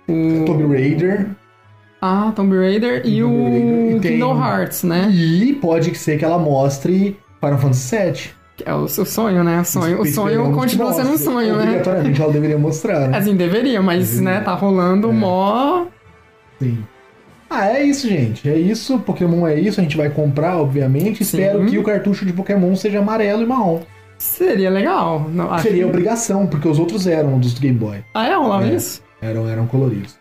o... 0.08 0.46
Tomb 0.46 0.74
Raider. 0.74 1.28
Ah, 2.02 2.32
Tomb 2.36 2.56
Raider 2.56 3.02
e 3.06 3.22
Tomb 3.22 3.24
o 3.24 3.44
Raider. 3.46 3.96
E 3.96 4.00
tem- 4.00 4.12
Kingdom 4.14 4.44
Hearts, 4.46 4.84
né? 4.84 5.10
E 5.12 5.54
pode 5.56 5.96
ser 5.98 6.18
que 6.20 6.26
ela 6.26 6.38
mostre 6.38 7.18
Final 7.42 7.58
Fantasy 7.58 7.96
VII. 7.98 8.38
É 8.66 8.74
o, 8.74 8.84
o 8.84 8.88
sonho, 8.88 9.44
né? 9.44 9.62
O 9.62 9.66
sonho, 9.66 10.02
o 10.02 10.06
sonho 10.06 10.52
continua 10.52 10.92
sendo 10.94 11.08
um 11.08 11.12
mostre. 11.12 11.26
sonho, 11.32 11.56
né? 11.58 11.64
Obrigatoriamente 11.64 12.22
ela 12.22 12.34
deveria 12.34 12.58
mostrar, 12.58 13.08
né? 13.08 13.18
Assim, 13.18 13.36
deveria, 13.36 13.82
mas, 13.82 14.10
Deveria. 14.12 14.40
né, 14.40 14.42
tá 14.42 14.54
rolando 14.54 15.10
É. 15.10 15.14
mó... 15.14 15.86
Sim. 16.60 16.80
Ah, 17.50 17.68
é 17.70 17.84
isso, 17.84 18.08
gente. 18.10 18.50
É 18.50 18.58
isso. 18.58 18.98
Pokémon 19.00 19.48
é 19.48 19.60
isso. 19.60 19.80
A 19.80 19.84
gente 19.84 19.96
vai 19.96 20.10
comprar, 20.10 20.58
obviamente. 20.58 21.24
Sim. 21.24 21.38
Espero 21.38 21.66
que 21.66 21.78
o 21.78 21.84
cartucho 21.84 22.26
de 22.26 22.34
Pokémon 22.34 22.76
seja 22.76 23.00
amarelo 23.00 23.44
e 23.44 23.46
marrom. 23.46 23.80
Seria 24.18 24.70
legal. 24.72 25.28
Não, 25.32 25.56
Seria 25.60 25.84
que- 25.84 25.90
obrigação, 25.90 26.48
porque 26.48 26.68
os 26.68 26.80
outros 26.80 27.06
eram 27.08 27.40
dos 27.40 27.54
Game 27.58 27.78
Boy. 27.78 28.00
Ah, 28.14 28.28
é? 28.28 28.36
Rolava 28.36 28.68
É. 28.68 28.76
isso? 28.76 29.02
Eram, 29.22 29.48
eram 29.48 29.68
coloridos. 29.68 30.18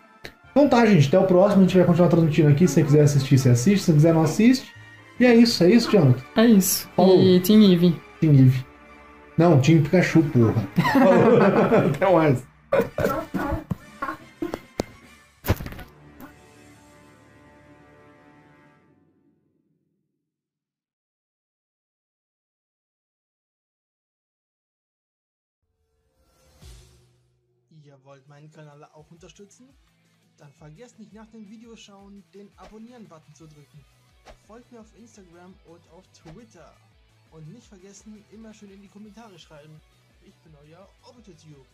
Então 0.57 0.67
tá, 0.67 0.83
gente. 0.87 1.07
Até 1.07 1.19
o 1.19 1.27
próximo. 1.27 1.61
A 1.61 1.65
gente 1.67 1.77
vai 1.77 1.85
continuar 1.85 2.09
transmitindo 2.09 2.49
aqui. 2.49 2.67
Se 2.67 2.73
você 2.73 2.83
quiser 2.83 3.01
assistir, 3.01 3.37
você 3.37 3.49
assiste. 3.49 3.79
Se 3.79 3.85
você 3.85 3.93
quiser, 3.93 4.13
não 4.15 4.23
assiste. 4.23 4.73
E 5.19 5.25
é 5.25 5.35
isso. 5.35 5.63
É 5.63 5.69
isso, 5.69 5.91
Jonathan. 5.91 6.23
É 6.35 6.47
isso. 6.47 6.89
Falou. 6.95 7.21
E 7.21 7.39
Team 7.41 7.61
Eve. 7.71 7.95
Team 8.19 8.33
Eve. 8.33 8.65
Não, 9.37 9.61
Team 9.61 9.83
Pikachu, 9.83 10.23
porra. 10.23 10.55
Falou. 10.93 11.37
Até 11.93 12.11
mais. 12.11 12.43
Ihr 27.83 28.03
wollt 28.03 28.27
meinen 28.27 28.49
Kanal 28.49 28.83
auch 28.95 29.11
unterstützen? 29.11 29.69
Dann 30.37 30.51
vergesst 30.53 30.99
nicht 30.99 31.13
nach 31.13 31.27
dem 31.27 31.49
Videoschauen 31.49 32.23
den 32.33 32.49
Abonnieren-Button 32.57 33.33
zu 33.33 33.47
drücken. 33.47 33.83
Folgt 34.45 34.71
mir 34.71 34.81
auf 34.81 34.97
Instagram 34.97 35.53
und 35.65 35.81
auf 35.91 36.03
Twitter. 36.13 36.73
Und 37.31 37.47
nicht 37.51 37.67
vergessen, 37.67 38.23
immer 38.31 38.53
schön 38.53 38.71
in 38.71 38.81
die 38.81 38.87
Kommentare 38.87 39.37
schreiben. 39.39 39.81
Ich 40.25 40.35
bin 40.35 40.53
euer 40.63 40.87
Obitutube. 41.09 41.65